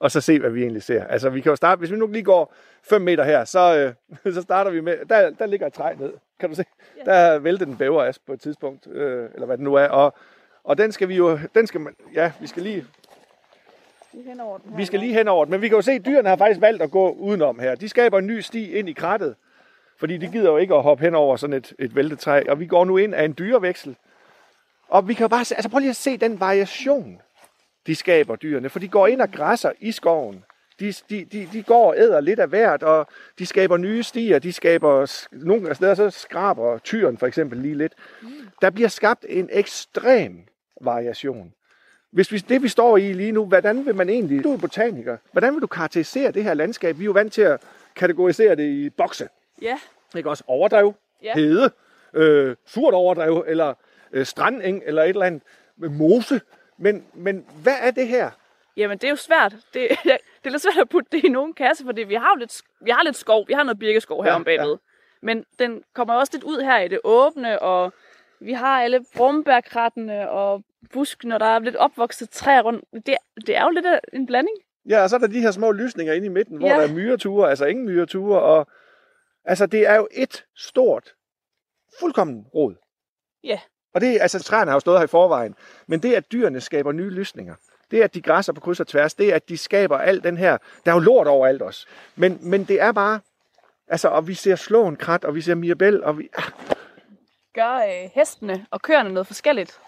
og 0.00 0.10
så 0.10 0.20
se, 0.20 0.40
hvad 0.40 0.50
vi 0.50 0.60
egentlig 0.60 0.82
ser. 0.82 1.04
Altså, 1.04 1.30
vi 1.30 1.40
kan 1.40 1.50
jo 1.50 1.56
starte, 1.56 1.78
hvis 1.78 1.90
vi 1.90 1.96
nu 1.96 2.06
lige 2.06 2.24
går 2.24 2.54
5 2.84 3.02
meter 3.02 3.24
her, 3.24 3.44
så, 3.44 3.94
øh, 4.24 4.34
så 4.34 4.42
starter 4.42 4.70
vi 4.70 4.80
med, 4.80 4.96
der, 5.08 5.30
der 5.30 5.46
ligger 5.46 5.66
et 5.66 5.72
træ 5.72 5.94
ned. 5.94 6.12
Kan 6.40 6.48
du 6.48 6.54
se? 6.54 6.64
Ja. 7.06 7.10
Der 7.10 7.38
vælter 7.38 7.66
den 7.66 7.76
bæveras 7.76 8.18
på 8.18 8.32
et 8.32 8.40
tidspunkt, 8.40 8.86
øh, 8.86 9.28
eller 9.34 9.46
hvad 9.46 9.56
det 9.56 9.64
nu 9.64 9.74
er. 9.74 9.88
Og, 9.88 10.14
og 10.64 10.78
den 10.78 10.92
skal 10.92 11.08
vi 11.08 11.16
jo, 11.16 11.38
den 11.54 11.66
skal 11.66 11.80
man, 11.80 11.94
ja, 12.14 12.32
vi 12.40 12.46
skal 12.46 12.62
Lige 12.62 12.86
hen 14.22 14.40
over 14.40 14.58
den 14.58 14.70
her 14.70 14.76
vi 14.76 14.84
skal 14.84 15.00
lige 15.00 15.14
hen 15.14 15.28
over 15.28 15.44
den. 15.44 15.50
Men 15.50 15.62
vi 15.62 15.68
kan 15.68 15.76
jo 15.76 15.82
se, 15.82 15.92
at 15.92 16.06
dyrene 16.06 16.28
har 16.28 16.36
faktisk 16.36 16.60
valgt 16.60 16.82
at 16.82 16.90
gå 16.90 17.10
udenom 17.10 17.58
her. 17.58 17.74
De 17.74 17.88
skaber 17.88 18.18
en 18.18 18.26
ny 18.26 18.40
sti 18.40 18.72
ind 18.72 18.88
i 18.88 18.92
krattet, 18.92 19.34
fordi 19.98 20.16
de 20.16 20.26
gider 20.26 20.50
jo 20.50 20.56
ikke 20.56 20.74
at 20.74 20.82
hoppe 20.82 21.04
hen 21.04 21.14
over 21.14 21.36
sådan 21.36 21.56
et, 21.56 21.72
et 21.78 21.96
væltet 21.96 22.18
træ. 22.18 22.42
Og 22.48 22.60
vi 22.60 22.66
går 22.66 22.84
nu 22.84 22.96
ind 22.96 23.14
af 23.14 23.24
en 23.24 23.34
dyreveksel. 23.38 23.96
Og 24.88 25.08
vi 25.08 25.14
kan 25.14 25.28
bare 25.28 25.44
se, 25.44 25.54
altså 25.54 25.68
prøv 25.68 25.78
lige 25.78 25.90
at 25.90 25.96
se 25.96 26.16
den 26.16 26.40
variation 26.40 27.20
de 27.86 27.94
skaber 27.94 28.36
dyrene, 28.36 28.68
for 28.68 28.78
de 28.78 28.88
går 28.88 29.06
ind 29.06 29.20
og 29.20 29.30
græsser 29.30 29.72
i 29.80 29.92
skoven. 29.92 30.44
De, 30.80 30.92
de, 31.10 31.24
de, 31.24 31.48
de 31.52 31.62
går 31.62 31.88
og 31.88 31.98
æder 31.98 32.20
lidt 32.20 32.40
af 32.40 32.48
hvert, 32.48 32.82
og 32.82 33.06
de 33.38 33.46
skaber 33.46 33.76
nye 33.76 34.02
stier, 34.02 34.38
de 34.38 34.52
skaber, 34.52 35.26
nogle 35.32 35.74
steder 35.74 35.94
så 35.94 36.10
skraber 36.10 36.78
tyren 36.78 37.18
for 37.18 37.26
eksempel 37.26 37.58
lige 37.58 37.74
lidt. 37.74 37.94
Der 38.62 38.70
bliver 38.70 38.88
skabt 38.88 39.26
en 39.28 39.48
ekstrem 39.52 40.46
variation. 40.80 41.52
Hvis 42.10 42.32
vi, 42.32 42.38
det 42.38 42.62
vi 42.62 42.68
står 42.68 42.96
i 42.96 43.12
lige 43.12 43.32
nu, 43.32 43.44
hvordan 43.46 43.86
vil 43.86 43.94
man 43.94 44.08
egentlig, 44.08 44.44
du 44.44 44.52
er 44.52 44.58
botaniker, 44.58 45.16
hvordan 45.32 45.54
vil 45.54 45.62
du 45.62 45.66
karakterisere 45.66 46.30
det 46.32 46.44
her 46.44 46.54
landskab? 46.54 46.98
Vi 46.98 47.02
er 47.02 47.06
jo 47.06 47.12
vant 47.12 47.32
til 47.32 47.42
at 47.42 47.60
kategorisere 47.96 48.54
det 48.56 48.62
i 48.68 48.90
bokse. 48.90 49.28
Ja, 49.62 49.78
Ikke 50.16 50.30
også 50.30 50.44
overdrev, 50.46 50.94
Ja. 51.22 51.32
hede, 51.34 51.70
øh, 52.14 52.56
surt 52.66 52.94
overdrev, 52.94 53.44
eller 53.48 53.74
øh, 54.12 54.26
strandeng, 54.26 54.82
eller 54.86 55.02
et 55.02 55.08
eller 55.08 55.26
andet 55.26 55.42
med 55.76 55.88
mose. 55.88 56.40
Men, 56.78 57.04
men 57.14 57.46
hvad 57.62 57.76
er 57.80 57.90
det 57.90 58.08
her? 58.08 58.30
Jamen, 58.76 58.98
det 58.98 59.04
er 59.04 59.10
jo 59.10 59.16
svært. 59.16 59.52
Det, 59.52 59.88
det 60.04 60.18
er 60.44 60.50
lidt 60.50 60.62
svært 60.62 60.78
at 60.80 60.88
putte 60.88 61.08
det 61.12 61.24
i 61.24 61.28
nogen 61.28 61.52
kasse, 61.54 61.84
fordi 61.84 62.02
vi 62.02 62.14
har 62.14 62.30
jo 62.34 62.38
lidt, 62.38 62.62
vi 62.80 62.90
har 62.90 63.02
lidt 63.04 63.16
skov. 63.16 63.48
Vi 63.48 63.52
har 63.52 63.62
noget 63.62 63.78
birkeskov 63.78 64.22
her 64.22 64.30
Ja, 64.30 64.36
om 64.36 64.44
bagved. 64.44 64.76
Men 65.22 65.44
den 65.58 65.82
kommer 65.94 66.14
også 66.14 66.30
lidt 66.34 66.44
ud 66.44 66.60
her 66.62 66.78
i 66.78 66.88
det 66.88 66.98
åbne, 67.04 67.58
og 67.62 67.92
vi 68.40 68.52
har 68.52 68.82
alle 68.82 69.04
brumbærkrattene 69.16 70.30
og 70.30 70.62
buskene, 70.92 71.34
og 71.34 71.40
der 71.40 71.46
er 71.46 71.58
lidt 71.58 71.76
opvokset 71.76 72.30
træer 72.30 72.62
rundt. 72.62 72.84
Det, 73.06 73.16
det 73.46 73.56
er 73.56 73.64
jo 73.64 73.70
lidt 73.70 73.86
en 74.12 74.26
blanding. 74.26 74.56
Ja, 74.88 75.02
og 75.02 75.10
så 75.10 75.16
er 75.16 75.20
der 75.20 75.26
de 75.26 75.40
her 75.40 75.50
små 75.50 75.72
lysninger 75.72 76.12
inde 76.12 76.26
i 76.26 76.30
midten, 76.30 76.58
hvor 76.58 76.68
Ja. 76.68 76.74
der 76.74 76.80
er 76.88 76.92
myreture, 76.92 77.50
altså 77.50 77.64
ingen 77.64 77.86
myreture. 77.86 78.40
Og, 78.42 78.66
altså, 79.44 79.66
det 79.66 79.86
er 79.86 79.94
jo 79.96 80.08
et 80.12 80.44
stort, 80.56 81.14
fuldkommen 82.00 82.46
rod. 82.54 82.74
Ja. 83.44 83.60
Og 83.94 84.00
det, 84.00 84.18
altså, 84.20 84.42
træerne 84.42 84.70
har 84.70 84.76
jo 84.76 84.80
stået 84.80 84.98
her 84.98 85.04
i 85.04 85.06
forvejen. 85.08 85.54
Men 85.86 86.02
det, 86.02 86.14
at 86.14 86.32
dyrene 86.32 86.60
skaber 86.60 86.92
nye 86.92 87.10
lysninger, 87.10 87.54
det, 87.90 88.02
at 88.02 88.14
de 88.14 88.22
græsser 88.22 88.52
på 88.52 88.60
kryds 88.60 88.80
og 88.80 88.86
tværs, 88.86 89.14
det, 89.14 89.32
at 89.32 89.48
de 89.48 89.58
skaber 89.58 89.98
al 89.98 90.22
den 90.22 90.36
her... 90.36 90.58
Der 90.84 90.90
er 90.90 90.94
jo 90.96 91.00
lort 91.00 91.26
overalt 91.26 91.62
også. 91.62 91.86
Men, 92.16 92.38
men 92.42 92.64
det 92.64 92.80
er 92.80 92.92
bare... 92.92 93.20
Altså, 93.88 94.08
og 94.08 94.28
vi 94.28 94.34
ser 94.34 94.56
slåen 94.56 94.96
krat, 94.96 95.24
og 95.24 95.34
vi 95.34 95.40
ser 95.40 95.54
mirabel, 95.54 96.04
og 96.04 96.18
vi... 96.18 96.28
Ah, 96.38 96.44
Gør 97.54 97.74
øh, 97.76 98.10
hestene 98.14 98.66
og 98.70 98.82
køerne 98.82 99.12
noget 99.12 99.26
forskelligt? 99.26 99.80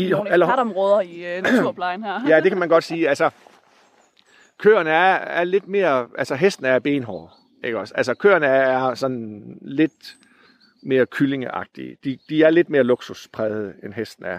I- 0.00 0.08
nogle 0.08 0.30
ekspertområder 0.34 1.00
i 1.00 1.36
øh, 1.36 1.42
naturplejen 1.52 2.04
her? 2.04 2.20
Ja, 2.28 2.40
det 2.40 2.50
kan 2.50 2.58
man 2.58 2.68
godt 2.68 2.84
sige. 2.84 3.08
Altså, 3.08 3.30
køerne 4.58 4.90
er, 4.90 5.14
er 5.14 5.44
lidt 5.44 5.68
mere... 5.68 6.08
Altså, 6.18 6.34
hesten 6.34 6.66
er 6.66 6.78
benhård, 6.78 7.32
ikke 7.64 7.78
også? 7.78 7.94
Altså, 7.96 8.14
køerne 8.14 8.46
er 8.46 8.94
sådan 8.94 9.42
lidt 9.62 10.16
mere 10.82 11.06
kyllingeagtige. 11.06 11.96
De, 12.04 12.18
de 12.28 12.42
er 12.42 12.50
lidt 12.50 12.70
mere 12.70 12.82
luksuspræget, 12.82 13.74
end 13.84 13.92
hesten 13.92 14.24
er. 14.24 14.38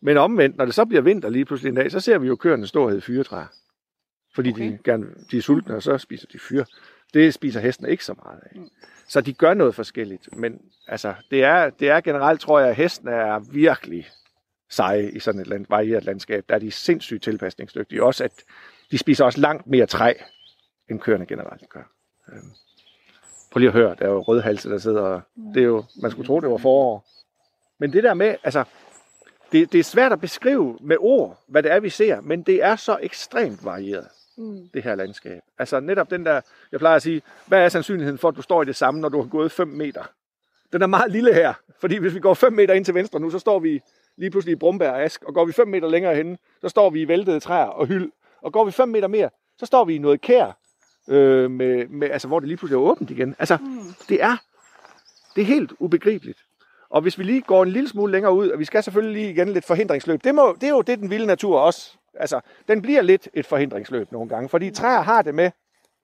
Men 0.00 0.16
omvendt, 0.16 0.56
når 0.56 0.64
det 0.64 0.74
så 0.74 0.84
bliver 0.84 1.02
vinter 1.02 1.28
lige 1.30 1.44
pludselig 1.44 1.68
en 1.70 1.76
dag, 1.76 1.90
så 1.90 2.00
ser 2.00 2.18
vi 2.18 2.26
jo 2.26 2.36
køerne 2.36 2.66
stå 2.66 2.90
og 2.90 3.02
fyretræer. 3.02 3.46
Fordi 4.34 4.50
okay. 4.52 4.72
de, 4.72 4.78
gerne, 4.84 5.06
de 5.30 5.38
er 5.38 5.42
sultne, 5.42 5.74
og 5.76 5.82
så 5.82 5.98
spiser 5.98 6.26
de 6.32 6.38
fyr. 6.38 6.64
Det 7.14 7.34
spiser 7.34 7.60
hesten 7.60 7.88
ikke 7.88 8.04
så 8.04 8.14
meget 8.24 8.40
af. 8.42 8.60
Så 9.08 9.20
de 9.20 9.32
gør 9.32 9.54
noget 9.54 9.74
forskelligt. 9.74 10.36
Men 10.36 10.60
altså, 10.88 11.14
det 11.30 11.44
er, 11.44 11.70
det 11.70 11.88
er 11.90 12.00
generelt, 12.00 12.40
tror 12.40 12.60
jeg, 12.60 12.68
at 12.68 12.76
hesten 12.76 13.08
er 13.08 13.38
virkelig 13.52 14.08
seje 14.74 15.10
i 15.10 15.20
sådan 15.20 15.40
et 15.40 15.46
land, 15.46 15.66
varieret 15.68 16.04
landskab. 16.04 16.44
Der 16.48 16.54
er 16.54 16.58
de 16.58 16.70
sindssygt 16.70 17.22
tilpasningsdygtige. 17.22 18.04
Også 18.04 18.24
at 18.24 18.32
de 18.90 18.98
spiser 18.98 19.24
også 19.24 19.40
langt 19.40 19.66
mere 19.66 19.86
træ, 19.86 20.14
end 20.90 21.00
køerne 21.00 21.26
generelt 21.26 21.68
gør. 21.68 21.90
Øhm. 22.32 22.50
Prøv 23.52 23.58
lige 23.58 23.68
at 23.68 23.74
høre, 23.74 23.94
der 23.98 24.04
er 24.04 24.10
jo 24.10 24.20
rødhalse, 24.20 24.70
der 24.70 24.78
sidder 24.78 25.00
og 25.00 25.20
det 25.54 25.60
er 25.60 25.66
jo, 25.66 25.84
man 26.02 26.10
skulle 26.10 26.26
tro, 26.26 26.40
det 26.40 26.50
var 26.50 26.56
forår. 26.56 27.06
Men 27.78 27.92
det 27.92 28.02
der 28.02 28.14
med, 28.14 28.36
altså, 28.42 28.64
det, 29.52 29.72
det 29.72 29.80
er 29.80 29.84
svært 29.84 30.12
at 30.12 30.20
beskrive 30.20 30.78
med 30.80 30.96
ord, 31.00 31.44
hvad 31.46 31.62
det 31.62 31.72
er, 31.72 31.80
vi 31.80 31.90
ser, 31.90 32.20
men 32.20 32.42
det 32.42 32.62
er 32.64 32.76
så 32.76 32.98
ekstremt 33.02 33.64
varieret, 33.64 34.08
Mm. 34.36 34.68
det 34.74 34.82
her 34.82 34.94
landskab. 34.94 35.42
Altså 35.58 35.80
netop 35.80 36.10
den 36.10 36.26
der, 36.26 36.40
jeg 36.72 36.80
plejer 36.80 36.96
at 36.96 37.02
sige, 37.02 37.22
hvad 37.46 37.64
er 37.64 37.68
sandsynligheden 37.68 38.18
for, 38.18 38.28
at 38.28 38.36
du 38.36 38.42
står 38.42 38.62
i 38.62 38.64
det 38.64 38.76
samme, 38.76 39.00
når 39.00 39.08
du 39.08 39.20
har 39.22 39.28
gået 39.28 39.52
5 39.52 39.68
meter? 39.68 40.02
Den 40.72 40.82
er 40.82 40.86
meget 40.86 41.12
lille 41.12 41.34
her, 41.34 41.54
fordi 41.80 41.96
hvis 41.96 42.14
vi 42.14 42.20
går 42.20 42.34
5 42.34 42.52
meter 42.52 42.74
ind 42.74 42.84
til 42.84 42.94
venstre 42.94 43.20
nu, 43.20 43.30
så 43.30 43.38
står 43.38 43.58
vi 43.58 43.82
lige 44.16 44.30
pludselig 44.30 44.52
i 44.52 44.56
brumbær 44.56 44.90
og 44.90 45.02
ask, 45.02 45.24
og 45.24 45.34
går 45.34 45.44
vi 45.44 45.52
5 45.52 45.68
meter 45.68 45.88
længere 45.88 46.14
hen, 46.14 46.38
så 46.60 46.68
står 46.68 46.90
vi 46.90 47.00
i 47.02 47.08
væltede 47.08 47.40
træer 47.40 47.64
og 47.66 47.86
hyld, 47.86 48.10
og 48.42 48.52
går 48.52 48.64
vi 48.64 48.70
5 48.70 48.88
meter 48.88 49.08
mere, 49.08 49.30
så 49.58 49.66
står 49.66 49.84
vi 49.84 49.94
i 49.94 49.98
noget 49.98 50.20
kær, 50.20 50.56
øh, 51.08 51.50
med, 51.50 51.86
med, 51.88 52.10
altså, 52.10 52.28
hvor 52.28 52.40
det 52.40 52.48
lige 52.48 52.56
pludselig 52.56 52.76
er 52.76 52.80
åbent 52.82 53.10
igen. 53.10 53.34
Altså, 53.38 53.56
Mm. 53.60 53.78
det 54.08 54.22
er, 54.22 54.36
det 55.36 55.42
er 55.42 55.46
helt 55.46 55.72
ubegribeligt. 55.78 56.38
Og 56.90 57.00
hvis 57.02 57.18
vi 57.18 57.24
lige 57.24 57.40
går 57.40 57.62
en 57.62 57.68
lille 57.68 57.88
smule 57.88 58.12
længere 58.12 58.32
ud, 58.32 58.48
og 58.48 58.58
vi 58.58 58.64
skal 58.64 58.82
selvfølgelig 58.82 59.22
lige 59.22 59.30
igen 59.32 59.48
lidt 59.48 59.64
forhindringsløb, 59.64 60.24
det, 60.24 60.34
må, 60.34 60.56
det 60.60 60.66
er 60.66 60.70
jo 60.70 60.80
det, 60.82 60.98
den 60.98 61.10
vilde 61.10 61.26
natur 61.26 61.58
også. 61.60 61.96
Altså, 62.14 62.40
den 62.68 62.82
bliver 62.82 63.02
lidt 63.02 63.28
et 63.34 63.46
forhindringsløb 63.46 64.12
nogle 64.12 64.28
gange, 64.28 64.48
fordi 64.48 64.70
træer 64.70 65.00
har 65.00 65.22
det 65.22 65.34
med 65.34 65.50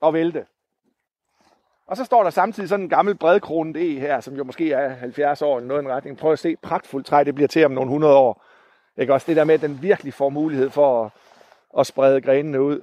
at 0.05 0.13
vælte. 0.13 0.45
Og 1.91 1.97
så 1.97 2.05
står 2.05 2.23
der 2.23 2.29
samtidig 2.29 2.69
sådan 2.69 2.83
en 2.85 2.89
gammel 2.89 3.15
bredkronet 3.15 3.75
e 3.75 3.99
her, 3.99 4.19
som 4.19 4.35
jo 4.35 4.43
måske 4.43 4.71
er 4.71 4.89
70 4.89 5.41
år 5.41 5.57
eller 5.57 5.67
noget 5.67 5.81
i 5.81 5.85
en 5.85 5.91
retning. 5.91 6.17
Prøv 6.17 6.31
at 6.31 6.39
se, 6.39 6.55
pragtfuldt 6.55 7.07
træ, 7.07 7.23
det 7.23 7.35
bliver 7.35 7.47
til 7.47 7.65
om 7.65 7.71
nogle 7.71 7.87
100 7.87 8.15
år. 8.15 8.45
Ikke 8.97 9.13
også 9.13 9.27
det 9.27 9.35
der 9.35 9.43
med, 9.43 9.53
at 9.53 9.61
den 9.61 9.79
virkelig 9.81 10.13
får 10.13 10.29
mulighed 10.29 10.69
for 10.69 11.05
at, 11.05 11.11
at 11.79 11.87
sprede 11.87 12.21
grenene 12.21 12.61
ud 12.61 12.81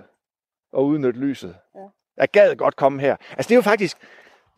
og 0.73 0.87
udnytte 0.87 1.21
lyset. 1.21 1.55
Ja. 1.75 1.81
Jeg 2.17 2.29
gad 2.29 2.57
godt 2.57 2.77
komme 2.77 3.01
her. 3.01 3.17
Altså 3.31 3.49
det 3.49 3.51
er 3.51 3.57
jo 3.57 3.63
faktisk, 3.63 3.97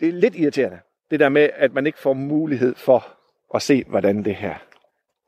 det 0.01 0.09
er 0.09 0.13
lidt 0.13 0.35
irriterende, 0.35 0.79
det 1.11 1.21
der 1.21 1.29
med, 1.29 1.51
at 1.55 1.73
man 1.73 1.87
ikke 1.87 1.99
får 1.99 2.13
mulighed 2.13 2.75
for 2.75 3.07
at 3.55 3.63
se, 3.63 3.85
hvordan 3.89 4.25
det 4.25 4.35
her 4.35 4.55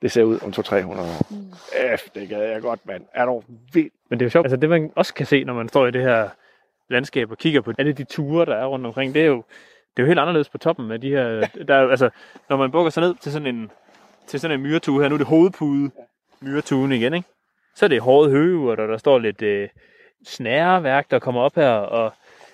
det 0.02 0.12
ser 0.12 0.22
ud 0.22 0.38
om 0.42 0.50
200-300 0.50 1.00
år. 1.00 1.34
Mm. 1.34 1.52
F, 1.98 2.10
det 2.14 2.28
gad 2.28 2.42
jeg 2.42 2.62
godt, 2.62 2.86
mand. 2.86 3.04
Er 3.14 3.24
du 3.24 3.42
vildt? 3.72 3.94
Men 4.10 4.18
det 4.18 4.24
er 4.24 4.26
jo 4.26 4.30
sjovt. 4.30 4.46
Altså 4.46 4.56
det, 4.56 4.70
man 4.70 4.92
også 4.96 5.14
kan 5.14 5.26
se, 5.26 5.44
når 5.44 5.54
man 5.54 5.68
står 5.68 5.86
i 5.86 5.90
det 5.90 6.02
her 6.02 6.28
landskab 6.92 7.30
og 7.30 7.38
kigger 7.38 7.60
på 7.60 7.72
alle 7.78 7.92
de 7.92 8.04
ture, 8.04 8.46
der 8.46 8.54
er 8.54 8.66
rundt 8.66 8.86
omkring, 8.86 9.14
det 9.14 9.22
er 9.22 9.26
jo, 9.26 9.44
det 9.96 9.98
er 9.98 10.02
jo 10.02 10.06
helt 10.06 10.18
anderledes 10.18 10.48
på 10.48 10.58
toppen 10.58 10.90
af 10.90 11.00
de 11.00 11.08
her... 11.08 11.48
Der, 11.68 11.74
er 11.74 11.90
altså, 11.90 12.10
når 12.48 12.56
man 12.56 12.70
bukker 12.70 12.90
sig 12.90 13.00
ned 13.00 13.14
til 13.20 13.32
sådan 13.32 13.54
en, 13.54 13.70
til 14.26 14.40
sådan 14.40 14.60
en 14.60 14.66
myretue 14.66 15.02
her, 15.02 15.08
nu 15.08 15.14
er 15.14 15.18
det 15.18 15.26
hovedpude 15.26 15.90
myretuen 16.40 16.92
igen, 16.92 17.14
ikke? 17.14 17.28
Så 17.74 17.84
er 17.84 17.88
det 17.88 18.00
hårde 18.00 18.30
høgeurt, 18.30 18.80
og 18.80 18.88
der 18.88 18.96
står 18.96 19.18
lidt 19.18 19.42
øh, 19.42 19.68
snæreværk, 20.26 21.10
der 21.10 21.18
kommer 21.18 21.40
op 21.40 21.54
her, 21.54 21.70
og 21.70 22.12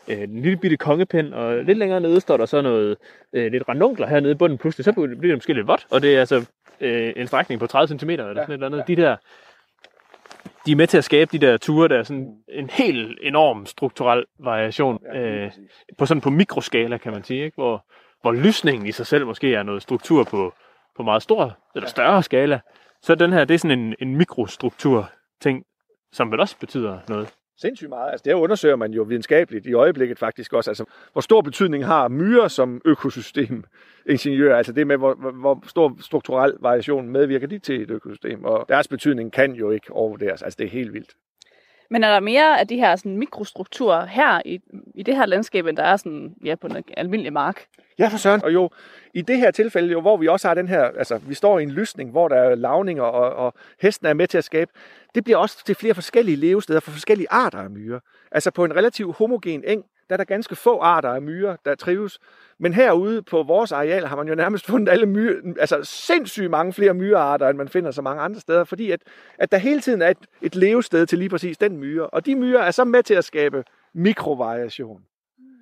øh, 0.09 0.21
en 0.21 0.43
lille 0.43 0.57
bitte 0.57 0.77
kongepind, 0.77 1.35
og 1.35 1.65
lidt 1.65 1.79
længere 1.79 2.01
nede 2.01 2.21
står 2.21 2.37
der 2.37 2.47
så 2.47 2.63
noget 2.63 2.97
øh, 3.33 3.53
lidt 3.53 3.69
ranunkler 3.69 4.07
hernede 4.07 4.33
i 4.33 4.35
bunden 4.35 4.59
pludselig, 4.59 4.85
så 4.85 4.93
bliver 4.93 5.17
det 5.17 5.37
måske 5.37 5.53
lidt 5.53 5.67
vådt, 5.67 5.87
og 5.91 6.03
det 6.03 6.17
er 6.17 6.21
altså 6.21 6.45
øh, 6.81 7.13
en 7.17 7.27
strækning 7.27 7.61
på 7.61 7.67
30 7.67 7.99
cm 7.99 8.11
eller 8.11 8.35
sådan 8.35 8.51
et 8.51 8.53
eller 8.53 8.67
andet. 8.67 8.85
De 8.89 8.97
der 8.97 9.17
de 10.69 10.73
er 10.73 10.77
med 10.77 10.87
til 10.87 10.99
at 10.99 11.05
skabe 11.05 11.39
de 11.39 11.47
der 11.47 11.57
ture, 11.57 11.89
der 11.89 11.99
er 11.99 12.03
sådan 12.03 12.37
en 12.49 12.71
helt 12.71 13.19
enorm 13.23 13.67
strukturel 13.67 14.25
variation 14.39 15.07
øh, 15.15 15.51
på 15.99 16.07
sådan 16.07 16.21
på 16.21 16.31
mikroskala, 16.31 16.99
kan 16.99 17.13
man 17.13 17.25
sige, 17.25 17.45
ikke? 17.45 17.55
Hvor, 17.55 17.87
hvor 18.23 18.33
lysningen 18.33 18.87
i 18.87 18.93
sig 18.93 19.07
selv 19.07 19.27
måske 19.27 19.55
er 19.55 19.63
noget 19.63 19.83
struktur 19.83 20.25
på, 20.25 20.55
på 20.97 21.03
meget 21.03 21.23
stor 21.23 21.59
eller 21.75 21.89
større 21.89 22.23
skala. 22.23 22.61
Så 23.03 23.15
den 23.15 23.33
her, 23.33 23.45
det 23.45 23.55
er 23.55 23.59
sådan 23.59 23.79
en, 23.79 23.95
en 24.01 24.17
mikrostruktur 24.17 25.11
ting, 25.41 25.65
som 26.13 26.31
vel 26.31 26.41
også 26.41 26.57
betyder 26.61 26.99
noget. 27.09 27.35
Sindssygt 27.61 27.89
meget. 27.89 28.11
Altså, 28.11 28.23
det 28.25 28.33
undersøger 28.33 28.77
man 28.77 28.93
jo 28.93 29.03
videnskabeligt 29.03 29.67
i 29.67 29.73
øjeblikket 29.73 30.19
faktisk 30.19 30.53
også. 30.53 30.71
Altså, 30.71 30.85
hvor 31.13 31.21
stor 31.21 31.41
betydning 31.41 31.87
har 31.87 32.09
myrer 32.09 32.49
som 32.49 32.81
økosystemingeniør? 32.85 34.57
Altså 34.57 34.73
det 34.73 34.87
med, 34.87 34.97
hvor, 34.97 35.15
hvor- 35.15 35.31
hvor 35.31 35.65
stor 35.67 35.97
strukturel 36.01 36.55
variation 36.61 37.09
medvirker 37.09 37.47
de 37.47 37.59
til 37.59 37.83
et 37.83 37.91
økosystem? 37.91 38.45
Og 38.45 38.67
deres 38.69 38.89
betydning 38.89 39.33
kan 39.33 39.53
jo 39.53 39.71
ikke 39.71 39.93
overvurderes. 39.93 40.43
Altså 40.43 40.57
det 40.59 40.65
er 40.67 40.71
helt 40.71 40.93
vildt. 40.93 41.15
Men 41.91 42.05
er 42.05 42.13
der 42.13 42.21
mere 42.21 42.61
af 42.61 42.69
de 42.69 42.77
her 42.77 42.97
sådan, 42.97 43.17
mikrostrukturer 43.17 44.07
her 44.07 44.43
i, 44.45 44.61
i 44.95 45.03
det 45.03 45.17
her 45.17 45.27
landskab, 45.27 45.67
end 45.67 45.77
der 45.77 45.83
er 45.83 45.97
sådan, 45.97 46.35
ja, 46.45 46.55
på 46.55 46.67
en 46.67 46.85
almindelig 46.97 47.33
mark? 47.33 47.67
Ja, 47.99 48.09
for 48.09 48.17
søren. 48.17 48.45
Og 48.45 48.53
jo, 48.55 48.71
i 49.15 49.23
det 49.23 49.39
her 49.39 49.51
tilfælde, 49.51 49.93
jo, 49.93 50.01
hvor 50.01 50.17
vi 50.17 50.29
også 50.29 50.49
har 50.49 50.55
den 50.55 50.69
her, 50.69 50.83
altså 50.83 51.19
vi 51.19 51.35
står 51.35 51.59
i 51.59 51.63
en 51.63 51.71
lysning, 51.71 52.11
hvor 52.11 52.29
der 52.29 52.37
er 52.37 52.55
lavninger, 52.55 53.03
og, 53.03 53.47
og 53.47 53.55
hesten 53.81 54.07
er 54.07 54.15
med 54.15 54.27
til 54.27 54.39
at 54.39 54.45
skabe, 54.45 54.71
det 55.15 55.25
bliver 55.25 55.37
også 55.37 55.65
til 55.65 55.75
flere 55.75 55.95
forskellige 55.95 56.37
levesteder 56.37 56.81
for 56.81 56.91
forskellige 56.91 57.27
arter 57.31 57.59
af 57.59 57.71
myrer. 57.71 58.01
Altså 58.33 58.51
på 58.51 58.65
en 58.65 58.77
relativt 58.77 59.17
homogen 59.17 59.65
eng, 59.67 59.85
der 60.09 60.15
er 60.15 60.17
der 60.17 60.25
ganske 60.25 60.57
få 60.57 60.79
arter 60.79 61.09
af 61.09 61.23
myrer, 61.23 61.57
der 61.65 61.75
trives. 61.75 62.19
Men 62.59 62.73
herude 62.73 63.23
på 63.23 63.43
vores 63.43 63.73
areal 63.73 64.07
har 64.07 64.17
man 64.17 64.29
jo 64.29 64.35
nærmest 64.35 64.67
fundet 64.67 64.93
alle 64.93 65.07
myre, 65.07 65.35
altså 65.61 65.81
sindssygt 65.83 66.51
mange 66.51 66.73
flere 66.73 66.95
myrearter, 66.95 67.49
end 67.49 67.59
man 67.59 67.69
finder 67.69 67.91
så 67.91 68.03
mange 68.03 68.23
andre 68.23 68.41
steder, 68.41 68.65
fordi 68.65 68.91
at, 68.91 69.01
at 69.39 69.53
der 69.53 69.59
hele 69.59 69.81
tiden 69.81 70.03
er 70.03 70.09
et, 70.09 70.27
et 70.43 70.57
levested 70.57 71.07
til 71.07 71.19
lige 71.19 71.29
præcis 71.29 71.59
den 71.59 71.77
myre. 71.77 72.07
Og 72.07 72.27
de 72.27 72.37
myrer 72.37 72.63
er 72.63 72.71
så 72.71 72.85
med 72.85 73.03
til 73.03 73.15
at 73.15 73.25
skabe 73.25 73.65
mikrovariation. 73.95 75.03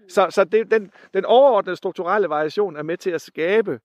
Så, 0.09 0.27
så 0.31 0.45
det, 0.45 0.71
den, 0.71 0.91
den 1.15 1.25
overordnede 1.25 1.77
strukturelle 1.77 2.29
variation 2.29 2.77
er 2.77 2.83
med 2.83 2.97
til 2.97 3.11
at 3.11 3.21
skabe 3.21 3.81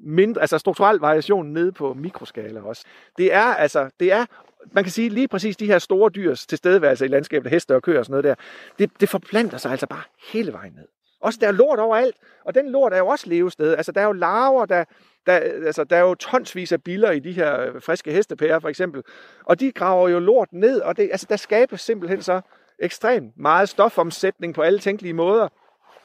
mindre, 0.00 0.40
altså 0.40 0.58
strukturel 0.58 0.98
variation 0.98 1.46
nede 1.46 1.72
på 1.72 1.94
mikroskala 1.94 2.60
også. 2.60 2.84
Det 3.18 3.32
er 3.34 3.42
altså, 3.42 3.90
det 4.00 4.12
er, 4.12 4.24
man 4.72 4.84
kan 4.84 4.90
sige 4.90 5.08
lige 5.08 5.28
præcis 5.28 5.56
de 5.56 5.66
her 5.66 5.78
store 5.78 6.10
dyrs 6.10 6.46
tilstedeværelse 6.46 7.04
i 7.04 7.08
landskabet, 7.08 7.50
heste 7.50 7.74
og 7.74 7.82
køer 7.82 7.98
og 7.98 8.04
sådan 8.04 8.12
noget 8.12 8.24
der, 8.24 8.34
det, 8.78 9.00
det 9.00 9.08
forplanter 9.08 9.58
sig 9.58 9.70
altså 9.70 9.86
bare 9.86 10.02
hele 10.32 10.52
vejen 10.52 10.72
ned. 10.72 10.88
Også 11.20 11.38
der 11.40 11.48
er 11.48 11.52
lort 11.52 11.78
overalt, 11.78 12.16
og 12.44 12.54
den 12.54 12.70
lort 12.70 12.92
er 12.92 12.98
jo 12.98 13.06
også 13.06 13.28
levested. 13.28 13.74
Altså, 13.76 13.92
der 13.92 14.00
er 14.00 14.04
jo 14.04 14.12
larver, 14.12 14.66
der, 14.66 14.84
der, 15.26 15.32
altså, 15.66 15.84
der 15.84 15.96
er 15.96 16.00
jo 16.00 16.14
tonsvis 16.14 16.72
af 16.72 16.82
biller 16.82 17.10
i 17.10 17.18
de 17.18 17.32
her 17.32 17.60
øh, 17.60 17.82
friske 17.82 18.12
hestepærer, 18.12 18.58
for 18.58 18.68
eksempel. 18.68 19.02
Og 19.44 19.60
de 19.60 19.72
graver 19.72 20.08
jo 20.08 20.18
lort 20.18 20.52
ned, 20.52 20.80
og 20.80 20.96
det, 20.96 21.08
altså, 21.10 21.26
der 21.28 21.36
skabes 21.36 21.80
simpelthen 21.80 22.22
så 22.22 22.40
ekstremt 22.78 23.32
meget 23.36 23.68
stofomsætning 23.68 24.54
på 24.54 24.62
alle 24.62 24.78
tænkelige 24.78 25.12
måder 25.12 25.48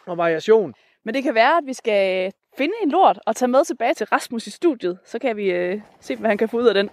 og 0.06 0.18
variation. 0.18 0.74
Men 1.06 1.14
det 1.14 1.24
kan 1.24 1.36
være, 1.36 1.58
at 1.58 1.64
vi 1.66 1.74
skal 1.74 2.32
finde 2.58 2.74
en 2.84 2.90
lort 2.90 3.20
og 3.26 3.36
tage 3.36 3.50
med 3.50 3.66
tilbage 3.66 3.94
til 3.94 4.06
Rasmus 4.06 4.48
i 4.48 4.52
studiet. 4.52 5.00
Så 5.06 5.20
kan 5.20 5.38
vi 5.38 5.52
øh, 5.52 5.82
se, 6.00 6.16
hvad 6.16 6.30
han 6.30 6.38
kan 6.38 6.50
få 6.50 6.58
ud 6.58 6.68
af 6.68 6.74
den. 6.74 6.90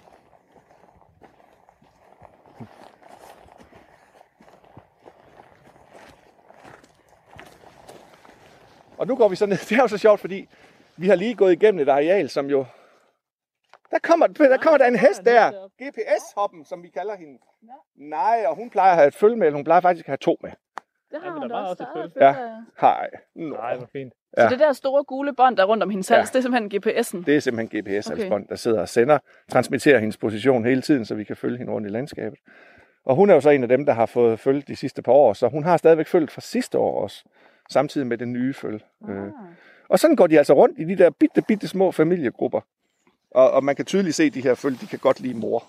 Og 8.98 9.06
nu 9.06 9.16
går 9.16 9.28
vi 9.28 9.36
så 9.36 9.46
ned. 9.46 9.56
Det 9.68 9.72
er 9.78 9.82
jo 9.82 9.88
så 9.88 9.98
sjovt, 9.98 10.20
fordi 10.20 10.48
vi 10.96 11.08
har 11.08 11.14
lige 11.14 11.34
gået 11.34 11.52
igennem 11.52 11.80
et 11.80 11.88
areal, 11.88 12.28
som 12.28 12.46
jo... 12.46 12.64
Der 13.90 13.98
kommer, 14.02 14.26
der 14.26 14.56
kommer 14.56 14.78
der 14.78 14.86
en 14.86 14.96
hest 14.96 15.24
der. 15.24 15.68
GPS-hoppen, 15.82 16.64
som 16.64 16.82
vi 16.82 16.88
kalder 16.88 17.16
hende. 17.16 17.38
Nej, 17.96 18.44
og 18.46 18.56
hun 18.56 18.70
plejer 18.70 18.90
at 18.90 18.96
have 18.96 19.08
et 19.08 19.14
følge 19.14 19.36
med. 19.36 19.52
Hun 19.52 19.64
plejer 19.64 19.80
faktisk 19.80 20.06
at 20.06 20.11
have 20.11 20.16
to 20.16 20.36
med. 20.42 20.50
Det 21.11 21.22
har 21.22 21.30
hun 21.30 21.42
der 21.42 21.48
da 21.48 21.54
også. 21.54 21.84
også 21.84 22.12
Der 22.18 22.26
er 22.26 22.34
et 22.34 22.34
et 22.34 22.40
Ja. 22.40 22.56
Hej. 22.80 23.11
Nå. 23.34 23.56
Nej, 23.56 23.76
hvor 23.76 23.86
fint. 23.92 24.12
Så 24.34 24.42
Ja. 24.42 24.48
det 24.48 24.58
der 24.58 24.72
store 24.72 25.04
gule 25.04 25.32
bånd, 25.34 25.56
der 25.56 25.62
er 25.62 25.66
rundt 25.66 25.82
om 25.82 25.90
hendes 25.90 26.08
hals, 26.08 26.28
Ja. 26.34 26.38
det 26.38 26.46
er 26.46 26.50
simpelthen 26.50 26.82
GPS'en. 26.96 27.24
Det 27.26 27.36
er 27.36 27.40
simpelthen 27.40 27.80
GPS-halsbånd, 27.80 28.48
der 28.48 28.54
sidder 28.56 28.80
og 28.80 28.88
sender, 28.88 29.18
transmitterer 29.48 29.98
hendes 29.98 30.16
position 30.16 30.64
hele 30.64 30.82
tiden, 30.82 31.04
så 31.04 31.14
vi 31.14 31.24
kan 31.24 31.36
følge 31.36 31.58
hende 31.58 31.72
rundt 31.72 31.88
i 31.88 31.90
landskabet. 31.90 32.38
Og 33.04 33.16
hun 33.16 33.30
er 33.30 33.34
jo 33.34 33.40
så 33.40 33.50
en 33.50 33.62
af 33.62 33.68
dem, 33.68 33.86
der 33.86 33.92
har 33.92 34.06
fået 34.06 34.40
følge 34.40 34.62
de 34.68 34.76
sidste 34.76 35.02
par 35.02 35.12
år, 35.12 35.32
så 35.32 35.48
hun 35.48 35.64
har 35.64 35.76
stadigvæk 35.76 36.06
følgt 36.06 36.30
fra 36.32 36.40
sidste 36.40 36.78
år 36.78 37.02
også, 37.02 37.24
samtidig 37.70 38.06
med 38.06 38.18
den 38.18 38.32
nye 38.32 38.54
følge. 38.54 38.80
Ah. 39.08 39.16
Øh. 39.16 39.32
Og 39.88 39.98
sådan 39.98 40.16
går 40.16 40.26
de 40.26 40.38
altså 40.38 40.52
rundt 40.54 40.78
i 40.78 40.84
de 40.84 40.96
der 40.98 41.10
bitte, 41.10 41.42
bitte 41.42 41.68
små 41.68 41.92
familiegrupper. 41.92 42.60
Og, 43.30 43.50
og 43.50 43.64
man 43.64 43.76
kan 43.76 43.84
tydeligt 43.84 44.16
se, 44.16 44.24
at 44.24 44.34
de 44.34 44.42
her 44.42 44.54
følge, 44.54 44.78
de 44.80 44.86
kan 44.86 44.98
godt 44.98 45.20
lide 45.20 45.34
mor. 45.38 45.64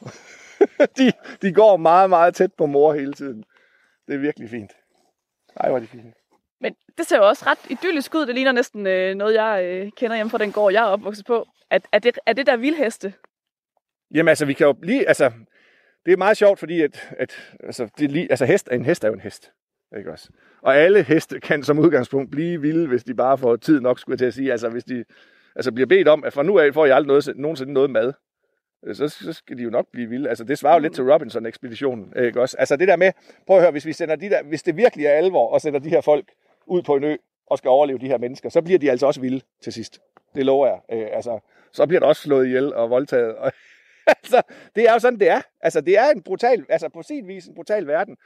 de, 0.97 1.11
de 1.41 1.53
går 1.53 1.77
meget, 1.77 2.09
meget 2.09 2.35
tæt 2.35 2.53
på 2.57 2.65
mor 2.65 2.93
hele 2.93 3.13
tiden. 3.13 3.43
Det 4.07 4.13
er 4.15 4.19
virkelig 4.19 4.49
fint. 4.49 4.71
Ej, 5.57 5.69
hvor 5.69 5.75
er 5.77 5.79
det 5.79 5.89
fint. 5.89 6.15
Men 6.61 6.75
det 6.97 7.07
ser 7.07 7.17
jo 7.17 7.27
også 7.27 7.45
ret 7.47 7.59
idyllisk 7.69 8.15
ud. 8.15 8.25
Det 8.25 8.35
ligner 8.35 8.51
næsten 8.51 8.87
øh, 8.87 9.15
noget, 9.15 9.33
jeg 9.33 9.63
øh, 9.65 9.91
kender 9.97 10.15
hjemme 10.15 10.29
fra 10.29 10.37
den 10.37 10.51
gård, 10.51 10.73
jeg 10.73 10.83
er 10.83 10.87
opvokset 10.87 11.25
på. 11.25 11.47
Er, 11.69 11.79
er, 11.91 11.99
det, 11.99 12.19
er 12.25 12.33
det 12.33 12.45
der 12.45 12.57
vildheste? 12.57 13.13
Jamen 14.13 14.29
altså, 14.29 14.45
vi 14.45 14.53
kan 14.53 14.67
jo 14.67 14.75
lige, 14.83 15.07
altså, 15.07 15.31
det 16.05 16.13
er 16.13 16.17
meget 16.17 16.37
sjovt, 16.37 16.59
fordi 16.59 16.81
at, 16.81 17.13
at 17.17 17.53
altså, 17.63 17.89
det 17.97 18.11
lige, 18.11 18.27
altså 18.29 18.45
hest, 18.45 18.69
en 18.71 18.85
hest 18.85 19.03
er 19.03 19.07
jo 19.07 19.13
en 19.13 19.19
hest. 19.19 19.51
Ikke 19.97 20.11
også? 20.11 20.29
Og 20.61 20.75
alle 20.75 21.03
heste 21.03 21.39
kan 21.39 21.63
som 21.63 21.79
udgangspunkt 21.79 22.31
blive 22.31 22.61
vilde, 22.61 22.87
hvis 22.87 23.03
de 23.03 23.13
bare 23.13 23.37
får 23.37 23.55
tid 23.55 23.79
nok, 23.79 23.99
skulle 23.99 24.13
jeg 24.13 24.19
til 24.19 24.25
at 24.25 24.33
sige. 24.33 24.51
Altså 24.51 24.69
hvis 24.69 24.83
de 24.83 25.05
altså, 25.55 25.71
bliver 25.71 25.87
bedt 25.87 26.07
om, 26.07 26.23
at 26.23 26.33
fra 26.33 26.43
nu 26.43 26.59
af 26.59 26.73
får 26.73 26.85
I 26.85 26.89
aldrig 26.89 27.07
noget, 27.07 27.37
nogensinde 27.37 27.73
noget 27.73 27.89
mad, 27.89 28.13
øh, 28.87 28.95
så, 28.95 29.07
så 29.07 29.33
skal 29.33 29.57
de 29.57 29.63
jo 29.63 29.69
nok 29.69 29.85
blive 29.93 30.09
vilde. 30.09 30.29
Altså 30.29 30.43
det 30.43 30.57
svarer 30.57 30.73
jo 30.73 30.79
lidt 30.79 30.93
til 30.93 31.11
Robinson-ekspeditionen. 31.11 32.13
Ikke 32.23 32.41
også? 32.41 32.57
Altså 32.59 32.75
det 32.75 32.87
der 32.87 32.95
med, 32.95 33.11
prøv 33.47 33.57
at 33.57 33.63
høre, 33.63 33.71
hvis 33.71 33.85
vi 33.85 33.93
sender 33.93 34.15
de 34.15 34.29
der, 34.29 34.43
hvis 34.43 34.63
det 34.63 34.77
virkelig 34.77 35.05
er 35.05 35.11
alvor, 35.11 35.47
og 35.53 35.61
sender 35.61 35.79
de 35.79 35.89
her 35.89 36.01
folk 36.01 36.25
ud 36.67 36.81
på 36.81 36.95
en 36.95 37.03
ø, 37.03 37.15
og 37.47 37.57
skal 37.57 37.69
overleve 37.69 37.99
de 37.99 38.07
her 38.07 38.17
mennesker, 38.17 38.49
så 38.49 38.61
bliver 38.61 38.79
de 38.79 38.91
altså 38.91 39.07
også 39.07 39.21
vilde 39.21 39.41
til 39.63 39.73
sidst. 39.73 39.99
Det 40.35 40.45
lover 40.45 40.67
jeg. 40.67 40.79
Øh, 40.91 41.07
altså, 41.13 41.39
så 41.71 41.87
bliver 41.87 41.99
der 41.99 42.07
også 42.07 42.21
slået 42.21 42.45
ihjel 42.45 42.73
og 42.73 42.89
voldtaget. 42.89 43.35
Og, 43.35 43.51
altså, 44.17 44.41
det 44.75 44.89
er 44.89 44.93
jo 44.93 44.99
sådan, 44.99 45.19
det 45.19 45.29
er. 45.29 45.41
Altså, 45.61 45.81
det 45.81 45.97
er 45.97 46.09
en 46.09 46.23
brutal, 46.23 46.65
altså 46.69 46.89
på 46.89 47.03
sin 47.03 47.27
vis 47.27 47.45
en 47.45 47.55
brutal 47.55 47.87
verden. 47.87 48.17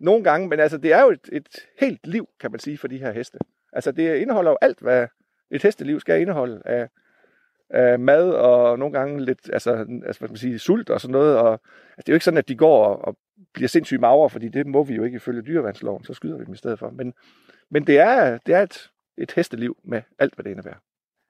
Nogle 0.00 0.24
gange, 0.24 0.48
men 0.48 0.60
altså, 0.60 0.78
det 0.78 0.92
er 0.92 1.02
jo 1.02 1.10
et, 1.10 1.28
et 1.32 1.48
helt 1.80 2.06
liv, 2.06 2.28
kan 2.40 2.50
man 2.50 2.60
sige, 2.60 2.78
for 2.78 2.88
de 2.88 2.98
her 2.98 3.12
heste. 3.12 3.38
Altså, 3.72 3.92
det 3.92 4.16
indeholder 4.16 4.50
jo 4.50 4.56
alt, 4.60 4.80
hvad 4.80 5.06
et 5.50 5.62
hesteliv 5.62 6.00
skal 6.00 6.20
indeholde 6.20 6.62
af, 6.64 6.88
af 7.70 7.98
mad 7.98 8.30
og 8.30 8.78
nogle 8.78 8.98
gange 8.98 9.24
lidt, 9.24 9.50
altså, 9.52 9.70
altså 9.72 9.96
hvad 10.00 10.12
skal 10.14 10.28
man 10.30 10.36
sige, 10.36 10.58
sult 10.58 10.90
og 10.90 11.00
sådan 11.00 11.12
noget. 11.12 11.38
Og, 11.38 11.52
altså, 11.52 11.96
det 11.96 12.08
er 12.08 12.12
jo 12.12 12.16
ikke 12.16 12.24
sådan, 12.24 12.38
at 12.38 12.48
de 12.48 12.56
går 12.56 12.84
og, 12.84 13.04
og 13.08 13.16
bliver 13.54 13.68
sindssygt 13.68 14.00
magre, 14.00 14.30
fordi 14.30 14.48
det 14.48 14.66
må 14.66 14.82
vi 14.84 14.94
jo 14.94 15.04
ikke 15.04 15.16
ifølge 15.16 15.42
dyrevandsloven, 15.42 16.04
så 16.04 16.14
skyder 16.14 16.36
vi 16.38 16.44
dem 16.44 16.54
i 16.54 16.56
stedet 16.56 16.78
for. 16.78 16.90
Men, 16.90 17.14
men 17.70 17.86
det 17.86 17.98
er, 17.98 18.38
det 18.46 18.54
er 18.54 18.62
et, 18.62 18.90
et 19.18 19.32
hesteliv 19.36 19.76
med 19.84 20.02
alt, 20.18 20.34
hvad 20.34 20.44
det 20.44 20.50
indebærer. 20.50 20.76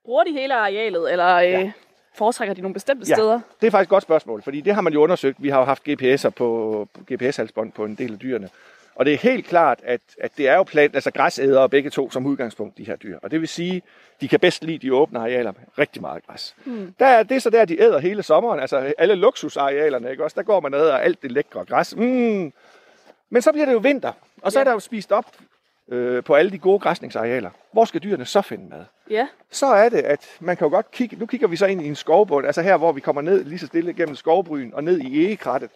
Bruger 0.05 0.25
de 0.25 0.33
hele 0.33 0.55
arealet, 0.55 1.13
eller 1.13 1.35
øh, 1.37 1.51
Ja. 1.51 1.73
foretrækker 2.15 2.55
de 2.55 2.61
nogle 2.61 2.75
bestemte 2.75 3.07
Ja. 3.09 3.15
steder? 3.15 3.41
Det 3.61 3.67
er 3.67 3.71
faktisk 3.71 3.87
et 3.87 3.91
godt 3.91 4.03
spørgsmål, 4.03 4.43
fordi 4.43 4.61
det 4.61 4.75
har 4.75 4.81
man 4.83 4.93
jo 4.93 5.03
undersøgt. 5.03 5.43
Vi 5.43 5.49
har 5.49 5.59
jo 5.59 5.65
haft 5.65 5.89
GPS'er 5.89 6.29
på 6.31 6.89
GPS-halsbånd 7.13 7.73
på 7.73 7.85
en 7.85 7.95
del 7.95 8.13
af 8.13 8.19
dyrene. 8.19 8.49
Og 8.97 9.05
det 9.07 9.15
er 9.15 9.19
helt 9.19 9.47
klart, 9.47 9.81
at, 9.85 10.01
at 10.21 10.31
det 10.37 10.49
er 10.49 10.55
jo 10.57 10.63
plant, 10.63 10.95
altså 10.95 11.11
græsædere 11.11 11.69
begge 11.69 11.91
to 11.91 12.11
som 12.11 12.27
udgangspunkt, 12.27 12.79
de 12.79 12.85
her 12.87 12.97
dyr. 12.97 13.19
Og 13.23 13.31
det 13.31 13.41
vil 13.41 13.49
sige, 13.49 13.83
de 14.21 14.29
kan 14.29 14.41
bedst 14.41 14.65
lide 14.65 14.79
de 14.79 14.95
åbne 14.95 15.19
arealer 15.19 15.53
med 15.53 15.61
rigtig 15.79 16.03
meget 16.03 16.27
græs. 16.27 16.57
Hmm. 16.65 16.95
Der 16.99 17.07
er 17.07 17.23
det 17.23 17.35
er 17.35 17.39
så 17.41 17.51
der, 17.51 17.65
de 17.65 17.81
æder 17.83 17.99
hele 17.99 18.23
sommeren, 18.23 18.61
altså 18.61 18.93
alle 18.99 19.15
luksusarealerne, 19.15 20.11
ikke 20.11 20.25
også? 20.25 20.35
Der 20.35 20.43
går 20.43 20.61
man 20.61 20.75
og 20.75 20.81
æder 20.81 20.97
alt 20.99 21.23
det 21.23 21.33
lækre 21.33 21.65
græs. 21.65 21.97
Mm. 21.97 22.53
Men 23.31 23.43
så 23.43 23.53
bliver 23.53 23.67
det 23.67 23.73
jo 23.73 23.79
vinter, 23.79 24.13
og 24.43 24.53
så 24.53 24.59
Ja. 24.59 24.61
er 24.61 24.65
der 24.65 24.73
jo 24.73 24.81
spist 24.81 25.13
op 25.13 25.27
øh, 25.89 26.25
på 26.25 26.35
alle 26.35 26.51
de 26.51 26.59
gode 26.59 26.79
græsningsarealer. 26.79 27.51
Hvor 27.73 27.85
skal 27.85 28.03
dyrene 28.03 28.25
så 28.25 28.43
finde 28.43 28.69
mad? 28.71 28.85
Ja. 29.11 29.27
så 29.51 29.67
er 29.67 29.89
det, 29.89 29.99
at 29.99 30.27
man 30.41 30.57
kan 30.57 30.65
jo 30.65 30.71
godt 30.71 30.91
kigge, 30.91 31.17
nu 31.17 31.27
kigger 31.27 31.49
vi 31.49 31.57
så 31.57 31.67
ind 31.67 31.83
i 31.83 31.87
en 31.87 31.97
skovbund, 31.97 32.47
altså 32.47 32.63
her, 32.63 32.77
hvor 32.77 32.93
vi 32.93 33.01
kommer 33.01 33.23
ned 33.23 33.45
lige 33.45 33.59
så 33.59 33.67
stille 33.67 33.93
gennem 33.95 34.17
skovbryn 34.17 34.71
og 34.73 34.85
ned 34.85 34.99
i 35.01 35.25
egekrattet. 35.27 35.71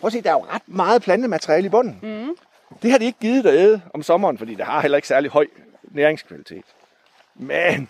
Prøv 0.00 0.06
at 0.08 0.12
se, 0.12 0.20
der 0.22 0.30
er 0.30 0.34
jo 0.34 0.44
ret 0.54 0.62
meget 0.66 1.02
plantemateriale 1.02 1.66
i 1.66 1.68
bunden. 1.68 1.98
Mm. 2.02 2.36
Det 2.82 2.90
har 2.90 2.98
de 2.98 3.04
ikke 3.04 3.18
givet 3.18 3.46
at 3.46 3.54
æde 3.54 3.80
om 3.94 4.02
sommeren, 4.02 4.38
fordi 4.38 4.54
det 4.54 4.64
har 4.64 4.80
heller 4.80 4.96
ikke 4.96 5.08
særlig 5.08 5.30
høj 5.30 5.46
næringskvalitet. 5.82 6.64
Men, 7.34 7.88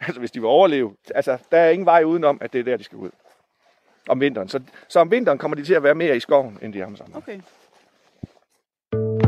altså 0.00 0.18
hvis 0.18 0.30
de 0.30 0.40
vil 0.40 0.46
overleve, 0.46 0.94
altså 1.14 1.38
der 1.50 1.58
er 1.58 1.70
ingen 1.70 1.86
vej 1.86 2.02
udenom, 2.04 2.38
at 2.40 2.52
det 2.52 2.58
er 2.58 2.64
der, 2.64 2.76
de 2.76 2.84
skal 2.84 2.98
ud. 2.98 3.10
Om 4.08 4.20
vinteren. 4.20 4.48
Så, 4.48 4.60
så 4.88 5.00
om 5.00 5.10
vinteren 5.10 5.38
kommer 5.38 5.54
de 5.54 5.64
til 5.64 5.74
at 5.74 5.82
være 5.82 5.94
mere 5.94 6.16
i 6.16 6.20
skoven, 6.20 6.58
end 6.62 6.72
de 6.72 6.80
er 6.80 6.86
om 6.86 6.96
sommeren. 6.96 7.22
Okay. 7.22 7.40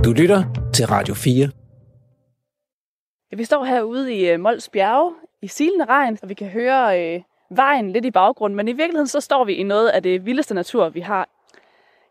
Du 0.05 0.13
lytter 0.13 0.45
til 0.75 0.87
Radio 0.87 1.15
4. 1.15 1.51
Ja, 3.33 3.37
vi 3.37 3.45
står 3.45 3.65
herude 3.65 4.15
i 4.15 4.31
øh, 4.31 4.41
Mols 4.41 4.69
Bjerge 4.69 5.15
i 5.43 5.49
silende 5.49 5.85
regn, 5.85 6.19
og 6.23 6.29
vi 6.29 6.35
kan 6.35 6.49
høre 6.49 7.15
øh, 7.15 7.23
vejen 7.51 7.93
lidt 7.93 8.05
i 8.05 8.11
baggrunden, 8.11 8.57
men 8.57 8.69
i 8.69 8.73
virkeligheden 8.73 9.09
så 9.09 9.21
står 9.21 9.45
vi 9.45 9.55
i 9.55 9.63
noget 9.63 9.89
af 9.89 10.03
det 10.03 10.27
vildeste 10.27 10.55
natur, 10.55 10.89
vi 10.89 11.01
har. 11.01 11.29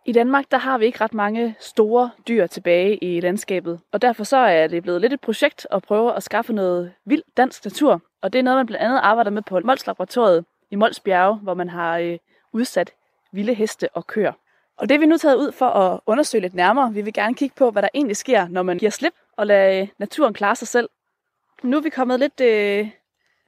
I 0.10 0.12
Danmark 0.12 0.46
der 0.52 0.58
har 0.58 0.78
vi 0.78 0.86
ikke 0.86 1.02
ret 1.02 1.14
mange 1.14 1.56
store 1.60 2.12
dyr 2.28 2.48
tilbage 2.48 3.04
i 3.04 3.20
landskabet, 3.20 3.80
og 3.92 4.02
derfor 4.02 4.24
så 4.24 4.38
er 4.38 4.68
det 4.68 4.84
blevet 4.84 5.02
lidt 5.02 5.14
et 5.14 5.22
projekt 5.22 5.68
at 5.72 5.84
prøve 5.84 6.16
at 6.16 6.24
skaffe 6.24 6.54
noget 6.54 6.94
vild 7.06 7.24
dansk 7.38 7.66
natur, 7.66 8.02
og 8.22 8.34
det 8.34 8.40
er 8.40 8.44
noget, 8.44 8.58
man 8.58 8.66
blandt 8.66 8.84
andet 8.84 9.00
arbejder 9.04 9.32
med 9.32 9.42
på 9.42 9.60
Mols 9.60 9.88
Laboratoriet 9.88 10.46
i 10.72 10.76
Mols 10.76 11.00
Bjerge, 11.00 11.36
hvor 11.36 11.54
man 11.54 11.70
har 11.70 11.98
øh, 11.98 12.18
udsat 12.54 12.92
vilde 13.32 13.54
heste 13.54 13.90
og 13.94 14.08
køer. 14.08 14.34
Og 14.78 14.90
det 14.90 14.96
er 14.96 15.00
vi 15.00 15.06
nu 15.06 15.18
taget 15.18 15.36
ud 15.36 15.52
for 15.52 15.66
at 15.66 16.00
undersøge 16.06 16.42
lidt 16.42 16.54
nærmere. 16.54 16.94
Vi 16.94 17.02
vil 17.02 17.14
gerne 17.14 17.36
kigge 17.36 17.56
på, 17.56 17.72
hvad 17.72 17.82
der 17.82 17.90
egentlig 17.94 18.18
sker, 18.18 18.48
når 18.48 18.64
man 18.64 18.78
giver 18.78 18.92
slip 18.92 19.14
og 19.38 19.48
lader 19.48 19.82
øh, 19.82 19.88
naturen 19.98 20.34
klare 20.34 20.56
sig 20.56 20.68
selv. 20.68 20.90
Nu 21.64 21.78
er 21.78 21.82
vi 21.82 21.90
kommet 21.90 22.20
lidt 22.20 22.42
øh, 22.42 22.90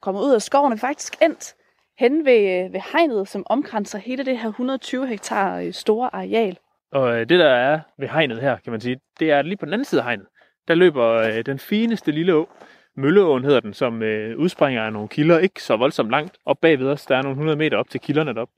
kommet 0.02 0.22
ud 0.22 0.34
af 0.34 0.42
skoven 0.42 0.74
og 0.74 0.80
faktisk 0.80 1.22
endt 1.22 1.56
hen 2.02 2.26
ved, 2.26 2.66
øh, 2.66 2.74
ved 2.74 2.82
hegnet, 2.94 3.28
som 3.28 3.44
omkranser 3.50 4.00
hele 4.00 4.26
det 4.26 4.38
her 4.40 4.50
120 4.50 5.08
hektar 5.08 5.60
øh, 5.60 5.74
store 5.74 6.16
areal. 6.16 6.58
Og 6.92 7.14
øh, 7.14 7.20
det, 7.20 7.40
der 7.40 7.50
er 7.50 7.80
ved 7.98 8.08
hegnet 8.08 8.42
her, 8.42 8.58
kan 8.58 8.72
man 8.72 8.82
sige, 8.82 9.00
det 9.20 9.32
er 9.32 9.42
lige 9.42 9.58
på 9.58 9.66
den 9.66 9.74
anden 9.74 9.86
side 9.86 10.02
af 10.02 10.06
hegnet. 10.06 10.28
Der 10.68 10.76
løber 10.76 11.06
øh, 11.06 11.46
den 11.46 11.60
fineste 11.60 12.12
lille 12.12 12.34
å, 12.34 12.50
Mølleåen 12.98 13.44
hedder 13.44 13.60
den, 13.60 13.74
som 13.74 14.04
øh, 14.04 14.38
udspringer 14.38 14.84
af 14.84 14.94
nogle 14.94 15.08
kilder, 15.08 15.40
ikke 15.40 15.64
så 15.64 15.78
voldsomt 15.78 16.10
langt 16.10 16.38
op 16.46 16.58
bagved 16.62 16.88
os. 16.88 17.06
Der 17.06 17.18
er 17.18 17.22
nogle 17.22 17.34
100 17.34 17.58
meter 17.58 17.78
op 17.78 17.90
til 17.90 18.00
kilderne 18.00 18.34
derop. 18.34 18.50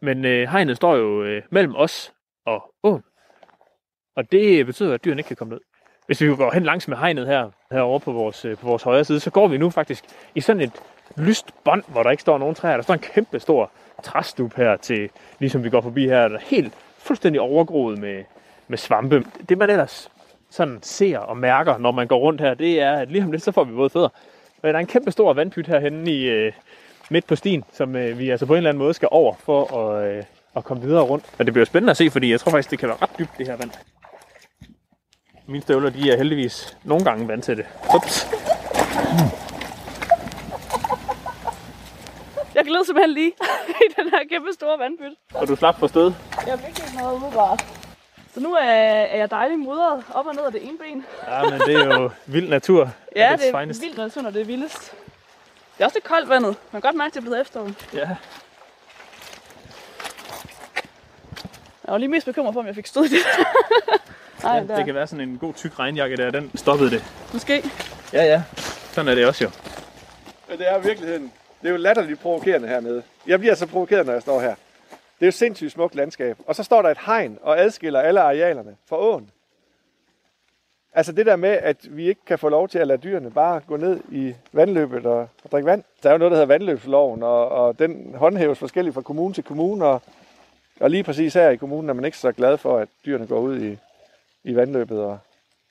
Men 0.00 0.24
øh, 0.24 0.48
hegnet 0.48 0.76
står 0.76 0.96
jo 0.96 1.24
øh, 1.24 1.42
mellem 1.50 1.74
os 1.76 2.12
og 2.46 2.74
åen. 2.82 3.02
Og 4.16 4.32
det 4.32 4.66
betyder, 4.66 4.94
at 4.94 5.04
dyrene 5.04 5.20
ikke 5.20 5.28
kan 5.28 5.36
komme 5.36 5.54
ned. 5.54 5.60
Hvis 6.12 6.20
vi 6.20 6.36
går 6.36 6.50
hen 6.54 6.62
langs 6.62 6.88
med 6.88 6.96
hegnet 6.96 7.26
her, 7.26 7.50
herovre 7.70 8.00
på 8.00 8.12
vores, 8.12 8.44
øh, 8.44 8.56
på 8.56 8.66
vores 8.66 8.82
højre 8.82 9.04
side, 9.04 9.20
så 9.20 9.30
går 9.30 9.48
vi 9.48 9.58
nu 9.58 9.70
faktisk 9.70 10.04
i 10.34 10.40
sådan 10.40 10.62
et 10.62 10.70
lyst 11.16 11.46
bånd, 11.64 11.82
hvor 11.86 12.02
der 12.02 12.10
ikke 12.10 12.20
står 12.20 12.38
nogen 12.38 12.54
træer. 12.54 12.76
Der 12.76 12.82
står 12.82 12.94
en 12.94 13.00
kæmpe 13.00 13.40
stor 13.40 13.70
træstup 14.02 14.54
her 14.56 14.76
til, 14.76 15.10
ligesom 15.38 15.64
vi 15.64 15.70
går 15.70 15.80
forbi 15.80 16.06
her, 16.06 16.28
der 16.28 16.36
er 16.36 16.40
helt 16.42 16.74
fuldstændig 16.98 17.40
overgroet 17.40 17.98
med, 17.98 18.24
med 18.68 18.78
svampe. 18.78 19.24
Det 19.48 19.58
man 19.58 19.70
ellers 19.70 20.10
sådan 20.50 20.78
ser 20.82 21.18
og 21.18 21.36
mærker, 21.36 21.78
når 21.78 21.90
man 21.90 22.06
går 22.06 22.18
rundt 22.18 22.40
her, 22.40 22.54
det 22.54 22.80
er, 22.80 22.92
at 22.92 23.10
lige 23.10 23.24
om 23.24 23.32
lidt, 23.32 23.42
så 23.42 23.52
får 23.52 23.64
vi 23.64 23.72
våde 23.72 23.90
fødder. 23.90 24.08
Men 24.62 24.68
der 24.68 24.74
er 24.74 24.80
en 24.80 24.86
kæmpe 24.86 25.10
stor 25.10 25.32
vandpyt 25.32 25.66
herhenne 25.66 26.10
i, 26.10 26.24
øh, 26.24 26.52
midt 27.10 27.26
på 27.26 27.36
stien, 27.36 27.64
som 27.72 27.96
øh, 27.96 28.18
vi 28.18 28.30
altså 28.30 28.46
på 28.46 28.52
en 28.52 28.56
eller 28.56 28.70
anden 28.70 28.82
måde 28.82 28.94
skal 28.94 29.08
over 29.10 29.34
for 29.44 29.76
at, 29.76 30.16
øh, 30.16 30.24
at 30.56 30.64
komme 30.64 30.82
videre 30.82 31.02
rundt. 31.02 31.24
Og 31.38 31.44
det 31.46 31.54
bliver 31.54 31.66
spændende 31.66 31.90
at 31.90 31.96
se, 31.96 32.10
fordi 32.10 32.30
jeg 32.30 32.40
tror 32.40 32.50
faktisk, 32.50 32.70
det 32.70 32.78
kan 32.78 32.88
være 32.88 32.98
ret 33.02 33.18
dybt, 33.18 33.30
det 33.38 33.46
her 33.46 33.56
vand. 33.56 33.70
Mine 35.52 35.62
støvler, 35.62 35.90
de 35.90 36.10
er 36.10 36.16
heldigvis 36.16 36.76
nogle 36.84 37.04
gange 37.04 37.28
vandtætte. 37.28 37.66
Ups. 37.96 38.26
Jeg 42.54 42.64
gled 42.64 42.84
simpelthen 42.84 43.14
lige 43.14 43.32
i 43.84 43.92
den 43.96 44.10
her 44.10 44.18
kæmpe 44.30 44.48
store 44.54 44.78
vandpyt. 44.78 45.12
Og 45.34 45.48
du 45.48 45.56
slap 45.56 45.78
for 45.78 45.86
stød. 45.86 46.12
Jeg 46.46 46.58
fik 46.58 46.68
ikke 46.68 46.96
noget 46.98 47.22
udebart. 47.24 47.64
Så 48.34 48.40
nu 48.40 48.54
er, 48.54 48.60
er 48.64 49.16
jeg 49.16 49.30
dejlig 49.30 49.58
mudret 49.58 50.04
op 50.14 50.26
og 50.26 50.34
ned 50.34 50.44
af 50.44 50.52
det 50.52 50.62
ene 50.68 50.78
ben. 50.78 51.04
Ja, 51.28 51.42
men 51.42 51.60
det 51.60 51.74
er 51.76 51.84
jo 52.00 52.10
vild 52.26 52.48
natur. 52.48 52.90
Ja, 53.16 53.34
its 53.34 53.42
det 53.42 53.54
er 53.54 53.60
finest. 53.60 53.82
vildt 53.82 53.96
natur, 53.98 54.22
når 54.22 54.30
det 54.30 54.40
er 54.40 54.44
vildest. 54.46 54.92
Det 55.76 55.80
er 55.80 55.84
også 55.84 55.96
lidt 55.96 56.04
koldt 56.04 56.28
vandet. 56.28 56.56
Man 56.72 56.82
kan 56.82 56.88
godt 56.88 56.96
mærke, 56.96 57.06
at 57.10 57.14
det 57.14 57.18
er 57.20 57.22
blevet 57.22 57.40
efterår. 57.40 57.70
Ja. 57.94 58.08
Jeg 61.84 61.92
var 61.92 61.98
lige 61.98 62.08
mest 62.08 62.26
bekymret 62.26 62.52
for, 62.52 62.60
om 62.60 62.66
jeg 62.66 62.74
fik 62.74 62.86
stød 62.86 63.04
i 63.04 63.08
det. 63.08 63.18
Nej, 64.42 64.54
ja, 64.54 64.64
der. 64.66 64.76
det 64.76 64.84
kan 64.84 64.94
være 64.94 65.06
sådan 65.06 65.28
en 65.28 65.38
god 65.38 65.54
tyk 65.54 65.78
regnjakke 65.78 66.16
der, 66.16 66.30
den 66.30 66.50
stoppede 66.54 66.90
det. 66.90 67.04
Måske. 67.32 67.62
Ja, 68.12 68.24
ja. 68.24 68.42
Sådan 68.92 69.08
er 69.08 69.14
det 69.14 69.26
også 69.26 69.44
jo. 69.44 69.50
Men 70.48 70.58
det 70.58 70.70
er 70.70 70.78
i 70.78 70.82
virkeligheden, 70.82 71.32
det 71.62 71.68
er 71.68 71.72
jo 71.72 71.76
latterligt 71.76 72.20
provokerende 72.20 72.68
hernede. 72.68 73.02
Jeg 73.26 73.38
bliver 73.38 73.54
så 73.54 73.66
provokeret, 73.66 74.06
når 74.06 74.12
jeg 74.12 74.22
står 74.22 74.40
her. 74.40 74.54
Det 74.90 75.26
er 75.26 75.26
jo 75.26 75.32
sindssygt 75.32 75.72
smukt 75.72 75.94
landskab. 75.94 76.36
Og 76.46 76.54
så 76.54 76.62
står 76.62 76.82
der 76.82 76.88
et 76.88 76.98
hegn 77.06 77.38
og 77.42 77.60
adskiller 77.60 78.00
alle 78.00 78.20
arealerne 78.20 78.76
fra 78.88 78.96
åen. 78.96 79.30
Altså 80.94 81.12
det 81.12 81.26
der 81.26 81.36
med, 81.36 81.50
at 81.50 81.76
vi 81.96 82.08
ikke 82.08 82.20
kan 82.26 82.38
få 82.38 82.48
lov 82.48 82.68
til 82.68 82.78
at 82.78 82.86
lade 82.86 82.98
dyrene 82.98 83.30
bare 83.30 83.60
gå 83.66 83.76
ned 83.76 84.00
i 84.10 84.34
vandløbet 84.52 85.06
og, 85.06 85.28
og 85.44 85.50
drikke 85.52 85.66
vand. 85.66 85.84
Der 86.02 86.08
er 86.08 86.12
jo 86.12 86.18
noget, 86.18 86.30
der 86.30 86.36
hedder 86.36 86.54
vandløbsloven, 86.54 87.22
og, 87.22 87.48
og 87.48 87.78
den 87.78 88.14
håndhæves 88.14 88.58
forskelligt 88.58 88.94
fra 88.94 89.02
kommune 89.02 89.34
til 89.34 89.44
kommune. 89.44 89.84
Og, 89.84 90.02
og 90.80 90.90
lige 90.90 91.02
præcis 91.02 91.34
her 91.34 91.50
i 91.50 91.56
kommunen 91.56 91.90
er 91.90 91.94
man 91.94 92.04
ikke 92.04 92.18
så 92.18 92.32
glad 92.32 92.58
for, 92.58 92.78
at 92.78 92.88
dyrene 93.06 93.26
går 93.26 93.38
ud 93.38 93.60
i, 93.60 93.78
i 94.44 94.56
vandløbet 94.56 95.00
og, 95.00 95.18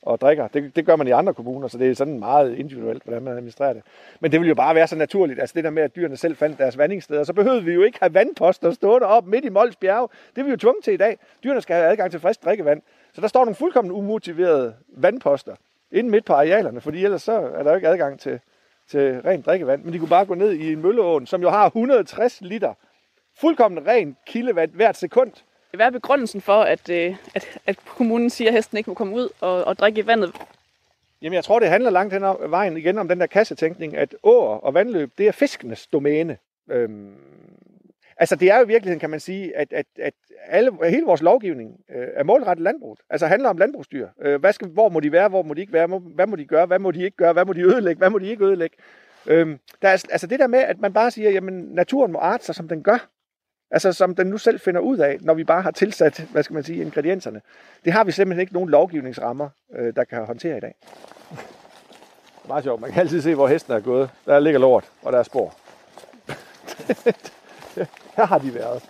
og 0.02 0.22
drikker. 0.22 0.48
Det, 0.48 0.76
det 0.76 0.86
gør 0.86 0.96
man 0.96 1.08
i 1.08 1.12
andre 1.12 1.34
kommuner, 1.34 1.68
så 1.68 1.78
det 1.78 1.90
er 1.90 1.96
sådan 1.96 2.20
meget 2.20 2.56
individuelt, 2.56 3.04
hvordan 3.04 3.24
man 3.24 3.34
administrerer 3.34 3.74
det. 3.74 3.84
Men 4.20 4.32
det 4.32 4.40
ville 4.40 4.50
jo 4.50 4.56
bare 4.56 4.76
være 4.76 4.88
så 4.88 4.96
naturligt, 4.96 5.40
altså 5.40 5.54
det 5.54 5.64
der 5.64 5.70
med, 5.70 5.84
at 5.84 5.96
dyrene 5.96 6.18
selv 6.18 6.36
fandt 6.36 6.58
deres 6.58 6.78
vandingssteder, 6.78 7.24
så 7.24 7.34
behøvede 7.34 7.64
vi 7.64 7.74
jo 7.74 7.84
ikke 7.84 8.00
have 8.02 8.14
vandposter 8.14 8.72
stående 8.72 9.08
op 9.08 9.28
midt 9.28 9.46
i 9.46 9.50
Mols 9.50 9.76
bjerge. 9.76 10.08
Det 10.36 10.42
er 10.42 10.46
vi 10.46 10.52
jo 10.52 10.58
tvunget 10.58 10.84
til 10.84 10.94
i 10.94 10.98
dag. 10.98 11.18
Dyrene 11.44 11.62
skal 11.62 11.76
have 11.76 11.88
adgang 11.92 12.12
til 12.12 12.20
frisk 12.20 12.44
drikkevand. 12.44 12.82
Så 13.14 13.22
der 13.22 13.28
står 13.28 13.46
nogle 13.46 13.56
fuldkommen 13.56 13.92
umotiverede 13.92 14.76
vandposter 14.88 15.56
inde 15.92 16.10
midt 16.10 16.26
på 16.26 16.34
arealerne, 16.34 16.82
fordi 16.82 17.04
ellers 17.06 17.22
så 17.22 17.32
er 17.32 17.64
der 17.64 17.70
jo 17.70 17.76
ikke 17.76 17.88
adgang 17.88 18.20
til, 18.20 18.40
til 18.88 19.22
rent 19.22 19.46
drikkevand. 19.46 19.84
Men 19.84 19.94
de 19.94 20.00
kunne 20.00 20.10
bare 20.10 20.26
gå 20.26 20.34
ned 20.34 20.52
i 20.52 20.74
en 20.74 20.82
mølleåen, 20.82 21.26
som 21.26 21.42
jo 21.42 21.50
har 21.50 21.66
160 21.66 22.42
liter 22.42 22.74
fuldkommen 23.40 23.88
rent 23.88 24.18
kildevand 24.26 24.72
hvert 24.72 24.98
sekund. 24.98 25.32
Hvad 25.74 25.86
er 25.86 25.90
begrundelsen 25.90 26.42
for, 26.42 26.62
at, 26.62 26.90
øh, 26.90 27.16
at, 27.36 27.60
at 27.66 27.78
kommunen 27.86 28.30
siger, 28.30 28.50
at 28.50 28.54
hesten 28.54 28.78
ikke 28.78 28.90
må 28.90 28.94
komme 28.94 29.16
ud 29.16 29.30
og, 29.40 29.64
og 29.64 29.80
drikke 29.80 30.02
i 30.02 30.08
vandet? 30.08 30.36
Jamen, 31.22 31.36
jeg 31.36 31.44
tror, 31.44 31.60
det 31.60 31.70
handler 31.70 31.90
langt 31.90 32.14
hen 32.14 32.24
ad 32.24 32.50
vejen 32.50 32.78
igen 32.78 32.98
om 32.98 33.08
den 33.08 33.20
der 33.20 33.26
kassetænkning, 33.26 33.98
at 33.98 34.16
åer 34.24 34.58
og 34.58 34.74
vandløb, 34.74 35.12
det 35.18 35.28
er 35.28 35.32
fiskenes 35.32 35.88
domæne. 35.88 36.38
Øhm, 36.72 37.16
altså, 38.18 38.36
det 38.36 38.52
er 38.52 38.58
jo 38.58 38.64
i 38.64 38.68
virkeligheden, 38.68 39.00
kan 39.00 39.10
man 39.10 39.20
sige, 39.20 39.58
at, 39.58 39.74
at, 39.74 39.86
at 40.00 40.14
alle, 40.48 40.72
hele 40.90 41.06
vores 41.06 41.22
lovgivning 41.22 41.80
øh, 41.96 42.08
er 42.14 42.24
målrettet 42.24 42.64
landbruget. 42.64 43.00
Altså 43.10 43.28
handler 43.28 43.50
om 43.50 43.58
landbrugsdyr. 43.58 44.08
Øh, 44.22 44.40
hvad 44.40 44.54
skal, 44.54 44.68
hvor 44.68 44.90
må 44.90 45.00
de 45.00 45.12
være, 45.12 45.28
hvor 45.30 45.44
må 45.44 45.54
de 45.54 45.62
ikke 45.62 45.74
være, 45.74 45.88
må, 45.88 46.00
hvad 46.00 46.28
må 46.28 46.36
de 46.36 46.46
gøre, 46.46 46.66
hvad 46.66 46.80
må 46.80 46.92
de 46.92 47.04
ikke 47.04 47.18
gøre, 47.18 47.34
hvad 47.34 47.46
må 47.46 47.54
de 47.54 47.62
ødelægge, 47.62 47.98
hvad 47.98 48.10
må 48.10 48.20
de 48.20 48.28
ikke 48.28 48.46
ødelægge. 48.46 48.78
Øhm, 49.28 49.60
der 49.82 49.88
er, 49.88 50.06
altså 50.12 50.28
det 50.28 50.40
der 50.40 50.48
med, 50.48 50.60
at 50.60 50.80
man 50.80 50.94
bare 50.94 51.12
siger, 51.12 51.32
jamen 51.32 51.54
naturen 51.54 52.12
må 52.12 52.20
arte 52.20 52.46
sig, 52.46 52.56
som 52.56 52.68
den 52.68 52.84
gør. 52.84 53.08
Altså 53.72 53.94
som 53.94 54.16
den 54.16 54.28
nu 54.28 54.38
selv 54.38 54.60
finder 54.60 54.82
ud 54.82 54.98
af, 54.98 55.18
når 55.22 55.34
vi 55.34 55.44
bare 55.44 55.62
har 55.62 55.72
tilsat, 55.72 56.26
hvad 56.32 56.44
skal 56.44 56.54
man 56.54 56.64
sige, 56.64 56.82
ingredienserne. 56.82 57.42
Det 57.86 57.94
har 57.94 58.04
vi 58.04 58.12
simpelthen 58.12 58.42
ikke 58.42 58.54
nogen 58.54 58.70
lovgivningsrammer, 58.70 59.50
øh, 59.76 59.96
der 59.96 60.04
kan 60.04 60.26
håndtere 60.26 60.58
i 60.58 60.60
dag. 60.60 60.76
Det 61.30 61.38
er 62.44 62.48
Meget 62.48 62.64
sjovt. 62.64 62.82
Man 62.82 62.92
kan 62.92 63.00
altid 63.00 63.22
se, 63.22 63.36
hvor 63.36 63.48
hesten 63.48 63.74
er 63.74 63.80
gået. 63.80 64.10
Der 64.26 64.40
ligger 64.40 64.60
lort, 64.60 64.92
og 65.02 65.14
der 65.14 65.20
er 65.20 65.24
spor. 65.24 65.54
Her 68.18 68.26
har 68.26 68.38
de 68.38 68.56
været. 68.56 68.84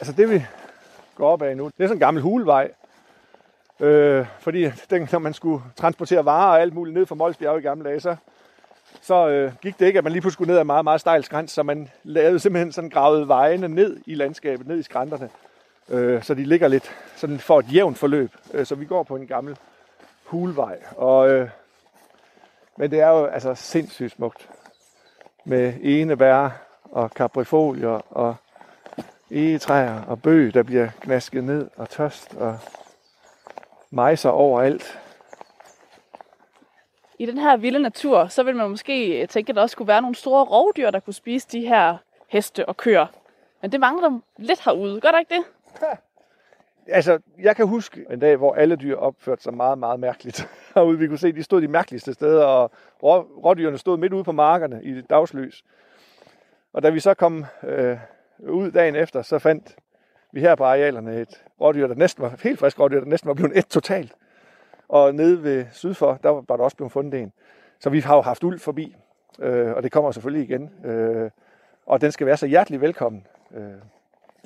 Altså 0.00 0.12
det 0.12 0.30
vi 0.30 0.46
går 1.14 1.28
op 1.28 1.42
af 1.42 1.56
nu, 1.56 1.64
det 1.64 1.84
er 1.84 1.86
sådan 1.86 1.96
en 1.96 2.00
gammel 2.00 2.22
hulvej. 2.22 2.70
Øh, 3.80 4.26
fordi 4.40 4.70
den, 4.90 5.08
når 5.12 5.18
man 5.18 5.34
skulle 5.34 5.62
transportere 5.76 6.24
varer 6.24 6.50
og 6.50 6.60
alt 6.60 6.74
muligt 6.74 6.94
ned 6.94 7.06
fra 7.06 7.14
Molsbjerg 7.14 7.58
i 7.58 7.62
gamle 7.62 7.88
dage, 7.88 8.00
så, 8.00 8.16
så 9.02 9.28
øh, 9.28 9.52
gik 9.62 9.78
det 9.78 9.86
ikke, 9.86 9.98
at 9.98 10.04
man 10.04 10.12
lige 10.12 10.20
pludselig 10.20 10.36
skulle 10.36 10.48
ned 10.48 10.56
ad 10.56 10.60
en 10.60 10.66
meget, 10.66 10.84
meget 10.84 11.00
stejl 11.00 11.24
skrænt, 11.24 11.50
så 11.50 11.62
man 11.62 11.90
lavede 12.04 12.40
simpelthen 12.40 12.72
sådan 12.72 12.90
gravet 12.90 13.28
vejene 13.28 13.68
ned 13.68 14.00
i 14.06 14.14
landskabet, 14.14 14.66
ned 14.66 14.78
i 14.78 14.82
skrænterne, 14.82 15.30
øh, 15.88 16.22
så 16.22 16.34
de 16.34 16.44
ligger 16.44 16.68
lidt 16.68 16.96
sådan 17.16 17.38
for 17.38 17.58
et 17.58 17.66
jævnt 17.74 17.98
forløb. 17.98 18.30
Øh, 18.54 18.66
så 18.66 18.74
vi 18.74 18.84
går 18.84 19.02
på 19.02 19.16
en 19.16 19.26
gammel 19.26 19.56
hulvej. 20.24 20.78
Og, 20.96 21.30
øh, 21.30 21.48
men 22.76 22.90
det 22.90 23.00
er 23.00 23.08
jo 23.08 23.24
altså 23.24 23.54
sindssygt 23.54 24.12
smukt 24.12 24.48
med 25.44 25.74
enebær 25.82 26.48
og 26.84 27.10
kaprifolier 27.10 28.00
og 28.10 28.36
egetræer 29.30 30.02
og 30.02 30.22
bøg, 30.22 30.54
der 30.54 30.62
bliver 30.62 30.88
knasket 31.00 31.44
ned 31.44 31.70
og 31.76 31.90
tørst 31.90 32.34
og 32.34 32.58
mejser 33.90 34.30
overalt. 34.30 35.01
I 37.22 37.26
den 37.26 37.38
her 37.38 37.56
vilde 37.56 37.78
natur, 37.78 38.26
så 38.26 38.42
vil 38.42 38.56
man 38.56 38.70
måske 38.70 39.26
tænke, 39.26 39.50
at 39.50 39.56
der 39.56 39.62
også 39.62 39.72
skulle 39.72 39.88
være 39.88 40.00
nogle 40.02 40.14
store 40.14 40.44
rovdyr, 40.44 40.90
der 40.90 41.00
kunne 41.00 41.14
spise 41.14 41.48
de 41.52 41.60
her 41.66 41.96
heste 42.28 42.66
og 42.66 42.76
køer. 42.76 43.06
Men 43.62 43.72
det 43.72 43.80
mangler 43.80 44.20
lidt 44.38 44.64
herude. 44.64 45.00
Gør 45.00 45.10
der 45.10 45.18
ikke 45.18 45.34
det? 45.34 45.44
Altså, 46.86 47.18
jeg 47.38 47.56
kan 47.56 47.66
huske 47.66 48.06
en 48.10 48.18
dag, 48.20 48.36
hvor 48.36 48.54
alle 48.54 48.76
dyr 48.76 48.96
opførte 48.96 49.42
sig 49.42 49.54
meget, 49.54 49.78
meget 49.78 50.00
mærkeligt 50.00 50.48
herude. 50.74 50.98
Vi 50.98 51.06
kunne 51.08 51.18
se, 51.18 51.32
de 51.32 51.42
stod 51.42 51.60
de 51.62 51.68
mærkeligste 51.68 52.12
steder, 52.14 52.44
og 52.44 52.70
rå- 53.02 53.40
rådyrene 53.44 53.78
stod 53.78 53.98
midt 53.98 54.12
ude 54.12 54.24
på 54.24 54.32
markerne 54.32 54.80
i 54.82 54.94
det 54.94 55.10
dagslys. 55.10 55.64
Og 56.72 56.82
da 56.82 56.90
vi 56.90 57.00
så 57.00 57.14
kom 57.14 57.44
øh, 57.62 57.96
ud 58.38 58.70
dagen 58.70 58.96
efter, 58.96 59.22
så 59.22 59.38
fandt 59.38 59.76
vi 60.32 60.40
her 60.40 60.54
på 60.54 60.64
arealerne 60.64 61.20
et 61.20 61.44
rådyr, 61.60 61.86
der 61.86 61.94
næsten 61.94 62.22
var 62.22 62.38
helt 62.42 62.58
frisk 62.58 62.80
rådyr, 62.80 63.00
der 63.00 63.06
næsten 63.06 63.28
var 63.28 63.34
blevet 63.34 63.58
et 63.58 63.66
totalt. 63.66 64.12
Og 64.92 65.14
nede 65.14 65.42
ved 65.42 65.66
syd 65.70 65.94
for, 65.94 66.18
der 66.22 66.28
var 66.28 66.56
der 66.56 66.64
også 66.64 66.76
blevet 66.76 66.92
fundet 66.92 67.20
en. 67.20 67.32
Så 67.80 67.90
vi 67.90 68.00
har 68.00 68.14
jo 68.16 68.20
haft 68.22 68.44
ulv 68.44 68.60
forbi, 68.60 68.96
øh, 69.38 69.72
og 69.72 69.82
det 69.82 69.92
kommer 69.92 70.10
selvfølgelig 70.12 70.48
igen. 70.50 70.70
Øh, 70.84 71.30
og 71.86 72.00
den 72.00 72.12
skal 72.12 72.26
være 72.26 72.36
så 72.36 72.46
hjertelig 72.46 72.80
velkommen. 72.80 73.26
Øh, 73.54 73.72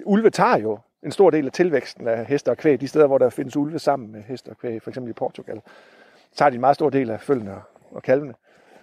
ulve 0.05 0.31
tager 0.31 0.59
jo 0.59 0.79
en 1.03 1.13
stor 1.13 1.31
del 1.31 1.47
af 1.47 1.53
tilvæksten 1.53 2.09
af 2.09 2.27
heste 2.27 2.49
og 2.51 2.57
kvæg, 2.57 2.81
de 2.81 2.89
steder, 2.89 3.07
hvor 3.07 3.19
der 3.19 3.31
findes 3.31 3.57
ulve 3.57 3.79
sammen 3.79 4.13
med 4.13 4.23
heste 4.23 4.49
og 4.49 4.59
kvæg, 4.59 4.83
f.eks. 4.83 4.97
i 4.97 5.13
Portugal, 5.13 5.61
tager 6.37 6.51
de 6.51 6.55
en 6.55 6.61
meget 6.61 6.75
stor 6.75 6.91
del 6.91 7.11
af 7.11 7.21
følgene 7.21 7.55
og- 7.55 7.63
og 7.91 8.03
kalvene. 8.03 8.35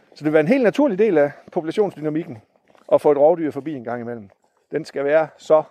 Så 0.10 0.16
det 0.16 0.26
vil 0.26 0.34
være 0.34 0.40
en 0.42 0.48
helt 0.48 0.64
naturlig 0.64 0.98
del 1.00 1.18
af 1.18 1.32
populationsdynamikken 1.52 2.42
at 2.92 3.02
få 3.02 3.12
et 3.12 3.18
rovdyr 3.18 3.52
forbi 3.52 3.74
en 3.74 3.84
gang 3.84 4.02
imellem. 4.02 4.30
Den 4.72 4.86
skal 4.86 5.06
være 5.06 5.28
så 5.38 5.64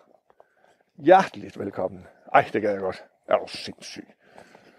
hjerteligt 0.97 1.59
velkommen. 1.59 2.07
Ej, 2.34 2.45
det 2.53 2.62
gad 2.62 2.70
jeg 2.72 2.80
godt. 2.80 3.05
Er 3.28 3.36
du 3.36 3.45
sindssyg. 3.47 4.07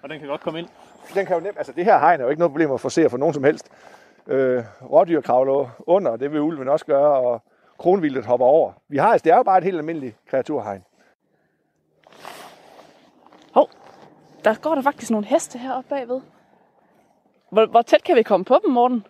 Og 0.04 0.10
den 0.10 0.20
kan 0.20 0.28
godt 0.28 0.42
komme 0.42 0.60
ind. 0.60 0.68
Den 1.16 1.26
kan 1.26 1.36
jo 1.36 1.42
nemt, 1.42 1.58
altså 1.58 1.74
det 1.76 1.86
her 1.86 2.00
hegn 2.00 2.20
er 2.20 2.24
jo 2.24 2.30
ikke 2.30 2.40
noget 2.40 2.52
problem 2.52 2.72
at 2.72 2.82
forsere 2.82 3.10
for 3.10 3.18
nogen 3.18 3.34
som 3.34 3.44
helst. 3.44 3.70
Øh, 4.28 4.64
rådyr 4.82 5.22
kravler 5.22 5.70
under, 5.80 6.12
og 6.12 6.20
det 6.20 6.32
vil 6.32 6.42
ulven 6.42 6.68
også 6.68 6.86
gøre, 6.86 7.14
og 7.20 7.42
kronvildet 7.80 8.26
hopper 8.26 8.46
over. 8.46 8.72
Vi 8.88 8.98
har, 8.98 9.08
altså, 9.08 9.24
det 9.24 9.32
er 9.32 9.38
jo 9.38 9.44
bare 9.44 9.58
et 9.58 9.64
helt 9.64 9.78
almindeligt 9.78 10.16
kreaturhegn. 10.30 10.84
Hov, 13.54 13.70
der 14.46 14.56
går 14.62 14.76
der 14.76 14.82
faktisk 14.82 15.12
nogle 15.12 15.26
heste 15.26 15.60
heroppe 15.60 15.90
bagved. 15.90 16.22
Hvor, 17.50 17.66
hvor 17.66 17.82
tæt 17.82 18.04
kan 18.04 18.16
vi 18.16 18.24
komme 18.24 18.46
på 18.46 18.60
dem, 18.66 18.74
Morten? 18.74 19.06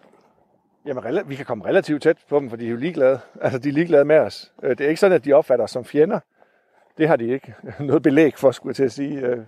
Jamen, 0.85 1.29
vi 1.29 1.35
kan 1.35 1.45
komme 1.45 1.65
relativt 1.65 2.03
tæt 2.03 2.17
på 2.29 2.39
dem, 2.39 2.49
for 2.49 2.57
de 2.57 2.65
er 2.65 2.69
jo 2.69 2.75
ligeglade. 2.77 3.19
Altså, 3.41 3.59
de 3.59 3.69
er 3.69 3.73
ligeglade 3.73 4.05
med 4.05 4.17
os. 4.17 4.51
Øh, 4.63 4.77
Det 4.77 4.81
er 4.81 4.87
ikke 4.89 4.99
sådan, 4.99 5.15
at 5.15 5.25
de 5.25 5.33
opfatter 5.33 5.63
os 5.63 5.71
som 5.71 5.85
fjender. 5.85 6.19
Det 6.97 7.07
har 7.07 7.15
de 7.15 7.27
ikke 7.27 7.55
noget 7.79 8.03
belæg 8.03 8.37
for, 8.37 8.51
skulle 8.51 8.69
jeg 8.71 8.75
til 8.75 8.83
at 8.83 8.91
sige. 8.91 9.47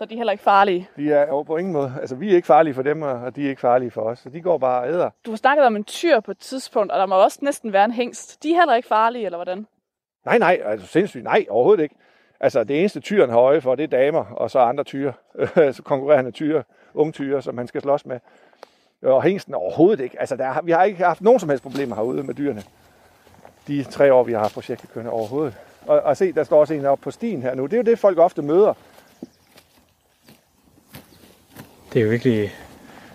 Så 0.00 0.06
de 0.06 0.14
er 0.14 0.18
heller 0.18 0.32
ikke 0.32 0.44
farlige. 0.44 0.88
De 0.96 1.12
er 1.12 1.26
jo 1.26 1.42
på 1.42 1.56
ingen 1.56 1.72
måde. 1.72 1.94
Altså, 2.00 2.14
vi 2.14 2.30
er 2.30 2.36
ikke 2.36 2.46
farlige 2.46 2.74
for 2.74 2.82
dem, 2.82 3.02
og 3.02 3.36
de 3.36 3.44
er 3.44 3.48
ikke 3.48 3.60
farlige 3.60 3.90
for 3.90 4.00
os. 4.00 4.18
Så 4.18 4.28
de 4.28 4.40
går 4.40 4.58
bare 4.58 4.82
og 4.82 4.88
æder. 4.88 5.10
Du 5.26 5.30
har 5.30 5.36
snakket 5.36 5.66
om 5.66 5.76
en 5.76 5.84
tyr 5.84 6.20
på 6.20 6.30
et 6.30 6.38
tidspunkt, 6.38 6.92
og 6.92 6.98
der 6.98 7.06
må 7.06 7.14
også 7.14 7.38
næsten 7.42 7.72
være 7.72 7.84
en 7.84 7.92
hængst. 7.92 8.42
De 8.42 8.52
er 8.52 8.56
heller 8.56 8.74
ikke 8.74 8.88
farlige, 8.88 9.24
eller 9.24 9.36
hvordan? 9.38 9.66
Nej, 10.24 10.38
nej, 10.38 10.60
altså 10.64 10.86
sindssygt. 10.86 11.24
Nej, 11.24 11.46
overhovedet 11.50 11.82
ikke. 11.82 11.94
Altså, 12.40 12.64
det 12.64 12.80
eneste 12.80 13.00
tyren 13.00 13.30
har 13.30 13.38
øje 13.38 13.60
for, 13.60 13.74
det 13.74 13.82
er 13.82 13.88
damer, 13.88 14.24
og 14.24 14.50
så 14.50 14.58
andre 14.58 14.84
tyre. 14.84 15.12
så 15.72 15.82
konkurrerende 15.84 16.30
tyre, 16.30 16.62
unge 16.94 17.12
tyre, 17.12 17.42
som 17.42 17.54
man 17.54 17.66
skal 17.66 17.80
slås 17.80 18.06
med. 18.06 18.20
Og 19.02 19.22
hængsten 19.22 19.54
overhovedet 19.54 20.04
ikke. 20.04 20.20
Altså, 20.20 20.36
der, 20.36 20.62
vi 20.62 20.72
har 20.72 20.84
ikke 20.84 21.04
haft 21.04 21.20
nogen 21.20 21.40
som 21.40 21.48
helst 21.48 21.62
problemer 21.62 21.96
herude 21.96 22.22
med 22.22 22.34
dyrene. 22.34 22.62
De 23.68 23.84
tre 23.84 24.12
år, 24.14 24.22
vi 24.22 24.32
har 24.32 24.40
haft 24.40 24.54
projektet 24.54 24.90
kørende 24.92 25.12
overhovedet. 25.12 25.54
Og, 25.86 26.00
og 26.00 26.16
se, 26.16 26.32
der 26.32 26.44
står 26.44 26.60
også 26.60 26.74
en 26.74 26.86
oppe 26.86 27.02
på 27.02 27.10
stien 27.10 27.42
her 27.42 27.54
nu. 27.54 27.62
Det 27.62 27.72
er 27.72 27.76
jo 27.76 27.82
det, 27.82 27.98
folk 27.98 28.18
ofte 28.18 28.42
møder. 28.42 28.74
Det 31.92 32.00
er 32.00 32.04
jo 32.04 32.10
virkelig, 32.10 32.54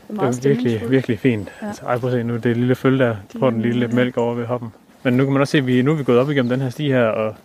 Det 0.07 0.17
er 0.19 0.31
det 0.31 0.45
er 0.45 0.49
virkelig, 0.49 0.91
virkelig 0.91 1.19
fint. 1.19 1.51
Ja. 1.61 1.67
Altså, 1.67 1.85
ej, 1.85 1.97
prøv 1.99 2.09
at 2.09 2.13
se 2.13 2.23
nu, 2.23 2.35
det 2.35 2.45
er 2.45 2.55
lille 2.55 2.75
følge 2.75 2.99
der. 3.05 3.15
Får 3.39 3.49
den 3.49 3.61
lige 3.61 3.73
lidt 3.73 3.93
mælk 3.93 4.17
over 4.17 4.33
ved 4.33 4.45
hoppen. 4.45 4.69
Men 5.03 5.13
nu 5.13 5.23
kan 5.23 5.33
man 5.33 5.41
også 5.41 5.51
se, 5.51 5.57
at 5.57 5.67
vi, 5.67 5.81
nu 5.81 5.91
er 5.91 5.95
vi 5.95 6.03
gået 6.03 6.19
op 6.19 6.29
igennem 6.29 6.49
den 6.49 6.61
her 6.61 6.69
sti 6.69 6.87
her, 6.87 7.05
og 7.05 7.35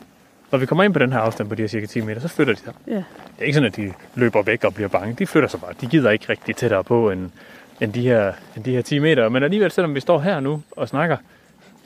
når 0.50 0.58
vi 0.58 0.66
kommer 0.66 0.84
ind 0.84 0.92
på 0.92 0.98
den 0.98 1.12
her 1.12 1.18
afstand 1.18 1.48
på 1.48 1.54
de 1.54 1.62
her 1.62 1.68
cirka 1.68 1.86
10 1.86 2.00
meter, 2.00 2.20
så 2.20 2.28
flytter 2.28 2.54
de 2.54 2.60
sig. 2.60 2.72
Ja. 2.86 2.92
Det 2.94 3.04
er 3.38 3.42
ikke 3.42 3.54
sådan, 3.54 3.66
at 3.66 3.76
de 3.76 3.92
løber 4.14 4.42
væk 4.42 4.64
og 4.64 4.74
bliver 4.74 4.88
bange. 4.88 5.14
De 5.18 5.26
flytter 5.26 5.48
sig 5.48 5.60
bare. 5.60 5.72
De 5.80 5.86
gider 5.86 6.10
ikke 6.10 6.26
rigtig 6.28 6.56
tættere 6.56 6.84
på 6.84 7.10
end, 7.10 7.30
end, 7.80 7.92
de, 7.92 8.00
her, 8.02 8.32
end 8.56 8.64
de 8.64 8.70
her 8.70 8.82
10 8.82 8.98
meter. 8.98 9.28
Men 9.28 9.42
alligevel, 9.42 9.70
selvom 9.70 9.94
vi 9.94 10.00
står 10.00 10.18
her 10.18 10.40
nu 10.40 10.62
og 10.70 10.88
snakker, 10.88 11.16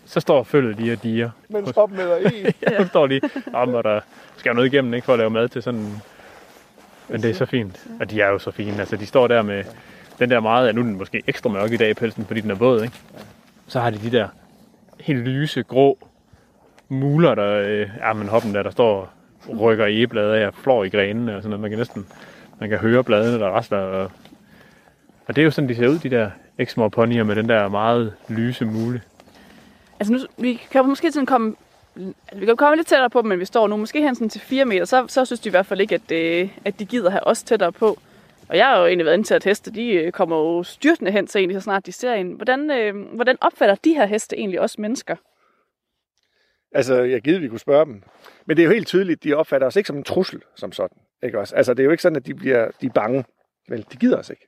så 0.06 0.20
står 0.20 0.42
følget 0.42 0.76
lige 0.76 0.92
og 0.92 1.02
diger. 1.02 1.30
Men 1.48 1.66
stop 1.66 1.90
med 1.90 2.04
dig 2.22 2.32
i. 2.34 2.54
Ja, 2.62 2.82
så 2.82 2.88
står 2.88 3.06
de 3.06 3.20
om, 3.52 3.74
og 3.74 3.84
der 3.84 4.00
skal 4.36 4.50
jo 4.50 4.54
noget 4.54 4.72
igennem, 4.72 4.94
ikke, 4.94 5.04
for 5.04 5.12
at 5.12 5.18
lave 5.18 5.30
mad 5.30 5.48
til 5.48 5.62
sådan... 5.62 5.86
Men 7.08 7.22
det 7.22 7.30
er 7.30 7.34
så 7.34 7.46
fint. 7.46 7.86
Og 8.00 8.10
de 8.10 8.20
er 8.20 8.28
jo 8.28 8.38
så 8.38 8.50
fine. 8.50 8.80
Altså, 8.80 8.96
de 8.96 9.06
står 9.06 9.26
der 9.26 9.42
med 9.42 9.64
den 10.18 10.30
der 10.30 10.40
meget... 10.40 10.74
Nu 10.74 10.80
er 10.80 10.84
den 10.84 10.98
måske 10.98 11.22
ekstra 11.26 11.50
mørk 11.50 11.72
i 11.72 11.76
dag 11.76 11.90
i 11.90 11.94
pelsen, 11.94 12.24
fordi 12.24 12.40
den 12.40 12.50
er 12.50 12.54
våd, 12.54 12.82
ikke? 12.82 12.94
Så 13.66 13.80
har 13.80 13.90
de 13.90 13.98
de 13.98 14.10
der 14.10 14.28
helt 15.00 15.18
lyse, 15.18 15.62
grå 15.62 16.08
muler, 16.88 17.34
der... 17.34 17.58
Øh, 17.58 17.88
ja, 18.00 18.12
men 18.12 18.28
hoppen 18.28 18.54
der, 18.54 18.62
der 18.62 18.70
står 18.70 19.12
og 19.48 19.60
rykker 19.60 19.86
egeblade 19.86 20.36
af 20.36 20.46
og 20.46 20.54
flår 20.54 20.84
i 20.84 20.88
grenene 20.88 21.36
og 21.36 21.42
sådan 21.42 21.50
noget. 21.50 21.60
Man 21.60 21.70
kan 21.70 21.78
næsten... 21.78 22.06
Man 22.60 22.68
kan 22.68 22.78
høre 22.78 23.04
bladene, 23.04 23.38
der 23.38 23.48
rasler. 23.48 23.78
Og, 23.78 24.10
og 25.26 25.36
det 25.36 25.42
er 25.42 25.44
jo 25.44 25.50
sådan, 25.50 25.68
de 25.68 25.74
ser 25.74 25.88
ud, 25.88 25.98
de 25.98 26.10
der 26.10 26.30
Exmoor 26.58 26.88
ponyer 26.88 27.24
med 27.24 27.36
den 27.36 27.48
der 27.48 27.68
meget 27.68 28.12
lyse 28.28 28.64
mule. 28.64 29.00
Altså 30.00 30.12
nu, 30.12 30.18
vi 30.38 30.60
kan 30.70 30.86
måske 30.86 31.12
sådan 31.12 31.26
komme, 31.26 31.54
vi 32.32 32.46
kan 32.46 32.56
komme 32.56 32.76
lidt 32.76 32.86
tættere 32.86 33.10
på 33.10 33.22
dem, 33.22 33.28
men 33.28 33.40
vi 33.40 33.44
står 33.44 33.68
nu 33.68 33.76
måske 33.76 34.00
hen 34.00 34.14
sådan 34.14 34.28
til 34.28 34.40
4 34.40 34.64
meter, 34.64 34.84
så, 34.84 35.04
så 35.08 35.24
synes 35.24 35.40
de 35.40 35.48
i 35.48 35.50
hvert 35.50 35.66
fald 35.66 35.80
ikke, 35.80 35.94
at, 35.94 36.12
øh, 36.12 36.58
at 36.64 36.78
de 36.78 36.84
gider 36.84 37.10
have 37.10 37.26
os 37.26 37.42
tættere 37.42 37.72
på. 37.72 37.98
Og 38.48 38.56
jeg 38.56 38.66
har 38.66 38.78
jo 38.78 38.86
egentlig 38.86 39.04
været 39.04 39.14
inde 39.14 39.26
til 39.26 39.34
at 39.34 39.44
heste, 39.44 39.70
de 39.70 39.92
øh, 39.92 40.12
kommer 40.12 40.36
jo 40.36 40.62
styrtende 40.62 41.10
hen 41.10 41.26
til 41.26 41.38
egentlig, 41.38 41.60
så 41.60 41.64
snart 41.64 41.86
de 41.86 41.92
ser 41.92 42.14
en. 42.14 42.32
Hvordan, 42.32 42.70
øh, 42.70 43.14
hvordan 43.14 43.36
opfatter 43.40 43.74
de 43.74 43.94
her 43.94 44.06
heste 44.06 44.38
egentlig 44.38 44.60
også 44.60 44.80
mennesker? 44.80 45.16
Altså, 46.74 47.02
jeg 47.02 47.22
givet, 47.22 47.42
vi 47.42 47.48
kunne 47.48 47.60
spørge 47.60 47.86
dem. 47.86 48.02
Men 48.46 48.56
det 48.56 48.62
er 48.62 48.66
jo 48.66 48.72
helt 48.72 48.86
tydeligt, 48.86 49.24
de 49.24 49.34
opfatter 49.34 49.66
os 49.66 49.76
ikke 49.76 49.86
som 49.86 49.96
en 49.96 50.04
trussel, 50.04 50.42
som 50.56 50.72
sådan. 50.72 50.98
Ikke 51.22 51.38
også? 51.38 51.56
Altså, 51.56 51.74
det 51.74 51.80
er 51.80 51.84
jo 51.84 51.90
ikke 51.90 52.02
sådan, 52.02 52.16
at 52.16 52.26
de 52.26 52.34
bliver 52.34 52.70
de 52.80 52.86
er 52.86 52.90
bange. 52.90 53.24
Vel, 53.68 53.86
de 53.92 53.96
gider 53.96 54.18
os 54.18 54.30
ikke. 54.30 54.46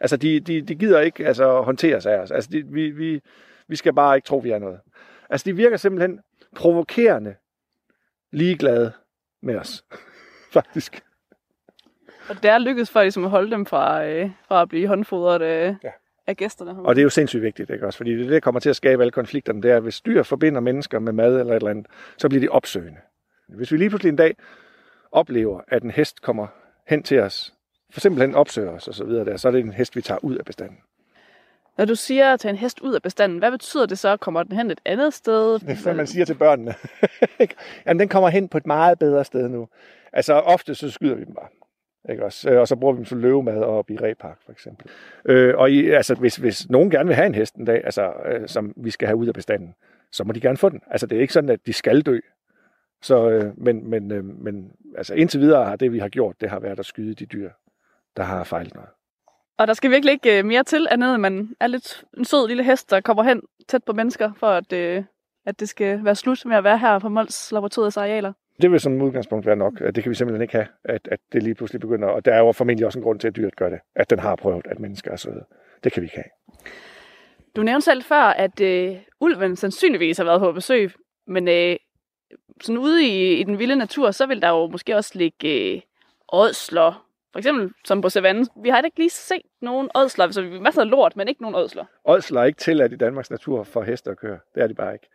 Altså, 0.00 0.16
de, 0.16 0.40
de, 0.40 0.62
de 0.62 0.74
gider 0.74 1.00
ikke 1.00 1.26
altså, 1.26 1.60
håndtere 1.62 2.00
sig 2.00 2.12
af 2.12 2.18
os. 2.18 2.30
Altså, 2.30 2.50
de, 2.52 2.64
vi, 2.66 2.90
vi, 2.90 3.20
vi 3.68 3.76
skal 3.76 3.94
bare 3.94 4.16
ikke 4.16 4.26
tro, 4.26 4.36
vi 4.36 4.50
er 4.50 4.58
noget. 4.58 4.80
Altså, 5.30 5.44
de 5.44 5.56
virker 5.56 5.76
simpelthen 5.76 6.20
provokerende 6.56 7.34
ligeglade 8.32 8.92
med 9.42 9.56
os. 9.56 9.84
Faktisk. 10.56 11.02
Og 12.28 12.42
det 12.42 12.50
er 12.50 12.58
lykkedes 12.58 12.90
for 12.90 13.02
ligesom 13.02 13.24
at 13.24 13.30
holde 13.30 13.50
dem 13.50 13.66
fra, 13.66 14.06
øh, 14.06 14.30
fra 14.48 14.62
at 14.62 14.68
blive 14.68 14.88
håndfodret 14.88 15.42
øh, 15.42 15.74
ja. 15.84 15.90
af 16.26 16.36
gæsterne. 16.36 16.82
Og 16.82 16.94
det 16.94 17.00
er 17.00 17.04
jo 17.04 17.10
sindssygt 17.10 17.42
vigtigt, 17.42 17.70
ikke 17.70 17.86
også? 17.86 17.96
Fordi 17.96 18.18
det, 18.18 18.30
der 18.30 18.40
kommer 18.40 18.60
til 18.60 18.70
at 18.70 18.76
skabe 18.76 19.02
alle 19.02 19.10
konflikterne, 19.10 19.62
det 19.62 19.70
er, 19.70 19.76
at 19.76 19.82
hvis 19.82 20.00
dyr 20.00 20.22
forbinder 20.22 20.60
mennesker 20.60 20.98
med 20.98 21.12
mad 21.12 21.40
eller 21.40 21.52
et 21.52 21.56
eller 21.56 21.70
andet, 21.70 21.86
så 22.18 22.28
bliver 22.28 22.40
de 22.40 22.48
opsøgende. 22.48 23.00
Hvis 23.48 23.72
vi 23.72 23.76
lige 23.76 23.88
pludselig 23.88 24.10
en 24.10 24.16
dag 24.16 24.36
oplever, 25.12 25.60
at 25.68 25.82
en 25.82 25.90
hest 25.90 26.22
kommer 26.22 26.46
hen 26.86 27.02
til 27.02 27.20
os, 27.20 27.54
for 27.90 28.00
simpelthen 28.00 28.34
opsøger 28.34 28.70
os 28.70 28.88
og 28.88 28.94
så 28.94 29.04
videre 29.04 29.24
der, 29.24 29.36
så 29.36 29.48
er 29.48 29.52
det 29.52 29.60
en 29.60 29.72
hest, 29.72 29.96
vi 29.96 30.02
tager 30.02 30.24
ud 30.24 30.36
af 30.36 30.44
bestanden. 30.44 30.78
Når 31.78 31.84
du 31.84 31.94
siger 31.94 32.32
at 32.32 32.40
tage 32.40 32.50
en 32.50 32.56
hest 32.56 32.80
ud 32.80 32.94
af 32.94 33.02
bestanden, 33.02 33.38
hvad 33.38 33.50
betyder 33.50 33.86
det 33.86 33.98
så? 33.98 34.16
Kommer 34.16 34.42
den 34.42 34.56
hen 34.56 34.70
et 34.70 34.80
andet 34.84 35.14
sted? 35.14 35.52
Det 35.58 35.70
er, 35.70 35.82
hvad 35.82 35.94
man 35.94 36.06
siger 36.06 36.24
til 36.24 36.34
børnene. 36.34 36.74
Jamen, 37.86 38.00
den 38.00 38.08
kommer 38.08 38.28
hen 38.28 38.48
på 38.48 38.58
et 38.58 38.66
meget 38.66 38.98
bedre 38.98 39.24
sted 39.24 39.48
nu. 39.48 39.68
Altså, 40.12 40.34
ofte 40.34 40.74
så 40.74 40.90
skyder 40.90 41.14
vi 41.14 41.24
dem 41.24 41.34
bare. 41.34 41.48
Ikke 42.10 42.24
også? 42.24 42.50
Øh, 42.50 42.60
og 42.60 42.68
så 42.68 42.76
bruger 42.76 42.92
vi 42.92 42.96
dem 42.96 43.04
som 43.04 43.18
løvemad 43.18 43.62
op 43.62 43.90
i 43.90 43.96
Repark, 43.96 44.38
for 44.44 44.52
eksempel. 44.52 44.90
Øh, 45.24 45.54
og 45.56 45.70
i, 45.70 45.90
altså, 45.90 46.14
hvis, 46.14 46.36
hvis 46.36 46.70
nogen 46.70 46.90
gerne 46.90 47.06
vil 47.06 47.14
have 47.14 47.26
en 47.26 47.34
hest 47.34 47.54
en 47.54 47.64
dag, 47.64 47.84
altså, 47.84 48.12
øh, 48.26 48.48
som 48.48 48.72
vi 48.76 48.90
skal 48.90 49.08
have 49.08 49.16
ud 49.16 49.26
af 49.26 49.34
bestanden, 49.34 49.74
så 50.12 50.24
må 50.24 50.32
de 50.32 50.40
gerne 50.40 50.56
få 50.56 50.68
den. 50.68 50.80
Altså, 50.90 51.06
det 51.06 51.16
er 51.16 51.20
ikke 51.20 51.32
sådan, 51.32 51.50
at 51.50 51.66
de 51.66 51.72
skal 51.72 52.00
dø. 52.00 52.18
Så, 53.02 53.30
øh, 53.30 53.58
men, 53.58 53.90
men, 53.90 54.12
øh, 54.12 54.24
men 54.24 54.72
altså, 54.96 55.14
indtil 55.14 55.40
videre 55.40 55.64
har 55.64 55.76
det, 55.76 55.92
vi 55.92 55.98
har 55.98 56.08
gjort, 56.08 56.40
det 56.40 56.50
har 56.50 56.60
været 56.60 56.78
at 56.78 56.86
skyde 56.86 57.14
de 57.14 57.26
dyr, 57.26 57.50
der 58.16 58.22
har 58.22 58.44
fejlet 58.44 58.74
noget. 58.74 58.90
Og 59.58 59.66
der 59.66 59.74
skal 59.74 59.90
virkelig 59.90 60.12
ikke 60.12 60.42
mere 60.42 60.64
til, 60.64 60.86
andet 60.90 61.14
at 61.14 61.20
man 61.20 61.54
er 61.60 61.66
lidt 61.66 62.04
en 62.18 62.24
sød 62.24 62.48
lille 62.48 62.64
hest, 62.64 62.90
der 62.90 63.00
kommer 63.00 63.22
hen 63.22 63.42
tæt 63.68 63.84
på 63.84 63.92
mennesker, 63.92 64.32
for 64.36 64.46
at, 64.46 64.72
øh, 64.72 65.04
at 65.46 65.60
det 65.60 65.68
skal 65.68 66.04
være 66.04 66.14
slut 66.14 66.44
med 66.44 66.56
at 66.56 66.64
være 66.64 66.78
her 66.78 66.98
på 66.98 67.08
Mols 67.08 67.52
Laboratoriets 67.52 67.96
arealer. 67.96 68.32
Det 68.62 68.70
vil 68.70 68.80
som 68.80 69.02
udgangspunkt 69.02 69.46
være 69.46 69.56
nok. 69.56 69.78
Det 69.78 70.02
kan 70.02 70.10
vi 70.10 70.14
simpelthen 70.14 70.42
ikke 70.42 70.54
have, 70.54 70.66
at, 70.84 71.08
at 71.10 71.20
det 71.32 71.42
lige 71.42 71.54
pludselig 71.54 71.80
begynder. 71.80 72.08
Og 72.08 72.24
der 72.24 72.34
er 72.34 72.38
jo 72.38 72.52
formentlig 72.52 72.86
også 72.86 72.98
en 72.98 73.02
grund 73.02 73.20
til, 73.20 73.28
at 73.28 73.36
dyret 73.36 73.56
gør 73.56 73.68
det. 73.68 73.78
At 73.94 74.10
den 74.10 74.18
har 74.18 74.36
prøvet, 74.36 74.66
at 74.66 74.78
mennesker 74.78 75.12
er 75.12 75.16
søde. 75.16 75.44
Det 75.84 75.92
kan 75.92 76.00
vi 76.02 76.06
ikke 76.06 76.16
have. 76.16 76.60
Du 77.56 77.62
nævnte 77.62 77.84
selv 77.84 78.02
før, 78.02 78.22
at 78.22 78.60
øh, 78.60 78.96
ulven 79.20 79.56
sandsynligvis 79.56 80.16
har 80.16 80.24
været 80.24 80.40
på 80.40 80.52
besøg. 80.52 80.92
Men 81.26 81.48
øh, 81.48 81.76
sådan 82.60 82.78
ude 82.78 83.04
i, 83.06 83.40
i 83.40 83.42
den 83.42 83.58
vilde 83.58 83.76
natur, 83.76 84.10
så 84.10 84.26
vil 84.26 84.42
der 84.42 84.48
jo 84.48 84.66
måske 84.66 84.96
også 84.96 85.10
ligge 85.14 85.74
øh, 85.74 85.80
ådsler. 86.32 87.05
For 87.36 87.38
eksempel 87.38 87.70
som 87.84 88.00
på 88.00 88.08
savannen. 88.08 88.46
Vi 88.62 88.68
har 88.68 88.82
ikke 88.82 88.98
lige 88.98 89.10
set 89.10 89.42
nogen 89.62 89.88
ådsler. 89.94 90.30
Så 90.30 90.42
vi 90.42 90.52
har 90.52 90.60
masser 90.60 90.80
af 90.80 90.90
lort, 90.90 91.16
men 91.16 91.28
ikke 91.28 91.42
nogen 91.42 91.56
ådsler. 91.56 91.84
Ådsler 92.04 92.40
er 92.40 92.44
ikke 92.44 92.58
tilladt 92.58 92.92
i 92.92 92.96
Danmarks 92.96 93.30
natur 93.30 93.62
for 93.62 93.82
heste 93.82 94.10
at 94.10 94.18
køre. 94.18 94.38
Det 94.54 94.62
er 94.62 94.66
de 94.66 94.74
bare 94.74 94.92
ikke. 94.92 95.08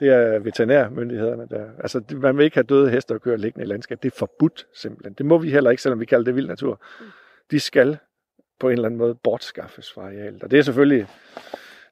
Det 0.00 0.08
er 0.08 0.38
veterinærmyndighederne, 0.38 1.46
der... 1.50 1.66
Altså, 1.78 2.02
man 2.10 2.36
vil 2.36 2.44
ikke 2.44 2.56
have 2.56 2.64
døde 2.64 2.90
heste 2.90 3.14
at 3.14 3.22
køre 3.22 3.36
liggende 3.36 3.64
i 3.64 3.68
landskab. 3.68 4.02
Det 4.02 4.12
er 4.12 4.16
forbudt, 4.18 4.66
simpelthen. 4.74 5.12
Det 5.12 5.26
må 5.26 5.38
vi 5.38 5.50
heller 5.50 5.70
ikke, 5.70 5.82
selvom 5.82 6.00
vi 6.00 6.04
kalder 6.04 6.24
det 6.24 6.36
vild 6.36 6.46
natur. 6.46 6.80
De 7.50 7.60
skal 7.60 7.98
på 8.60 8.68
en 8.68 8.72
eller 8.72 8.86
anden 8.86 8.98
måde 8.98 9.14
bortskaffes 9.14 9.92
fra 9.92 10.02
arealet. 10.02 10.42
Og 10.42 10.50
det 10.50 10.58
er 10.58 10.62
selvfølgelig... 10.62 11.06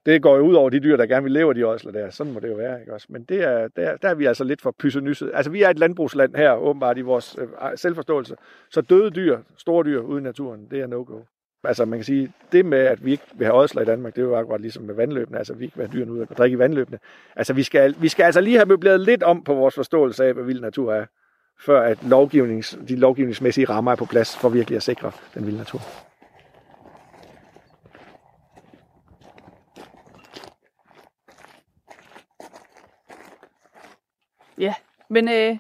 Det 0.07 0.22
går 0.22 0.36
jo 0.36 0.42
ud 0.42 0.55
over 0.55 0.70
de 0.70 0.80
dyr, 0.80 0.96
der 0.96 1.07
gerne 1.07 1.22
vil 1.22 1.32
leve 1.32 1.48
af 1.48 1.55
de 1.55 1.66
ådsler 1.66 1.92
der. 1.92 2.11
Sådan 2.11 2.32
må 2.32 2.40
det 2.40 2.48
jo 2.48 2.55
være, 2.55 2.80
ikke 2.80 2.94
også? 2.94 3.07
Men 3.11 3.24
det 3.24 3.42
er, 3.42 3.68
der, 3.76 3.96
der 3.96 4.09
er 4.09 4.14
vi 4.14 4.26
altså 4.26 4.44
lidt 4.44 4.62
for 4.62 4.74
pyssenysset. 4.78 5.30
Altså, 5.34 5.50
vi 5.50 5.62
er 5.62 5.70
et 5.70 5.78
landbrugsland 5.78 6.34
her, 6.34 6.55
åbenbart 6.55 6.98
i 6.98 7.00
vores 7.00 7.36
øh, 7.38 7.48
selvforståelse. 7.76 8.36
Så 8.70 8.80
døde 8.80 9.11
dyr, 9.11 9.38
store 9.57 9.84
dyr 9.84 10.00
ude 10.00 10.20
i 10.20 10.22
naturen, 10.22 10.66
det 10.70 10.80
er 10.80 10.86
no-go. 10.86 11.20
Altså 11.64 11.84
man 11.84 11.98
kan 11.98 12.05
sige, 12.05 12.32
det 12.53 12.64
med, 12.64 12.78
at 12.78 13.05
vi 13.05 13.11
ikke 13.11 13.24
vil 13.34 13.46
have 13.46 13.57
ådsler 13.57 13.82
i 13.82 13.84
Danmark, 13.84 14.16
det 14.16 14.22
er 14.22 14.26
jo 14.26 14.36
akkurat 14.36 14.61
ligesom 14.61 14.82
med 14.82 14.94
vandløbene. 14.94 15.38
Altså 15.38 15.55
vi 15.55 15.64
ikke 15.64 15.76
vil 15.76 15.86
have 15.86 15.92
dyrene 15.92 16.12
ud 16.12 16.18
og 16.18 16.28
drikke 16.38 16.55
i 16.55 16.59
vandløbene. 16.59 16.98
Altså 17.36 17.53
vi 17.53 17.62
skal, 17.62 17.94
vi 17.98 18.09
skal 18.09 18.24
altså 18.24 18.40
lige 18.40 18.57
have 18.57 18.66
møbleret 18.66 19.00
lidt 19.00 19.22
om 19.22 19.44
på 19.44 19.55
vores 19.55 19.74
forståelse 19.74 20.24
af, 20.24 20.34
hvad 20.34 20.44
vild 20.44 20.61
natur 20.61 20.92
er, 20.92 21.07
før 21.61 21.80
at 21.80 21.98
lovgivnings, 22.05 22.78
de 22.88 22.96
lovgivningsmæssige 22.96 23.64
rammer 23.64 23.92
er 23.92 23.96
på 23.96 24.05
plads 24.05 24.36
for 24.36 24.48
virkelig 24.48 24.76
at 24.76 24.82
sikre 24.82 25.12
den 25.34 25.46
vilde 25.46 25.59
natur. 25.59 25.80
Ja, 34.62 34.74
men 35.10 35.28
øh, 35.28 35.58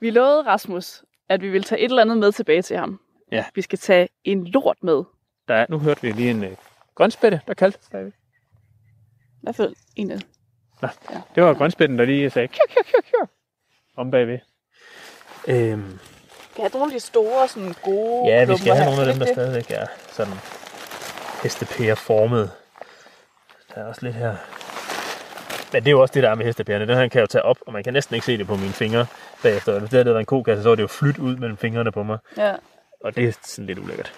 vi 0.00 0.10
lovede 0.10 0.42
Rasmus, 0.42 1.02
at 1.28 1.42
vi 1.42 1.48
vil 1.48 1.64
tage 1.64 1.80
et 1.80 1.84
eller 1.84 2.02
andet 2.02 2.18
med 2.18 2.32
tilbage 2.32 2.62
til 2.62 2.76
ham. 2.76 3.00
Ja. 3.32 3.44
Vi 3.54 3.62
skal 3.62 3.78
tage 3.78 4.08
en 4.24 4.46
lort 4.46 4.76
med. 4.82 5.04
Der 5.48 5.54
er, 5.54 5.66
nu 5.68 5.78
hørte 5.78 6.02
vi 6.02 6.12
lige 6.12 6.30
en 6.30 6.44
øh, 6.44 6.56
grønspætte, 6.94 7.40
der 7.46 7.54
kaldte 7.54 7.78
sig. 7.90 8.06
I 8.06 8.10
hvert 9.42 9.56
fald 9.56 9.74
en 9.96 10.10
af. 10.10 10.18
Nå, 10.82 10.88
ja. 11.10 11.20
det 11.34 11.42
var 11.42 11.54
grønspætten, 11.54 11.98
der 11.98 12.04
lige 12.04 12.30
sagde 12.30 12.48
kjør, 12.48 12.64
kjør, 12.68 12.82
kjør, 12.82 13.00
kjør, 13.10 13.26
om 13.96 14.10
bagved. 14.10 14.38
Øhm, 15.48 15.98
Kan 16.54 16.62
jeg 16.64 16.70
have 16.72 16.78
nogle 16.78 16.94
af 16.94 17.00
de 17.00 17.06
store, 17.06 17.48
sådan 17.48 17.74
gode 17.82 18.28
ja, 18.28 18.44
vi 18.44 18.56
skal 18.56 18.74
have 18.74 18.84
nogle 18.84 19.00
af 19.00 19.06
dem, 19.14 19.18
der 19.26 19.32
stadigvæk 19.32 19.70
er 19.70 19.86
sådan 20.08 20.34
hestepære-formet. 21.42 22.50
Der 23.74 23.80
er 23.80 23.86
også 23.88 24.00
lidt 24.04 24.14
her. 24.16 24.36
Men 25.72 25.82
det 25.82 25.88
er 25.88 25.92
jo 25.92 26.00
også 26.00 26.14
det, 26.14 26.22
der 26.22 26.30
er 26.30 26.34
med 26.34 26.46
hestepærerne. 26.46 26.86
Den 26.86 26.96
her 26.96 27.08
kan 27.08 27.18
jeg 27.18 27.22
jo 27.22 27.26
tage 27.26 27.42
op, 27.42 27.58
og 27.66 27.72
man 27.72 27.84
kan 27.84 27.92
næsten 27.92 28.14
ikke 28.14 28.26
se 28.26 28.38
det 28.38 28.46
på 28.46 28.56
mine 28.56 28.72
fingre 28.72 29.06
bagefter. 29.42 29.78
Hvis 29.78 29.90
det 29.90 29.96
havde 29.96 30.06
været 30.06 30.20
en 30.20 30.26
kokasse, 30.26 30.62
så 30.62 30.68
var 30.68 30.76
det 30.76 30.82
jo 30.82 30.86
flyt 30.86 31.18
ud 31.18 31.36
mellem 31.36 31.56
fingrene 31.56 31.92
på 31.92 32.02
mig. 32.02 32.18
Ja. 32.36 32.54
Og 33.04 33.16
det 33.16 33.28
er 33.28 33.32
sådan 33.42 33.66
lidt 33.66 33.78
ulækkert. 33.78 34.12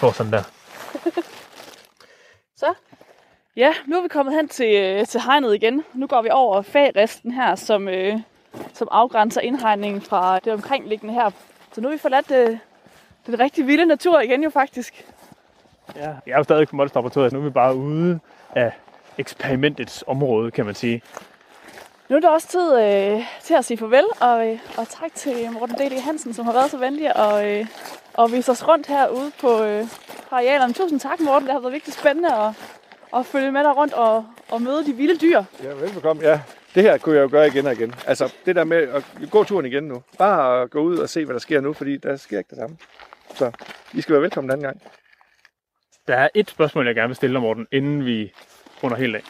For 0.00 0.10
sådan 0.10 0.32
der. 0.32 0.42
Så. 2.56 2.74
Ja, 3.56 3.74
nu 3.86 3.96
er 3.96 4.02
vi 4.02 4.08
kommet 4.08 4.34
hen 4.34 4.48
til, 4.48 4.74
øh, 4.74 5.06
til 5.06 5.20
hegnet 5.20 5.54
igen. 5.54 5.84
Nu 5.94 6.06
går 6.06 6.22
vi 6.22 6.28
over 6.32 6.62
fagresten 6.62 7.32
her, 7.32 7.54
som, 7.54 7.88
øh, 7.88 8.14
som 8.72 8.88
afgrænser 8.90 9.40
indhegningen 9.40 10.02
fra 10.02 10.38
det 10.38 10.52
omkringliggende 10.52 11.14
her. 11.14 11.30
Så 11.72 11.80
nu 11.80 11.88
har 11.88 11.92
vi 11.92 11.98
forladt 11.98 12.30
øh, 12.30 12.58
den 13.26 13.40
rigtig 13.40 13.66
vilde 13.66 13.86
natur 13.86 14.20
igen 14.20 14.42
jo 14.42 14.50
faktisk. 14.50 15.06
Ja. 15.96 16.14
Jeg 16.26 16.32
er 16.32 16.36
jo 16.36 16.42
stadig 16.42 16.68
på 16.68 16.76
Mols 16.76 16.94
Laboratoriet, 16.94 17.30
så 17.30 17.36
nu 17.36 17.42
er 17.42 17.46
vi 17.46 17.52
bare 17.52 17.74
ude 17.74 18.20
af 18.54 18.72
eksperimentets 19.18 20.04
område, 20.06 20.50
kan 20.50 20.66
man 20.66 20.74
sige. 20.74 21.02
Nu 22.08 22.16
er 22.16 22.20
det 22.20 22.30
også 22.30 22.48
tid 22.48 22.80
øh, 22.80 23.20
til 23.42 23.54
at 23.54 23.64
sige 23.64 23.78
farvel, 23.78 24.04
og, 24.20 24.48
øh, 24.48 24.58
og 24.78 24.88
tak 24.88 25.14
til 25.14 25.50
Morten 25.52 25.76
D.D. 25.76 26.00
Hansen, 26.00 26.34
som 26.34 26.44
har 26.44 26.52
været 26.52 26.70
så 26.70 26.78
venlig 26.78 27.16
at, 27.16 27.60
øh, 27.60 27.66
at 28.18 28.32
vise 28.32 28.52
os 28.52 28.68
rundt 28.68 28.86
herude 28.86 29.32
på, 29.40 29.64
øh, 29.64 29.84
på 30.28 30.34
arealerne. 30.34 30.72
Tusind 30.72 31.00
tak, 31.00 31.20
Morten. 31.20 31.46
Det 31.46 31.52
har 31.52 31.60
været 31.60 31.72
virkelig 31.72 31.94
spændende 31.94 32.34
at, 32.34 32.50
at 33.16 33.26
følge 33.26 33.52
med 33.52 33.64
dig 33.64 33.76
rundt 33.76 33.92
og, 33.92 34.26
og 34.48 34.62
møde 34.62 34.86
de 34.86 34.92
vilde 34.92 35.18
dyr. 35.18 35.42
Ja, 35.62 35.68
velbekomme. 35.68 36.22
Ja, 36.22 36.40
det 36.74 36.82
her 36.82 36.98
kunne 36.98 37.16
jeg 37.16 37.22
jo 37.22 37.28
gøre 37.30 37.46
igen 37.46 37.66
og 37.66 37.72
igen. 37.72 37.94
Altså, 38.06 38.34
det 38.46 38.56
der 38.56 38.64
med 38.64 38.76
at 38.76 39.04
gå 39.30 39.44
turen 39.44 39.66
igen 39.66 39.84
nu. 39.84 40.02
Bare 40.18 40.62
at 40.62 40.70
gå 40.70 40.80
ud 40.80 40.98
og 40.98 41.08
se, 41.08 41.24
hvad 41.24 41.34
der 41.34 41.40
sker 41.40 41.60
nu, 41.60 41.72
fordi 41.72 41.96
der 41.96 42.16
sker 42.16 42.38
ikke 42.38 42.50
det 42.50 42.58
samme. 42.58 42.76
Så 43.34 43.52
I 43.92 44.00
skal 44.00 44.12
være 44.12 44.22
velkommen 44.22 44.50
den 44.50 44.52
anden 44.52 44.64
gang. 44.64 44.82
Der 46.08 46.16
er 46.16 46.28
et 46.34 46.50
spørgsmål, 46.50 46.86
jeg 46.86 46.94
gerne 46.94 47.08
vil 47.08 47.16
stille 47.16 47.34
dig, 47.34 47.42
Morten, 47.42 47.66
inden 47.72 48.06
vi 48.06 48.32
runder 48.82 48.96
helt 48.96 49.16
af. 49.16 49.22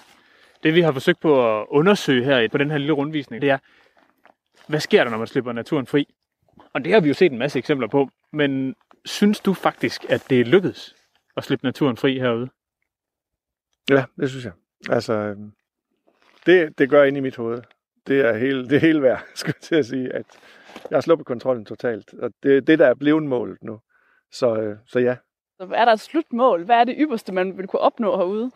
Det 0.63 0.75
vi 0.75 0.81
har 0.81 0.93
forsøgt 0.93 1.21
på 1.21 1.61
at 1.61 1.67
undersøge 1.69 2.25
her 2.25 2.49
på 2.49 2.59
den 2.59 2.71
her 2.71 2.79
lille 2.79 2.93
rundvisning, 2.93 3.43
det 3.43 3.51
er, 3.51 3.59
hvad 4.69 4.81
sker 4.81 5.05
der, 5.05 5.11
når 5.11 5.19
man 5.19 5.27
slipper 5.27 5.53
naturen 5.53 5.87
fri? 5.87 6.15
Og 6.73 6.85
det 6.85 6.93
har 6.93 7.01
vi 7.01 7.09
jo 7.09 7.15
set 7.15 7.33
en 7.33 7.39
masse 7.39 7.59
eksempler 7.59 7.89
på, 7.89 8.09
men 8.33 8.75
synes 9.05 9.41
du 9.41 9.55
faktisk, 9.55 10.05
at 10.09 10.27
det 10.31 10.41
er 10.41 10.45
lykkedes 10.45 10.95
at 11.37 11.45
slippe 11.45 11.67
naturen 11.67 11.97
fri 11.97 12.19
herude? 12.19 12.49
Ja, 13.91 14.05
det 14.21 14.31
synes 14.31 14.45
jeg. 14.45 14.53
Altså, 14.91 15.13
øhm, 15.13 15.53
det, 16.47 16.79
det 16.79 16.91
gør 16.91 17.05
ind 17.05 17.17
i 17.17 17.21
mit 17.21 17.37
hoved. 17.37 17.63
Det 18.07 18.21
er 18.21 18.37
hele, 18.37 18.69
det 18.69 18.77
er 18.77 18.81
hele 18.81 19.03
værd, 19.03 19.25
skal 19.35 19.55
jeg 19.57 19.63
til 19.63 19.75
at 19.75 19.87
sige, 19.87 20.13
at 20.13 20.27
jeg 20.91 20.97
har 20.97 21.01
sluppet 21.01 21.27
kontrollen 21.27 21.65
totalt. 21.65 22.15
Og 22.15 22.31
det 22.43 22.57
er 22.57 22.61
det, 22.61 22.79
der 22.79 22.87
er 22.87 22.95
blevet 22.95 23.23
målet 23.23 23.59
nu. 23.63 23.81
Så, 24.33 24.57
øh, 24.57 24.77
så 24.87 24.99
ja. 24.99 25.17
Så 25.61 25.69
er 25.75 25.85
der 25.85 25.93
et 25.93 26.01
slutmål? 26.01 26.65
Hvad 26.65 26.77
er 26.77 26.85
det 26.85 26.95
ypperste, 26.99 27.33
man 27.33 27.59
vil 27.59 27.67
kunne 27.67 27.81
opnå 27.81 28.17
herude? 28.17 28.51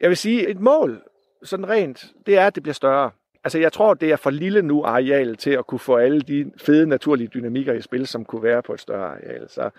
Jeg 0.00 0.08
vil 0.08 0.16
sige, 0.16 0.48
et 0.48 0.60
mål, 0.60 1.02
sådan 1.42 1.68
rent, 1.68 2.12
det 2.26 2.38
er, 2.38 2.46
at 2.46 2.54
det 2.54 2.62
bliver 2.62 2.74
større. 2.74 3.10
Altså, 3.44 3.58
jeg 3.58 3.72
tror, 3.72 3.94
det 3.94 4.12
er 4.12 4.16
for 4.16 4.30
lille 4.30 4.62
nu 4.62 4.82
areal 4.84 5.36
til 5.36 5.50
at 5.50 5.66
kunne 5.66 5.78
få 5.78 5.96
alle 5.96 6.20
de 6.20 6.52
fede 6.56 6.86
naturlige 6.86 7.28
dynamikker 7.28 7.72
i 7.72 7.80
spil, 7.80 8.06
som 8.06 8.24
kunne 8.24 8.42
være 8.42 8.62
på 8.62 8.74
et 8.74 8.80
større 8.80 9.06
areal. 9.06 9.48
Så, 9.48 9.70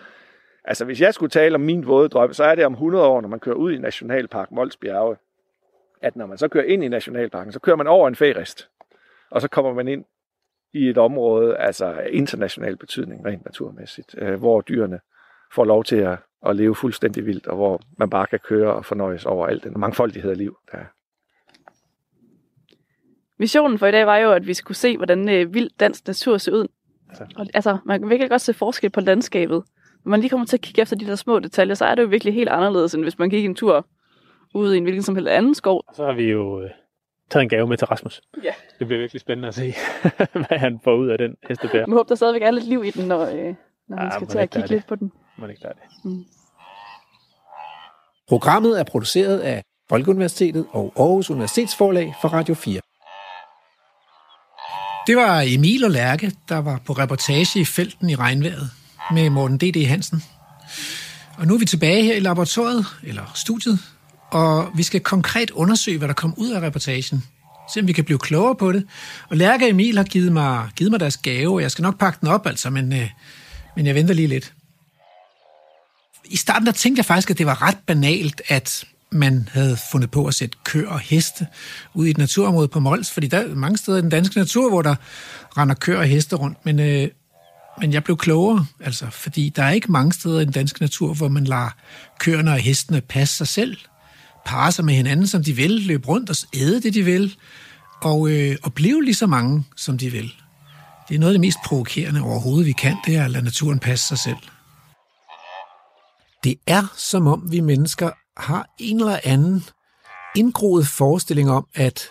altså, 0.64 0.84
hvis 0.84 1.00
jeg 1.00 1.14
skulle 1.14 1.30
tale 1.30 1.54
om 1.54 1.60
min 1.60 1.86
våde 1.86 2.08
drøm, 2.08 2.32
så 2.32 2.44
er 2.44 2.54
det 2.54 2.66
om 2.66 2.72
100 2.72 3.06
år, 3.06 3.20
når 3.20 3.28
man 3.28 3.40
kører 3.40 3.56
ud 3.56 3.72
i 3.72 3.78
Nationalpark 3.78 4.50
Molsbjerge, 4.50 5.16
at 6.02 6.16
når 6.16 6.26
man 6.26 6.38
så 6.38 6.48
kører 6.48 6.64
ind 6.64 6.84
i 6.84 6.88
Nationalparken, 6.88 7.52
så 7.52 7.60
kører 7.60 7.76
man 7.76 7.86
over 7.86 8.08
en 8.08 8.16
færist, 8.16 8.68
og 9.30 9.40
så 9.40 9.48
kommer 9.48 9.74
man 9.74 9.88
ind 9.88 10.04
i 10.72 10.88
et 10.88 10.98
område, 10.98 11.56
altså 11.56 12.00
international 12.10 12.76
betydning, 12.76 13.26
rent 13.26 13.44
naturmæssigt, 13.44 14.14
øh, 14.18 14.34
hvor 14.34 14.60
dyrene 14.60 15.00
får 15.52 15.64
lov 15.64 15.84
til 15.84 15.96
at, 15.96 16.18
at 16.46 16.56
leve 16.56 16.74
fuldstændig 16.74 17.26
vildt, 17.26 17.46
og 17.46 17.56
hvor 17.56 17.80
man 17.98 18.10
bare 18.10 18.26
kan 18.26 18.38
køre 18.38 18.74
og 18.74 18.84
fornøjes 18.84 19.26
over 19.26 19.46
alt 19.46 19.64
den 19.64 19.72
mangfoldighed 19.76 20.30
af 20.30 20.38
liv, 20.38 20.56
der 20.72 20.78
er. 20.78 20.84
Missionen 23.38 23.78
for 23.78 23.86
i 23.86 23.90
dag 23.92 24.06
var 24.06 24.16
jo, 24.16 24.32
at 24.32 24.46
vi 24.46 24.54
skulle 24.54 24.78
se, 24.78 24.96
hvordan 24.96 25.28
øh, 25.28 25.54
vild 25.54 25.70
dansk 25.80 26.06
natur 26.06 26.38
ser 26.38 26.52
ud. 26.52 26.66
Altså. 27.08 27.26
Og, 27.36 27.46
altså, 27.54 27.78
man 27.84 28.00
kan 28.00 28.10
virkelig 28.10 28.30
godt 28.30 28.40
se 28.40 28.54
forskel 28.54 28.90
på 28.90 29.00
landskabet. 29.00 29.62
Når 30.04 30.10
man 30.10 30.20
lige 30.20 30.30
kommer 30.30 30.46
til 30.46 30.56
at 30.56 30.60
kigge 30.60 30.82
efter 30.82 30.96
de 30.96 31.06
der 31.06 31.16
små 31.16 31.38
detaljer, 31.38 31.74
så 31.74 31.84
er 31.84 31.94
det 31.94 32.02
jo 32.02 32.08
virkelig 32.08 32.34
helt 32.34 32.48
anderledes, 32.48 32.94
end 32.94 33.02
hvis 33.02 33.18
man 33.18 33.30
gik 33.30 33.44
en 33.44 33.54
tur 33.54 33.86
ude 34.54 34.74
i 34.74 34.78
en 34.78 34.82
hvilken 34.82 35.02
som 35.02 35.14
helst 35.14 35.28
anden 35.28 35.54
skov. 35.54 35.84
Og 35.88 35.94
så 35.94 36.04
har 36.04 36.12
vi 36.12 36.30
jo 36.30 36.60
øh, 36.62 36.70
taget 37.30 37.42
en 37.42 37.48
gave 37.48 37.66
med 37.66 37.76
til 37.76 37.86
Rasmus. 37.86 38.20
Ja. 38.44 38.52
Det 38.78 38.86
bliver 38.86 39.00
virkelig 39.00 39.20
spændende 39.20 39.48
at 39.48 39.54
se, 39.54 39.74
hvad 40.48 40.58
han 40.58 40.80
får 40.84 40.94
ud 40.96 41.08
af 41.08 41.18
den 41.18 41.36
hestebær. 41.48 41.78
Jeg 41.78 41.86
håber, 41.88 42.02
der 42.02 42.14
stadigvæk 42.14 42.42
er 42.42 42.50
lidt 42.50 42.68
liv 42.68 42.84
i 42.84 42.90
den, 42.90 43.08
når, 43.08 43.20
øh, 43.20 43.54
når 43.88 43.96
han 43.96 44.06
Ah, 44.06 44.12
skal 44.12 44.26
til 44.26 44.38
at 44.38 44.50
kigge 44.50 44.68
lidt 44.68 44.86
på 44.86 44.94
den. 44.94 45.12
Det 45.46 45.50
ikke 45.50 45.62
der 45.62 45.68
er 45.68 45.72
det. 45.72 46.24
Programmet 48.28 48.80
er 48.80 48.84
produceret 48.84 49.38
af 49.38 49.62
Folkeuniversitetet 49.88 50.66
og 50.70 50.92
Aarhus 50.96 51.30
Universitetsforlag 51.30 52.14
for 52.20 52.28
Radio 52.28 52.54
4. 52.54 52.80
Det 55.06 55.16
var 55.16 55.44
Emil 55.46 55.84
og 55.84 55.90
Lærke, 55.90 56.32
der 56.48 56.58
var 56.58 56.80
på 56.86 56.92
reportage 56.92 57.60
i 57.60 57.64
felten 57.64 58.10
i 58.10 58.14
regnvejret 58.14 58.70
med 59.12 59.30
Morten 59.30 59.58
D.D. 59.58 59.86
Hansen. 59.86 60.22
Og 61.38 61.46
nu 61.46 61.54
er 61.54 61.58
vi 61.58 61.64
tilbage 61.64 62.04
her 62.04 62.14
i 62.14 62.20
laboratoriet, 62.20 62.86
eller 63.02 63.32
studiet, 63.34 63.78
og 64.30 64.70
vi 64.74 64.82
skal 64.82 65.00
konkret 65.00 65.50
undersøge, 65.50 65.98
hvad 65.98 66.08
der 66.08 66.14
kom 66.14 66.34
ud 66.36 66.50
af 66.50 66.60
reportagen. 66.60 67.24
Se 67.74 67.80
om 67.80 67.86
vi 67.86 67.92
kan 67.92 68.04
blive 68.04 68.18
klogere 68.18 68.54
på 68.54 68.72
det. 68.72 68.86
Og 69.28 69.36
Lærke 69.36 69.64
og 69.64 69.70
Emil 69.70 69.96
har 69.96 70.04
givet 70.04 70.32
mig, 70.32 70.68
givet 70.76 70.90
mig 70.90 71.00
deres 71.00 71.16
gave, 71.16 71.54
og 71.54 71.62
jeg 71.62 71.70
skal 71.70 71.82
nok 71.82 71.98
pakke 71.98 72.18
den 72.20 72.28
op, 72.28 72.46
altså, 72.46 72.70
men, 72.70 72.92
øh, 72.92 73.10
men 73.76 73.86
jeg 73.86 73.94
venter 73.94 74.14
lige 74.14 74.28
lidt. 74.28 74.52
I 76.24 76.36
starten 76.36 76.66
der 76.66 76.72
tænkte 76.72 77.00
jeg 77.00 77.06
faktisk, 77.06 77.30
at 77.30 77.38
det 77.38 77.46
var 77.46 77.62
ret 77.62 77.78
banalt, 77.86 78.42
at 78.48 78.84
man 79.12 79.48
havde 79.52 79.76
fundet 79.92 80.10
på 80.10 80.26
at 80.26 80.34
sætte 80.34 80.58
køer 80.64 80.88
og 80.88 81.00
heste 81.00 81.46
ud 81.94 82.06
i 82.06 82.10
et 82.10 82.18
naturområde 82.18 82.68
på 82.68 82.80
Mols, 82.80 83.10
fordi 83.10 83.26
der 83.26 83.38
er 83.38 83.54
mange 83.54 83.78
steder 83.78 83.98
i 83.98 84.00
den 84.00 84.10
danske 84.10 84.38
natur, 84.38 84.68
hvor 84.68 84.82
der 84.82 84.94
render 85.58 85.74
køer 85.74 85.98
og 85.98 86.04
heste 86.04 86.36
rundt, 86.36 86.58
men, 86.64 86.80
øh, 86.80 87.08
men 87.80 87.92
jeg 87.92 88.04
blev 88.04 88.16
klogere, 88.16 88.66
altså, 88.80 89.06
fordi 89.10 89.48
der 89.48 89.62
er 89.62 89.70
ikke 89.70 89.92
mange 89.92 90.12
steder 90.12 90.40
i 90.40 90.44
den 90.44 90.52
danske 90.52 90.80
natur, 90.80 91.14
hvor 91.14 91.28
man 91.28 91.44
lader 91.44 91.74
køerne 92.18 92.50
og 92.50 92.58
hestene 92.58 93.00
passe 93.00 93.36
sig 93.36 93.48
selv, 93.48 93.76
parre 94.46 94.72
sig 94.72 94.84
med 94.84 94.94
hinanden, 94.94 95.26
som 95.26 95.44
de 95.44 95.52
vil, 95.52 95.70
løbe 95.70 96.08
rundt 96.08 96.30
og 96.30 96.36
æde 96.54 96.82
det, 96.82 96.94
de 96.94 97.02
vil, 97.02 97.36
og, 98.02 98.30
øh, 98.30 98.56
og 98.62 98.74
blive 98.74 99.04
lige 99.04 99.14
så 99.14 99.26
mange, 99.26 99.64
som 99.76 99.98
de 99.98 100.10
vil. 100.10 100.32
Det 101.08 101.14
er 101.14 101.18
noget 101.18 101.32
af 101.32 101.34
det 101.34 101.40
mest 101.40 101.58
provokerende 101.64 102.22
overhovedet, 102.22 102.66
vi 102.66 102.72
kan, 102.72 102.96
det 103.06 103.16
er 103.16 103.24
at 103.24 103.30
lade 103.30 103.44
naturen 103.44 103.78
passe 103.78 104.08
sig 104.08 104.18
selv. 104.18 104.36
Det 106.44 106.54
er 106.66 106.92
som 106.96 107.26
om 107.26 107.52
vi 107.52 107.60
mennesker 107.60 108.10
har 108.40 108.66
en 108.78 109.00
eller 109.00 109.20
anden 109.24 109.64
indgroet 110.36 110.86
forestilling 110.86 111.50
om, 111.50 111.66
at, 111.74 112.08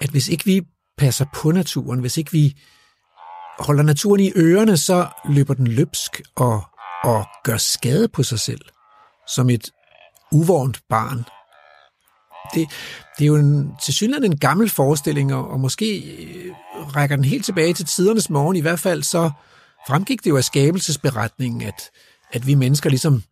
at 0.00 0.10
hvis 0.10 0.28
ikke 0.28 0.44
vi 0.44 0.62
passer 0.98 1.24
på 1.34 1.50
naturen, 1.50 2.00
hvis 2.00 2.16
ikke 2.16 2.32
vi 2.32 2.56
holder 3.58 3.82
naturen 3.82 4.20
i 4.20 4.32
ørerne, 4.36 4.76
så 4.76 5.08
løber 5.28 5.54
den 5.54 5.66
løbsk 5.66 6.22
og, 6.36 6.62
og 7.04 7.26
gør 7.44 7.56
skade 7.56 8.08
på 8.08 8.22
sig 8.22 8.40
selv, 8.40 8.60
som 9.34 9.50
et 9.50 9.70
uvårent 10.32 10.80
barn. 10.88 11.24
Det, 12.54 12.68
det 13.18 13.24
er 13.24 13.28
jo 13.28 13.36
en, 13.36 13.76
til 13.82 13.94
synligheden 13.94 14.32
en 14.32 14.38
gammel 14.38 14.70
forestilling, 14.70 15.34
og, 15.34 15.50
og 15.50 15.60
måske 15.60 15.98
øh, 15.98 16.54
rækker 16.96 17.16
den 17.16 17.24
helt 17.24 17.44
tilbage 17.44 17.74
til 17.74 17.86
tidernes 17.86 18.30
morgen. 18.30 18.56
I 18.56 18.60
hvert 18.60 18.80
fald 18.80 19.02
så 19.02 19.30
fremgik 19.88 20.24
det 20.24 20.30
jo 20.30 20.36
af 20.36 20.44
skabelsesberetningen, 20.44 21.62
at, 21.62 21.90
at 22.32 22.46
vi 22.46 22.54
mennesker 22.54 22.90
ligesom 22.90 23.22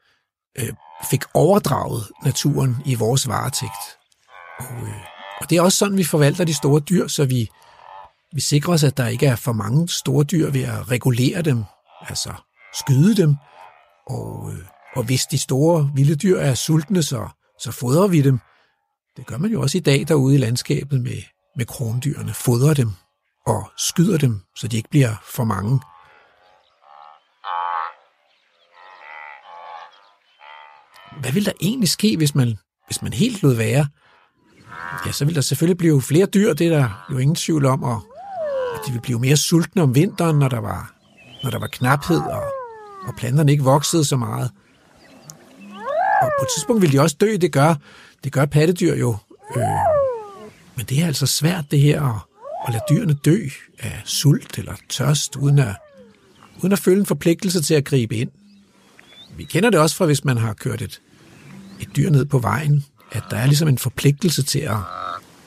øh, 0.58 0.72
fik 1.10 1.24
overdraget 1.34 2.08
naturen 2.24 2.76
i 2.84 2.94
vores 2.94 3.28
varetægt. 3.28 3.84
Og, 4.58 4.82
øh, 4.82 4.94
og 5.40 5.50
det 5.50 5.58
er 5.58 5.62
også 5.62 5.78
sådan, 5.78 5.96
vi 5.96 6.04
forvalter 6.04 6.44
de 6.44 6.54
store 6.54 6.80
dyr, 6.80 7.08
så 7.08 7.24
vi, 7.24 7.50
vi 8.32 8.40
sikrer 8.40 8.74
os, 8.74 8.84
at 8.84 8.96
der 8.96 9.06
ikke 9.06 9.26
er 9.26 9.36
for 9.36 9.52
mange 9.52 9.88
store 9.88 10.24
dyr 10.24 10.50
ved 10.50 10.62
at 10.62 10.90
regulere 10.90 11.42
dem, 11.42 11.64
altså 12.08 12.32
skyde 12.74 13.16
dem. 13.16 13.36
Og, 14.06 14.52
øh, 14.52 14.64
og 14.96 15.04
hvis 15.04 15.26
de 15.26 15.38
store 15.38 15.90
vilde 15.94 16.16
dyr 16.16 16.38
er 16.38 16.54
sultne, 16.54 17.02
så, 17.02 17.28
så 17.60 17.72
fodrer 17.72 18.06
vi 18.06 18.22
dem. 18.22 18.40
Det 19.16 19.26
gør 19.26 19.38
man 19.38 19.50
jo 19.50 19.62
også 19.62 19.78
i 19.78 19.80
dag 19.80 20.08
derude 20.08 20.34
i 20.34 20.38
landskabet 20.38 21.00
med, 21.00 21.22
med 21.56 21.66
krondyrene. 21.66 22.34
Fodrer 22.34 22.74
dem 22.74 22.92
og 23.46 23.70
skyder 23.78 24.18
dem, 24.18 24.40
så 24.56 24.68
de 24.68 24.76
ikke 24.76 24.90
bliver 24.90 25.14
for 25.34 25.44
mange. 25.44 25.80
Hvad 31.20 31.32
vil 31.32 31.46
der 31.46 31.52
egentlig 31.60 31.88
ske, 31.88 32.16
hvis 32.16 32.34
man, 32.34 32.58
hvis 32.86 33.02
man 33.02 33.12
helt 33.12 33.42
lod 33.42 33.54
være? 33.54 33.86
Ja, 35.06 35.12
så 35.12 35.24
vil 35.24 35.34
der 35.34 35.40
selvfølgelig 35.40 35.78
blive 35.78 36.02
flere 36.02 36.26
dyr, 36.26 36.52
det 36.52 36.66
er 36.66 36.78
der 36.78 37.06
jo 37.10 37.18
ingen 37.18 37.34
tvivl 37.34 37.66
om, 37.66 37.82
og, 37.82 37.94
og 38.74 38.86
de 38.86 38.92
vil 38.92 39.00
blive 39.00 39.18
mere 39.18 39.36
sultne 39.36 39.82
om 39.82 39.94
vinteren, 39.94 40.38
når 40.38 40.48
der 40.48 40.60
var, 40.60 40.94
når 41.42 41.50
der 41.50 41.58
var 41.58 41.66
knaphed, 41.66 42.20
og, 42.20 42.44
og 43.06 43.14
planterne 43.16 43.52
ikke 43.52 43.64
voksede 43.64 44.04
så 44.04 44.16
meget. 44.16 44.50
Og 46.22 46.30
på 46.38 46.44
et 46.44 46.48
tidspunkt 46.56 46.82
vil 46.82 46.92
de 46.92 47.00
også 47.00 47.16
dø, 47.20 47.36
det 47.40 47.52
gør, 47.52 47.74
det 48.24 48.32
gør 48.32 48.46
pattedyr 48.46 48.94
jo. 48.94 49.16
Øh, 49.56 49.62
men 50.76 50.86
det 50.86 51.02
er 51.02 51.06
altså 51.06 51.26
svært 51.26 51.70
det 51.70 51.80
her 51.80 52.02
at, 52.02 52.20
at 52.66 52.72
lade 52.72 52.84
dyrene 52.90 53.14
dø 53.24 53.38
af 53.78 54.02
sult 54.04 54.58
eller 54.58 54.74
tørst, 54.88 55.36
uden 55.36 55.58
at, 55.58 55.74
uden 56.62 56.72
at 56.72 56.78
føle 56.78 57.00
en 57.00 57.06
forpligtelse 57.06 57.62
til 57.62 57.74
at 57.74 57.84
gribe 57.84 58.16
ind 58.16 58.30
vi 59.36 59.44
kender 59.44 59.70
det 59.70 59.80
også 59.80 59.96
fra, 59.96 60.06
hvis 60.06 60.24
man 60.24 60.36
har 60.36 60.52
kørt 60.52 60.82
et, 60.82 61.00
et 61.80 61.96
dyr 61.96 62.10
ned 62.10 62.24
på 62.24 62.38
vejen, 62.38 62.84
at 63.12 63.22
der 63.30 63.36
er 63.36 63.46
ligesom 63.46 63.68
en 63.68 63.78
forpligtelse 63.78 64.42
til 64.42 64.58
at, 64.58 64.76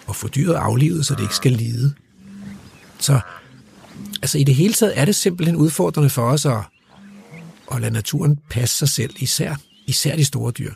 at 0.10 0.16
få 0.16 0.28
dyret 0.28 0.54
aflivet, 0.54 1.06
så 1.06 1.16
det 1.16 1.22
ikke 1.22 1.36
skal 1.36 1.52
lide. 1.52 1.94
Så 3.00 3.20
altså 4.22 4.38
i 4.38 4.44
det 4.44 4.56
hele 4.56 4.74
taget 4.74 5.00
er 5.00 5.06
det 5.06 5.16
simpelthen 5.16 5.56
udfordrende 5.56 6.10
for 6.10 6.22
os 6.22 6.46
at, 6.46 6.58
at 7.72 7.82
lade 7.82 7.94
naturen 7.94 8.40
passe 8.50 8.78
sig 8.78 8.90
selv, 8.90 9.14
især, 9.20 9.56
især 9.88 10.16
de 10.16 10.26
store 10.26 10.52
dyr. 10.52 10.74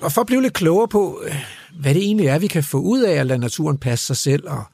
Og 0.00 0.12
for 0.12 0.20
at 0.20 0.26
blive 0.26 0.42
lidt 0.42 0.52
klogere 0.52 0.88
på, 0.88 1.22
øh, 1.26 1.34
hvad 1.80 1.94
det 1.94 2.02
egentlig 2.02 2.26
er, 2.26 2.38
vi 2.38 2.46
kan 2.46 2.64
få 2.64 2.78
ud 2.78 3.00
af 3.00 3.12
at 3.12 3.26
lade 3.26 3.38
naturen 3.38 3.78
passe 3.78 4.06
sig 4.06 4.16
selv, 4.16 4.48
og 4.48 4.64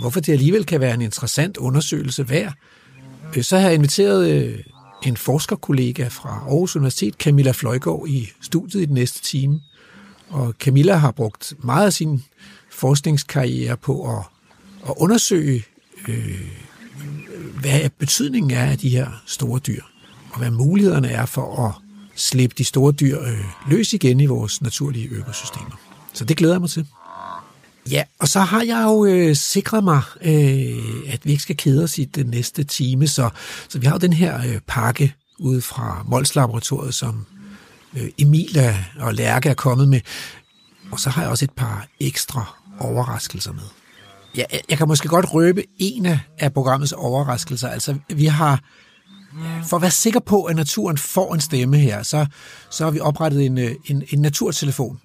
hvorfor 0.00 0.20
det 0.20 0.32
alligevel 0.32 0.66
kan 0.66 0.80
være 0.80 0.94
en 0.94 1.02
interessant 1.02 1.56
undersøgelse 1.56 2.28
værd, 2.28 2.52
øh, 3.36 3.44
så 3.44 3.58
har 3.58 3.66
jeg 3.66 3.74
inviteret 3.74 4.30
øh, 4.30 4.58
en 5.06 5.16
forskerkollega 5.16 6.08
fra 6.08 6.28
Aarhus 6.28 6.76
Universitet, 6.76 7.14
Camilla 7.14 7.50
Fløjgaard, 7.50 8.04
i 8.08 8.30
studiet 8.40 8.82
i 8.82 8.86
den 8.86 8.94
næste 8.94 9.22
time. 9.22 9.60
Og 10.28 10.54
Camilla 10.60 10.94
har 10.94 11.10
brugt 11.10 11.52
meget 11.58 11.86
af 11.86 11.92
sin 11.92 12.24
forskningskarriere 12.70 13.76
på 13.76 14.16
at, 14.16 14.24
at 14.88 14.94
undersøge, 14.96 15.64
øh, 16.08 16.40
hvad 17.60 17.90
betydningen 17.98 18.50
er 18.50 18.64
af 18.64 18.78
de 18.78 18.88
her 18.88 19.22
store 19.26 19.58
dyr, 19.58 19.82
og 20.30 20.38
hvad 20.38 20.50
mulighederne 20.50 21.08
er 21.08 21.26
for 21.26 21.66
at 21.66 21.74
slippe 22.16 22.54
de 22.58 22.64
store 22.64 22.92
dyr 22.92 23.20
øh, 23.20 23.44
løs 23.68 23.92
igen 23.92 24.20
i 24.20 24.26
vores 24.26 24.62
naturlige 24.62 25.08
økosystemer. 25.08 25.80
Så 26.12 26.24
det 26.24 26.36
glæder 26.36 26.54
jeg 26.54 26.60
mig 26.60 26.70
til. 26.70 26.86
Ja, 27.90 28.04
og 28.18 28.28
så 28.28 28.40
har 28.40 28.62
jeg 28.62 28.82
jo 28.84 29.04
øh, 29.04 29.36
sikret 29.36 29.84
mig, 29.84 30.02
øh, 30.20 31.12
at 31.12 31.20
vi 31.24 31.30
ikke 31.30 31.42
skal 31.42 31.56
kede 31.56 31.84
os 31.84 31.98
i 31.98 32.04
den 32.04 32.26
næste 32.26 32.64
time, 32.64 33.06
så, 33.06 33.30
så 33.68 33.78
vi 33.78 33.86
har 33.86 33.94
jo 33.94 33.98
den 33.98 34.12
her 34.12 34.38
øh, 34.38 34.60
pakke 34.66 35.14
ude 35.38 35.62
fra 35.62 36.02
Mols 36.06 36.34
Laboratoriet, 36.34 36.94
som 36.94 37.26
øh, 37.96 38.08
Emilia 38.18 38.84
og 38.98 39.14
Lærke 39.14 39.48
er 39.48 39.54
kommet 39.54 39.88
med. 39.88 40.00
Og 40.90 41.00
så 41.00 41.10
har 41.10 41.22
jeg 41.22 41.30
også 41.30 41.44
et 41.44 41.50
par 41.50 41.86
ekstra 42.00 42.56
overraskelser 42.80 43.52
med. 43.52 43.62
Ja, 44.36 44.44
jeg, 44.68 44.78
kan 44.78 44.88
måske 44.88 45.08
godt 45.08 45.34
røbe 45.34 45.64
en 45.78 46.06
af, 46.38 46.52
programmets 46.54 46.92
overraskelser. 46.92 47.68
Altså, 47.68 47.96
vi 48.14 48.26
har, 48.26 48.60
for 49.68 49.76
at 49.76 49.82
være 49.82 49.90
sikker 49.90 50.20
på, 50.20 50.44
at 50.44 50.56
naturen 50.56 50.98
får 50.98 51.34
en 51.34 51.40
stemme 51.40 51.78
her, 51.78 52.02
så, 52.02 52.26
så 52.70 52.84
har 52.84 52.90
vi 52.90 53.00
oprettet 53.00 53.46
en, 53.46 53.58
øh, 53.58 53.74
en, 53.86 54.02
en 54.10 54.18
naturtelefon 54.18 55.00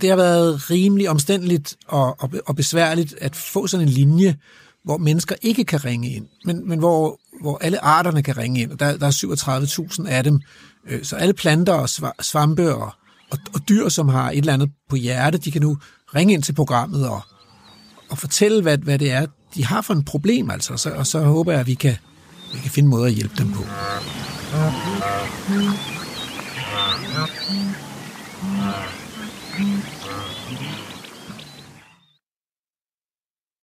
det 0.00 0.08
har 0.08 0.16
været 0.16 0.70
rimelig 0.70 1.10
omstændeligt 1.10 1.76
og, 1.88 2.20
og, 2.20 2.30
og 2.46 2.56
besværligt 2.56 3.14
at 3.20 3.36
få 3.36 3.66
sådan 3.66 3.88
en 3.88 3.92
linje, 3.92 4.36
hvor 4.84 4.98
mennesker 4.98 5.34
ikke 5.42 5.64
kan 5.64 5.84
ringe 5.84 6.10
ind, 6.10 6.26
men, 6.44 6.68
men 6.68 6.78
hvor, 6.78 7.20
hvor 7.40 7.58
alle 7.60 7.84
arterne 7.84 8.22
kan 8.22 8.36
ringe 8.36 8.60
ind. 8.60 8.72
Og 8.72 8.80
der, 8.80 8.96
der 8.96 9.06
er 9.06 9.90
37.000 10.00 10.08
af 10.08 10.24
dem. 10.24 10.40
Øh, 10.88 11.04
så 11.04 11.16
alle 11.16 11.34
planter 11.34 11.72
og 11.72 11.88
svampe 12.20 12.74
og, 12.74 12.92
og, 13.30 13.38
og 13.54 13.68
dyr, 13.68 13.88
som 13.88 14.08
har 14.08 14.30
et 14.30 14.38
eller 14.38 14.52
andet 14.52 14.70
på 14.90 14.96
hjerte, 14.96 15.38
de 15.38 15.50
kan 15.50 15.62
nu 15.62 15.78
ringe 16.14 16.34
ind 16.34 16.42
til 16.42 16.52
programmet 16.52 17.08
og, 17.08 17.20
og 18.08 18.18
fortælle, 18.18 18.62
hvad, 18.62 18.78
hvad 18.78 18.98
det 18.98 19.12
er, 19.12 19.26
de 19.54 19.64
har 19.64 19.80
for 19.80 19.94
en 19.94 20.04
problem. 20.04 20.50
Altså. 20.50 20.72
Og, 20.72 20.78
så, 20.78 20.90
og 20.90 21.06
så 21.06 21.20
håber 21.20 21.52
jeg, 21.52 21.60
at 21.60 21.66
vi 21.66 21.74
kan, 21.74 21.96
vi 22.52 22.58
kan 22.58 22.70
finde 22.70 22.88
måder 22.88 23.06
at 23.06 23.12
hjælpe 23.12 23.34
dem 23.38 23.52
på. 23.52 23.62
Mm-hmm. 29.58 29.95